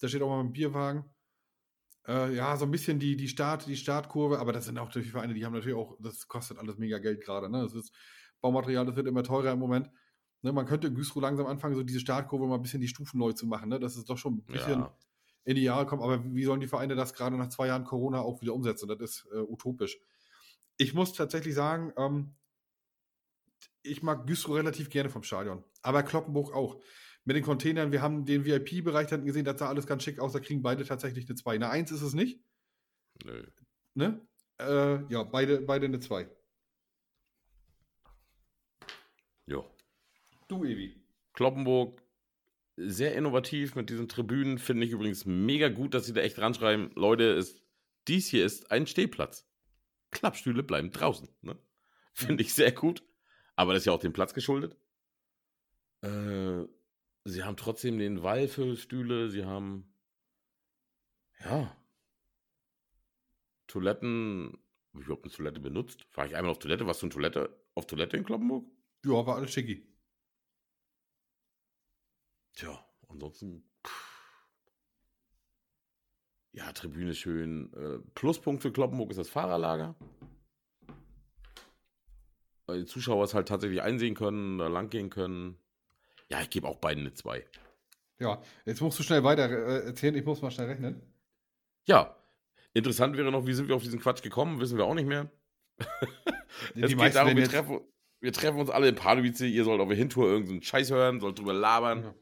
[0.00, 1.12] Da steht auch mal ein Bierwagen.
[2.06, 5.10] Äh, ja, so ein bisschen die, die, Start, die Startkurve, aber das sind auch natürlich
[5.10, 7.50] Vereine, die haben natürlich auch, das kostet alles mega Geld gerade.
[7.50, 7.62] Ne?
[7.62, 7.92] Das ist
[8.40, 9.88] Baumaterial, das wird immer teurer im Moment.
[10.44, 10.52] Ne?
[10.52, 13.32] Man könnte in Güstrow langsam anfangen, so diese Startkurve mal ein bisschen die Stufen neu
[13.32, 13.70] zu machen.
[13.70, 13.80] Ne?
[13.80, 14.96] Das ist doch schon ein bisschen ja.
[15.44, 16.02] in die Jahre kommen.
[16.02, 18.86] Aber wie sollen die Vereine das gerade nach zwei Jahren Corona auch wieder umsetzen?
[18.86, 19.98] Das ist äh, utopisch.
[20.76, 22.34] Ich muss tatsächlich sagen, ähm,
[23.82, 25.64] ich mag Güstrow relativ gerne vom Stadion.
[25.82, 26.80] Aber Kloppenburg auch.
[27.26, 30.34] Mit den Containern, wir haben den VIP-Bereich dann gesehen, das sah alles ganz schick aus.
[30.34, 31.54] Da kriegen beide tatsächlich eine 2.
[31.54, 32.38] Eine 1 ist es nicht.
[33.24, 33.46] Nö.
[33.94, 34.20] Ne?
[34.58, 36.28] Äh, ja, beide, beide eine 2.
[39.46, 39.73] Jo.
[40.48, 41.00] Du, Evi.
[41.32, 42.02] Kloppenburg,
[42.76, 44.58] sehr innovativ mit diesen Tribünen.
[44.58, 46.90] Finde ich übrigens mega gut, dass sie da echt ranschreiben.
[46.94, 47.62] Leute, es,
[48.08, 49.48] dies hier ist ein Stehplatz.
[50.10, 51.28] Klappstühle bleiben draußen.
[51.42, 51.58] Ne?
[52.12, 53.02] Finde ich sehr gut.
[53.56, 54.76] Aber das ist ja auch dem Platz geschuldet.
[56.02, 56.64] Äh,
[57.24, 59.30] sie haben trotzdem den Wall für Stühle.
[59.30, 59.92] Sie haben,
[61.44, 61.76] ja,
[63.66, 64.58] Toiletten.
[64.92, 66.06] Habe ich überhaupt eine Toilette benutzt?
[66.14, 66.86] War ich einmal auf Toilette?
[66.86, 68.64] Warst du eine Toilette, auf Toilette in Kloppenburg?
[69.04, 69.93] Ja, war alles schicki.
[72.54, 72.78] Tja,
[73.08, 73.64] ansonsten.
[73.86, 74.14] pff.
[76.52, 77.72] Ja, Tribüne schön.
[77.74, 79.96] Äh, Pluspunkt für Kloppenburg ist das Fahrerlager.
[82.66, 85.58] Weil die Zuschauer es halt tatsächlich einsehen können, da lang gehen können.
[86.28, 87.44] Ja, ich gebe auch beiden eine 2.
[88.20, 90.14] Ja, jetzt musst du schnell weiter äh, erzählen.
[90.14, 91.02] Ich muss mal schnell rechnen.
[91.86, 92.16] Ja,
[92.72, 94.60] interessant wäre noch, wie sind wir auf diesen Quatsch gekommen?
[94.60, 95.30] Wissen wir auch nicht mehr.
[96.76, 97.80] Es Die geht darum, wir treffen,
[98.20, 99.40] wir treffen uns alle in Pardubice.
[99.40, 102.04] Ihr sollt auf der Hintour irgendeinen Scheiß hören, sollt drüber labern.
[102.04, 102.14] Ja.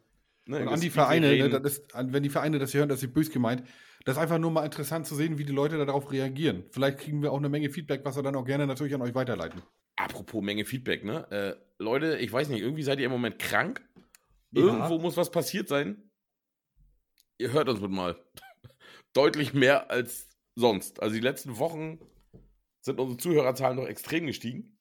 [0.47, 3.15] Ne, Und an die Vereine, ne, das wenn die Vereine das hier hören, das ist
[3.15, 3.63] böse gemeint.
[4.05, 6.65] Das ist einfach nur mal interessant zu sehen, wie die Leute darauf reagieren.
[6.71, 9.15] Vielleicht kriegen wir auch eine Menge Feedback, was wir dann auch gerne natürlich an euch
[9.15, 9.63] weiterleiten.
[9.95, 11.31] Apropos Menge Feedback, ne?
[11.31, 13.81] Äh, Leute, ich weiß nicht, irgendwie seid ihr im Moment krank.
[14.51, 14.63] Ja.
[14.63, 16.11] Irgendwo muss was passiert sein.
[17.39, 18.17] Ihr hört uns mit mal.
[19.13, 21.01] Deutlich mehr als sonst.
[21.01, 22.01] Also die letzten Wochen
[22.81, 24.79] sind unsere Zuhörerzahlen noch extrem gestiegen.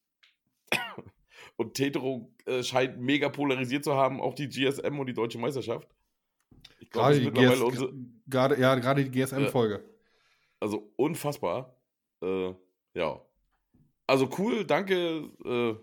[1.61, 5.87] Und Tetro äh, scheint mega polarisiert zu haben, auch die GSM und die Deutsche Meisterschaft.
[6.79, 7.93] Ich glaube, mittlerweile unsere,
[8.27, 9.83] gerade, ja, gerade die GSM-Folge.
[10.59, 11.77] also unfassbar.
[12.23, 12.53] Äh,
[12.95, 13.21] ja.
[14.07, 15.29] Also cool, danke.
[15.45, 15.75] Äh,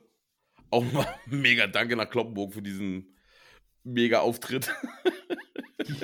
[0.71, 3.15] auch mal mega danke nach Kloppenburg für diesen
[3.85, 4.75] mega Auftritt.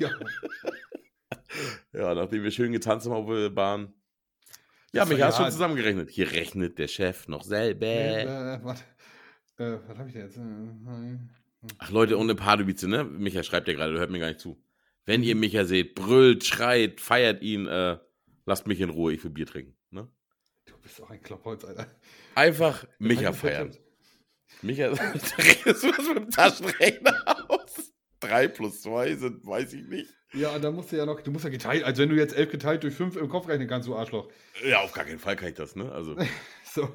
[0.01, 0.09] Ja.
[1.93, 3.93] ja, nachdem wir schön getanzt haben auf der Bahn.
[4.93, 6.09] Ja, mich hast ja- schon zusammengerechnet.
[6.09, 7.87] Hier rechnet der Chef noch selber.
[7.87, 8.83] Äh, warte.
[9.59, 10.37] Äh, was habe ich denn jetzt?
[10.37, 11.19] Äh,
[11.79, 13.05] Ach Leute, und eine Pardubice, ne?
[13.05, 14.63] Micha schreibt ja gerade, hört mir gar nicht zu.
[15.07, 17.99] Wenn ihr Micha seht, brüllt, schreit, feiert ihn, äh,
[18.47, 19.77] lasst mich in Ruhe, ich will Bier trinken.
[19.91, 20.09] Ne?
[20.67, 21.87] Du bist auch ein Kloppholz, Alter.
[22.35, 23.77] Einfach Micha Halt das feiern.
[24.63, 27.93] Micha, du das mit dem Taschenrechner aus?
[28.21, 30.11] Drei plus zwei sind, weiß ich nicht.
[30.33, 32.51] Ja, da musst du ja noch, du musst ja geteilt, als wenn du jetzt elf
[32.51, 34.31] geteilt durch fünf im Kopf rechnen kannst, du Arschloch.
[34.65, 35.93] Ja, auf gar keinen Fall kann ich das, ne?
[35.93, 36.17] Also,
[36.65, 36.89] So,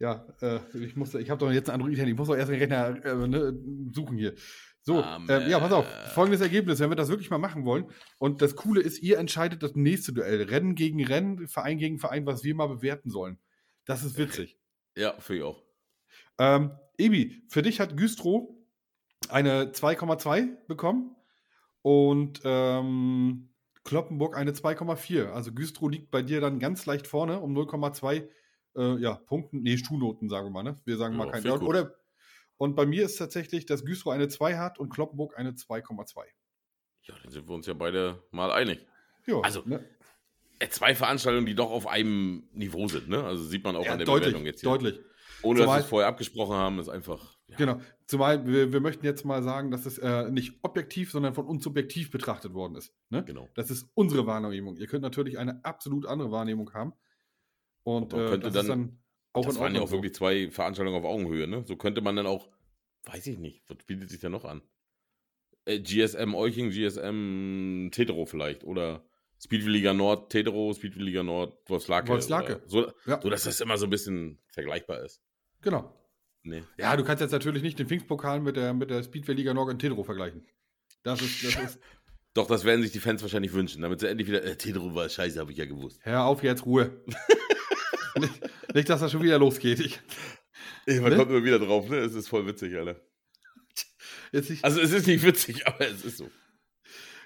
[0.00, 2.58] ja, äh, ich muss, ich habe doch jetzt ein Android-Handy, ich muss doch erst den
[2.58, 3.56] Rechner äh, ne,
[3.92, 4.34] suchen hier.
[4.82, 7.84] So, äh, ja, pass auf, folgendes Ergebnis, wenn wir das wirklich mal machen wollen.
[8.18, 10.42] Und das Coole ist, ihr entscheidet das nächste Duell.
[10.44, 13.38] Rennen gegen Rennen, Verein gegen Verein, was wir mal bewerten sollen.
[13.84, 14.58] Das ist witzig.
[14.96, 15.62] ja, für ich auch.
[16.38, 18.48] Ähm, Ebi, für dich hat Güstrow
[19.28, 21.14] eine 2,2 bekommen
[21.82, 23.50] und ähm,
[23.84, 25.26] Kloppenburg eine 2,4.
[25.26, 28.26] Also Güstrow liegt bei dir dann ganz leicht vorne um 0,2
[28.76, 30.62] äh, ja, Punkten, nee, Stuhlnoten, sagen wir mal.
[30.62, 30.76] Ne?
[30.84, 31.62] Wir sagen Ja, mal kein gut.
[31.62, 31.94] Oder
[32.56, 36.24] und bei mir ist tatsächlich, dass Güstrow eine 2 hat und Kloppenburg eine 2,2.
[37.04, 38.86] Ja, dann sind wir uns ja beide mal einig.
[39.26, 39.84] Ja, Also- ne?
[40.58, 43.24] äh, zwei Veranstaltungen, die doch auf einem Niveau sind, ne?
[43.24, 44.70] Also sieht man auch Ja, an der deutlich, Bewertung jetzt hier.
[44.70, 45.00] deutlich.
[45.42, 47.38] Ohne dass Zumal- wir es vorher abgesprochen haben, ist einfach.
[47.46, 47.56] Ja.
[47.56, 47.80] Genau.
[48.06, 51.64] Zumal wir, wir möchten jetzt mal sagen, dass es äh, nicht objektiv, sondern von uns
[51.64, 52.94] subjektiv betrachtet worden ist.
[53.08, 53.24] Ne?
[53.24, 53.48] Genau.
[53.54, 54.76] Das ist unsere Wahrnehmung.
[54.76, 56.92] Ihr könnt natürlich eine absolut andere Wahrnehmung haben.
[57.98, 58.96] Und äh, könnte dann- dann
[59.32, 61.62] auch das waren ja auch wirklich zwei Veranstaltungen auf Augenhöhe, ne?
[61.64, 62.48] So könnte man dann auch,
[63.04, 64.60] weiß ich nicht, was bietet sich da noch an?
[65.66, 69.04] Äh, GSM Euching, GSM Tetero vielleicht oder
[69.40, 72.08] Speedway Liga Nord Tetero, Speedway Liga Nord Wolfslake.
[72.08, 72.60] Wolfslake.
[72.66, 73.20] So, Ja.
[73.22, 75.22] so, dass das immer so ein bisschen vergleichbar ist.
[75.62, 75.94] Genau.
[76.42, 76.64] Nee.
[76.78, 79.70] Ja, du kannst jetzt natürlich nicht den Pfingstpokal mit der, mit der Speedway Liga Nord
[79.70, 80.44] in Tedro vergleichen.
[81.04, 81.80] Das ist, das ist.
[82.34, 85.08] Doch, das werden sich die Fans wahrscheinlich wünschen, damit sie endlich wieder, äh, Tetero war
[85.08, 86.00] scheiße, habe ich ja gewusst.
[86.02, 87.00] Hör auf, jetzt Ruhe.
[88.74, 89.80] nicht, dass das schon wieder losgeht.
[89.80, 90.00] Ich,
[90.86, 91.18] Ey, man Ne?
[91.18, 91.98] kommt immer wieder drauf, ne?
[91.98, 93.00] Es ist voll witzig, Alter.
[94.62, 96.30] Also es ist nicht witzig, aber es ist so.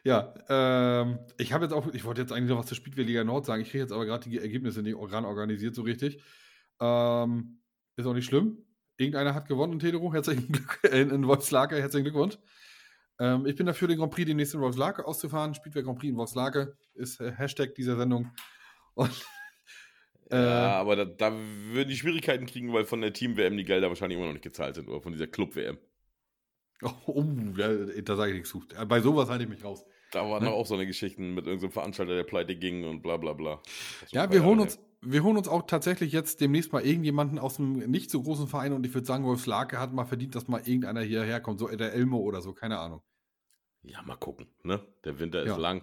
[0.05, 3.24] ja, ähm, ich habe jetzt auch, ich wollte jetzt eigentlich noch was zur Speedway Liga
[3.24, 3.62] Nord sagen.
[3.62, 6.22] Ich kriege jetzt aber gerade die Ergebnisse nicht ran organisiert so richtig.
[6.80, 7.61] Ähm,
[7.97, 8.59] ist auch nicht schlimm.
[8.97, 10.12] Irgendeiner hat gewonnen in Tedro.
[10.12, 11.76] Herzlichen Glück in, in Wolfslake.
[11.76, 12.38] Herzlichen Glückwunsch.
[13.18, 15.55] Ähm, ich bin dafür, den Grand Prix demnächst in Wolfslake auszufahren.
[15.55, 18.32] Speedway Grand Prix in Wolfslake ist äh, Hashtag dieser Sendung.
[18.95, 19.11] Und,
[20.31, 21.33] äh, Ja, aber da, da
[21.72, 24.75] würden die Schwierigkeiten kriegen, weil von der Team-WM die Gelder wahrscheinlich immer noch nicht gezahlt
[24.75, 25.79] sind oder von dieser Club-WM.
[26.83, 27.25] Oh, oh,
[27.57, 27.68] da,
[28.03, 28.62] da sage ich nichts zu.
[28.87, 29.85] Bei sowas halte ich mich raus.
[30.11, 30.51] Da waren Ne?
[30.51, 33.61] auch so eine Geschichten mit irgendeinem Veranstalter, der pleite ging und bla bla bla.
[34.11, 37.79] Ja, wir holen uns, wir holen uns auch tatsächlich jetzt demnächst mal irgendjemanden aus einem
[37.91, 40.61] nicht so großen Verein und ich würde sagen, Wolf Slake hat mal verdient, dass mal
[40.61, 43.03] irgendeiner hierher kommt, so der Elmo oder so, keine Ahnung.
[43.83, 44.81] Ja, mal gucken, ne?
[45.05, 45.53] Der Winter Ja.
[45.53, 45.83] ist lang.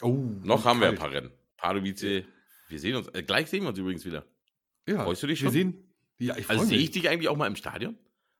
[0.00, 1.12] Oh, Noch haben wir ein kalt.
[1.12, 1.30] paar Rennen.
[1.56, 2.24] Pardubice,
[2.74, 4.24] wir sehen uns, äh, gleich sehen wir uns übrigens wieder.
[4.88, 5.52] Ja, Freust du dich Wir schon?
[5.52, 7.96] sehen, ja, ich freue Also sehe ich dich eigentlich auch mal im Stadion?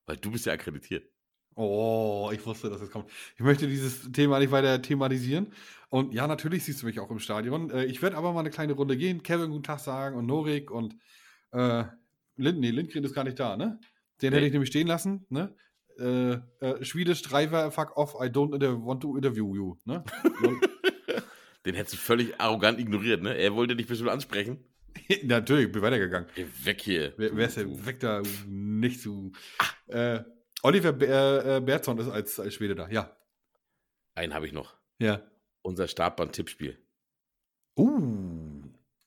[0.06, 1.08] Weil du bist ja akkreditiert.
[1.56, 3.08] Oh, ich wusste, dass es kommt.
[3.36, 5.52] Ich möchte dieses Thema nicht weiter thematisieren.
[5.88, 7.70] Und ja, natürlich siehst du mich auch im Stadion.
[7.70, 10.70] Äh, Ich werde aber mal eine kleine Runde gehen, Kevin guten Tag sagen und Norik
[10.72, 10.96] und
[11.52, 11.84] äh,
[12.36, 13.78] Lind, nee, Lindgren ist gar nicht da, ne?
[14.20, 14.36] Den Nee.
[14.38, 15.54] hätte ich nämlich stehen lassen, ne?
[15.96, 16.32] Äh,
[16.66, 18.50] äh, Swedish Driver, fuck off, I don't
[18.84, 20.02] want to interview you, ne?
[21.66, 23.36] Den hättest du völlig arrogant ignoriert, ne?
[23.36, 24.62] Er wollte dich bestimmt ansprechen.
[25.22, 26.28] Natürlich, bin weitergegangen.
[26.34, 27.14] Geh weg hier.
[27.16, 28.22] Wer, wer ist denn weg da?
[28.46, 29.32] Nicht so.
[29.86, 30.22] Äh,
[30.62, 33.16] Oliver Be äh, äh, Bertson ist als, als Schwede da, ja.
[34.14, 34.76] Einen habe ich noch.
[34.98, 35.22] Ja.
[35.62, 36.78] Unser Startband-Tippspiel.
[37.76, 38.62] Uh.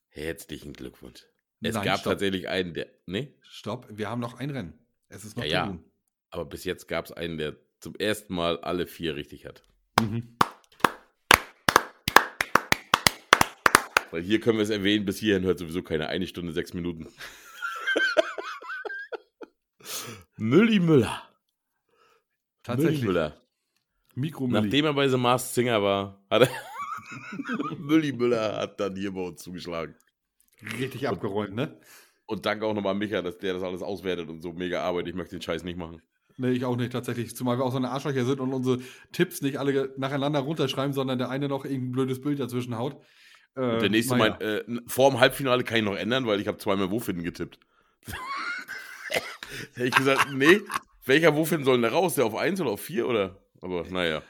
[0.09, 1.25] Herzlichen Glückwunsch.
[1.61, 2.13] Es Nein, gab stopp.
[2.13, 2.87] tatsächlich einen, der.
[3.05, 4.73] Nee, Stopp, wir haben noch ein Rennen.
[5.09, 5.71] Es ist noch Ja, ja.
[5.71, 5.83] zu
[6.29, 9.63] aber bis jetzt gab es einen, der zum ersten Mal alle vier richtig hat.
[9.99, 10.36] Mhm.
[14.11, 17.07] Weil hier können wir es erwähnen, bis hierhin hört sowieso keine eine Stunde, sechs Minuten.
[20.37, 20.87] Mülli Müller.
[21.07, 21.07] Mülli
[22.63, 23.03] Tatsächlich.
[23.03, 23.41] Müller.
[24.15, 26.49] Mikro Nachdem er bei The Masked Singer war, hat er.
[27.77, 29.95] Mülli Müller hat dann hier bei uns zugeschlagen.
[30.79, 31.79] Richtig abgeräumt, ne?
[32.25, 35.07] Und danke auch nochmal an Micha, dass der das alles auswertet und so mega Arbeit.
[35.07, 36.01] Ich möchte den Scheiß nicht machen.
[36.37, 37.35] Nee, ich auch nicht tatsächlich.
[37.35, 38.79] Zumal wir auch so eine Arschlöcher sind und unsere
[39.11, 42.97] Tipps nicht alle nacheinander runterschreiben, sondern der eine noch irgendein blödes Bild dazwischen haut.
[43.57, 44.37] Äh, der nächste naja.
[44.39, 47.59] mein, äh, vor dem Halbfinale kann ich noch ändern, weil ich habe zweimal Wofin getippt.
[49.73, 50.61] Hätte ich gesagt, nee,
[51.05, 52.15] welcher Wofin soll denn da raus?
[52.15, 53.41] Der auf 1 oder auf 4 oder?
[53.61, 54.21] Aber naja,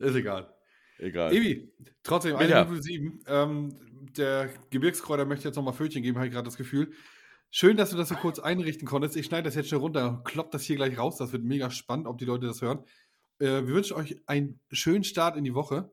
[0.00, 0.52] Ist egal.
[0.98, 1.32] egal.
[1.32, 1.72] Evi,
[2.02, 2.64] trotzdem, eine Micha.
[2.64, 3.20] Minute sieben.
[3.28, 3.78] Ähm,
[4.16, 6.92] der Gebirgskräuter möchte jetzt nochmal Fötchen geben, habe ich gerade das Gefühl.
[7.50, 9.14] Schön, dass du das so kurz einrichten konntest.
[9.16, 11.18] Ich schneide das jetzt schnell runter, klopp das hier gleich raus.
[11.18, 12.80] Das wird mega spannend, ob die Leute das hören.
[13.38, 15.92] Äh, wir wünschen euch einen schönen Start in die Woche.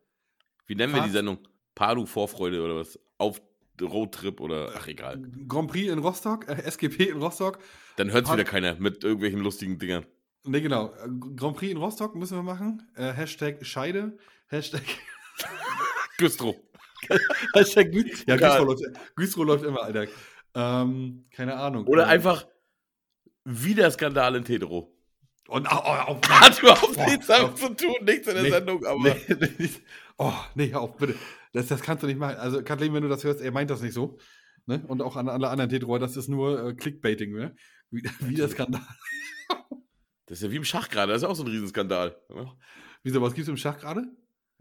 [0.66, 1.38] Wie nennen wir die Sendung?
[1.76, 3.00] Padu Vorfreude oder was?
[3.18, 3.42] Auf
[3.82, 5.22] Roadtrip oder ach egal.
[5.48, 7.60] Grand Prix in Rostock, äh, SGP in Rostock.
[7.96, 10.06] Dann hört es wieder keiner mit irgendwelchen lustigen Dingern.
[10.44, 10.94] Ne, genau.
[10.94, 12.88] Äh, Grand Prix in Rostock müssen wir machen.
[12.96, 14.18] Äh, Hashtag Scheide.
[14.48, 14.84] Hashtag,
[16.18, 16.56] Güstrow.
[17.56, 18.36] Hashtag Gü ja.
[18.36, 18.84] Güstrow läuft,
[19.16, 20.08] Güstrow läuft immer, Alter.
[20.54, 21.88] Ähm, keine Ahnung.
[21.88, 22.46] Oder Ähm, einfach
[23.46, 24.92] wieder Skandal in Tetero.
[25.48, 28.86] Und, oh, oh, oh, Hat überhaupt nichts damit zu tun, nichts in der Nee, Sendung,
[28.86, 29.00] aber.
[29.00, 29.16] Nee,
[29.58, 29.70] nee,
[30.18, 31.16] oh, nee, auf, bitte.
[31.54, 32.38] Das, das kannst du nicht machen.
[32.38, 34.18] Also, Kathleen, wenn du das hörst, er meint das nicht so.
[34.66, 34.84] Ne?
[34.88, 37.56] Und auch an alle anderen Tetroer, das ist nur äh, Clickbaiting, ne?
[37.90, 38.82] Wie, wie der Skandal.
[40.32, 42.16] Das ist ja wie im Schach gerade, das ist auch so ein Riesenskandal.
[43.04, 44.08] Wieso, was gibt's im Schach gerade?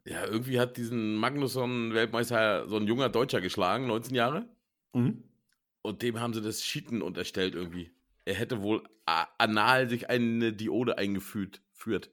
[0.05, 4.49] Ja, irgendwie hat diesen Magnusson-Weltmeister so ein junger Deutscher geschlagen, 19 Jahre.
[4.95, 5.23] Mhm.
[5.83, 7.93] Und dem haben sie das Cheaten unterstellt irgendwie.
[8.25, 11.63] Er hätte wohl anal sich eine Diode eingeführt.
[11.73, 12.11] Führt.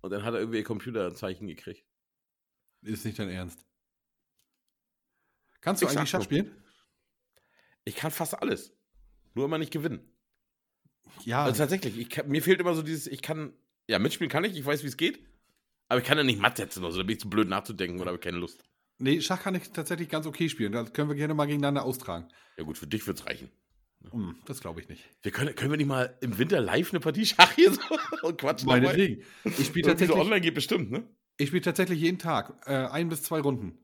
[0.00, 1.84] Und dann hat er irgendwie ein Computerzeichen gekriegt.
[2.80, 3.66] Ist nicht dein Ernst.
[5.62, 6.54] Kannst du Ich eigentlich Schach spielen?
[7.84, 8.76] Ich kann fast alles.
[9.34, 10.12] Nur immer nicht gewinnen.
[11.24, 11.44] Ja.
[11.44, 13.54] Also tatsächlich, ich mir fehlt immer so dieses, ich kann,
[13.88, 15.24] ja, mitspielen kann ich, ich weiß, wie es geht.
[15.88, 18.00] Aber ich kann ja nicht matt setzen oder so, da bin ich zu blöd nachzudenken
[18.00, 18.64] oder habe ich keine Lust.
[18.98, 20.72] Nee, Schach kann ich tatsächlich ganz okay spielen.
[20.72, 22.28] Das können wir gerne mal gegeneinander austragen.
[22.56, 23.50] Ja gut, für dich wird's reichen.
[24.10, 25.08] Hm, das glaube ich nicht.
[25.22, 27.80] Wir können, können wir nicht mal im Winter live eine Partie Schach hier so
[28.22, 28.68] und quatschen?
[28.68, 29.22] Meinetwegen.
[29.44, 31.08] Ich spiele Irgendwie so tatsächlich, online geht bestimmt, ne?
[31.36, 33.78] ich spiele tatsächlich jeden Tag äh, ein bis zwei Runden.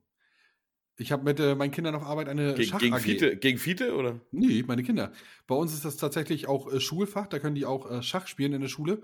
[1.00, 3.00] Ich habe mit äh, meinen Kindern auf Arbeit eine Gegen, Schach gegen, AG.
[3.00, 4.20] Fiete, gegen Fiete oder?
[4.32, 5.12] Nee, meine Kinder.
[5.46, 7.28] Bei uns ist das tatsächlich auch äh, Schulfach.
[7.28, 9.00] Da können die auch äh, Schach spielen in der Schule.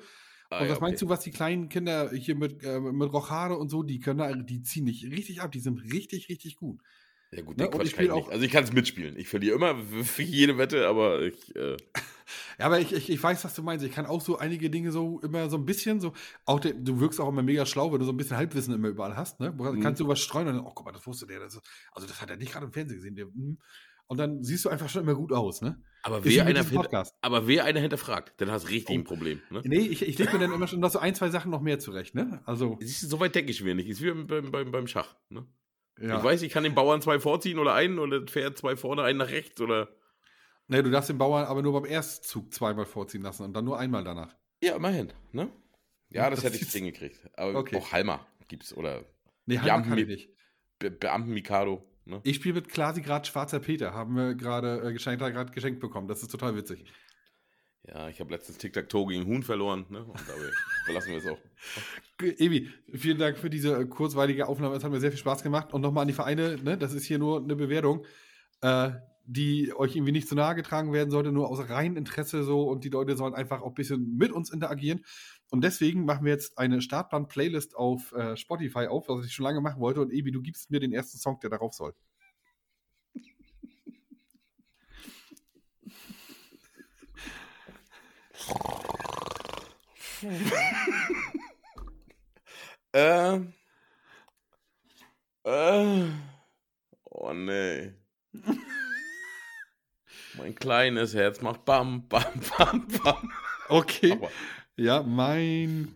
[0.50, 1.08] Ah, und ja, was meinst okay.
[1.08, 4.32] du, was die kleinen Kinder hier mit, äh, mit Rochade und so, die können da,
[4.34, 5.52] die ziehen nicht richtig ab.
[5.52, 6.80] Die sind richtig, richtig gut.
[7.32, 8.22] Ja gut, Ne, den Quatsch ich kann ich nicht.
[8.24, 9.16] auch- Also ich kann es mitspielen.
[9.18, 11.76] Ich verliere immer für jede Wette, aber ich, äh,
[12.59, 13.84] Ja, aber ich, ich, ich weiß, was du meinst.
[13.84, 16.12] Ich kann auch so einige Dinge so immer so ein bisschen so.
[16.46, 18.88] Auch der, du wirkst auch immer mega schlau, wenn du so ein bisschen Halbwissen immer
[18.88, 19.40] überall hast.
[19.40, 19.52] Ne?
[19.56, 19.80] Du Mhm.
[19.80, 21.40] kannst du was streuen und dann, oh, guck mal, das wusste der.
[21.40, 23.16] Das, ist- also, das hat er nicht gerade im Fernsehen gesehen.
[23.16, 23.59] Der, hm.
[24.06, 25.60] und dann siehst du einfach schon immer gut aus.
[25.60, 25.82] Ne?
[26.02, 29.01] aber Ist wer einer, hinter, aber wer einer hinterfragt, dann hast du richtig Oh.
[29.01, 29.40] ein Problem.
[29.51, 29.62] Ne?
[29.64, 31.78] Nee, ich, ich lege mir dann immer schon noch so ein, zwei Sachen noch mehr
[31.78, 32.14] zurecht.
[32.14, 32.42] Ne?
[32.44, 33.88] Also, Siehst du, so weit denke ich mir nicht.
[33.88, 35.16] Ist wie beim, beim, beim Schach.
[35.30, 35.46] Ne?
[36.00, 36.18] Ja.
[36.18, 39.02] Ich weiß, ich kann den Bauern zwei vorziehen oder einen oder das Pferd zwei vorne,
[39.02, 39.88] einen nach rechts oder.
[40.66, 43.78] Nee, du darfst den Bauern aber nur beim Erstzug zweimal vorziehen lassen und dann nur
[43.78, 44.34] einmal danach.
[44.62, 45.12] Ja, immerhin.
[45.32, 45.50] Ne?
[46.08, 47.20] Ja, das, Das hätte ich ist- hingekriegt.
[47.36, 47.76] Aber Okay.
[47.76, 49.04] auch Halmer gibt's oder
[49.46, 50.30] Nee, Ja, Halber kann ich nicht.
[50.78, 51.84] Be Beamten Mikado.
[52.06, 52.20] Ne?
[52.24, 53.92] Ich spiele mit Klasigrad Schwarzer Peter.
[53.92, 56.08] Haben wir gerade äh, geschenkt, er gerade geschenkt bekommen.
[56.08, 56.84] Das ist total witzig.
[57.86, 59.85] Ja, ich habe letztens Tic-Tac-Toe gegen Huhn verloren.
[59.90, 60.02] Ne?
[60.02, 60.51] Und dabei
[60.86, 61.39] belassen wir es auch.
[62.40, 64.74] Evi, vielen Dank für diese äh, kurzweilige Aufnahme.
[64.74, 65.74] Es hat mir sehr viel Spaß gemacht.
[65.74, 68.06] Und nochmal an die Vereine, ne, das ist hier nur eine Bewertung,
[68.62, 68.93] äh,
[69.27, 72.62] die euch irgendwie nicht zu nahe getragen werden sollte, nur aus reinem Interesse so.
[72.62, 75.05] Und die Leute sollen einfach auch ein bisschen mit uns interagieren.
[75.51, 79.61] Und deswegen machen wir jetzt eine Startband-Playlist auf äh, Spotify auf, was ich schon lange
[79.61, 80.01] machen wollte.
[80.01, 81.94] Und Ebi, du gibst mir den ersten Song, der darauf soll.
[92.92, 93.40] Äh.
[95.44, 96.10] Äh.
[97.04, 97.92] Oh nee.
[100.38, 102.24] mein kleines Herz macht bam, bam,
[102.56, 103.32] bam, bam.
[103.68, 104.12] Okay.
[104.12, 104.30] Aber
[104.76, 105.94] Ja, mein.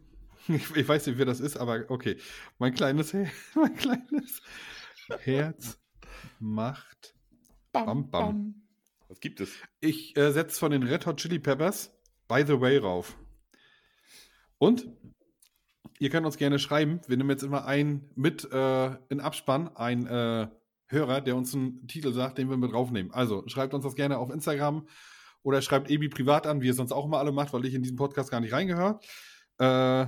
[0.49, 2.17] Ich, weiß nicht, wer das ist, aber okay.
[2.59, 4.41] Mein kleines, Her mein kleines
[5.21, 5.79] Herz
[6.41, 7.15] macht.
[7.71, 8.55] Bam, bam.
[9.09, 9.53] Was gibt es?
[9.81, 11.98] Ich äh, setze von den Red Hot Chili Peppers
[12.29, 13.17] By the Way rauf.
[14.59, 14.87] Und
[15.99, 17.01] ihr könnt uns gerne schreiben.
[17.07, 20.49] Wir nehmen jetzt immer einen mit äh, in Abspann, ein äh,
[20.89, 23.13] Hörer, der uns einen Titel sagt, den wir mit draufnehmen.
[23.13, 24.87] Also schreibt uns das gerne auf Instagram
[25.43, 27.83] oder schreibt Ebi privat an, wie es sonst auch immer alle macht, weil ich in
[27.83, 29.01] diesen Podcast gar nicht reingehöre.
[29.59, 30.07] Äh,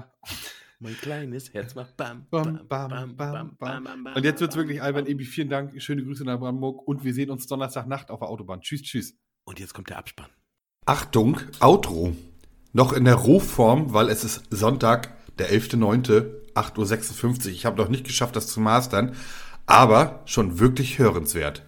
[0.79, 4.07] Mein kleines Herz macht bam, Bam, bam, bam, bam.
[4.15, 5.07] Und jetzt wird es wirklich albern.
[5.07, 5.81] Ebi, vielen Dank.
[5.83, 6.87] Schöne Grüße nach Brandenburg.
[6.89, 8.63] Und wir sehen uns Donnerstagnacht auf der Autobahn.
[8.63, 9.19] Tschüss, tschüss.
[9.45, 10.31] Und jetzt kommt der Abspann.
[10.87, 12.17] Achtung, Outro.
[12.73, 16.25] Noch in der Rohform, weil es ist Sonntag, der 11.09.,
[16.55, 17.53] 8.56 Uhr.
[17.53, 19.15] Ich habe noch nicht geschafft, das zu mastern,
[19.67, 21.63] aber schon wirklich hörenswert.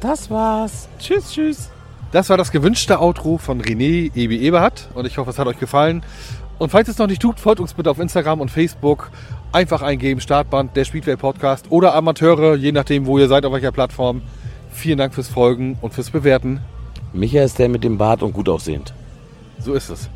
[0.00, 0.88] Das war's.
[0.98, 1.70] Tschüss, tschüss.
[2.12, 5.58] Das war das gewünschte Outro von René Ebi Eberhardt und ich hoffe, es hat euch
[5.58, 6.02] gefallen.
[6.58, 9.10] Und falls ihr es noch nicht tut, folgt uns bitte auf Instagram und Facebook.
[9.52, 13.72] Einfach eingeben, Startband, der Speedway Podcast oder Amateure, je nachdem, wo ihr seid, auf welcher
[13.72, 14.22] Plattform.
[14.80, 16.60] Vielen Dank fürs Folgen und fürs Bewerten.
[17.12, 18.94] Micha ist der mit dem Bart und gut aussehend.
[19.58, 20.08] So ist es.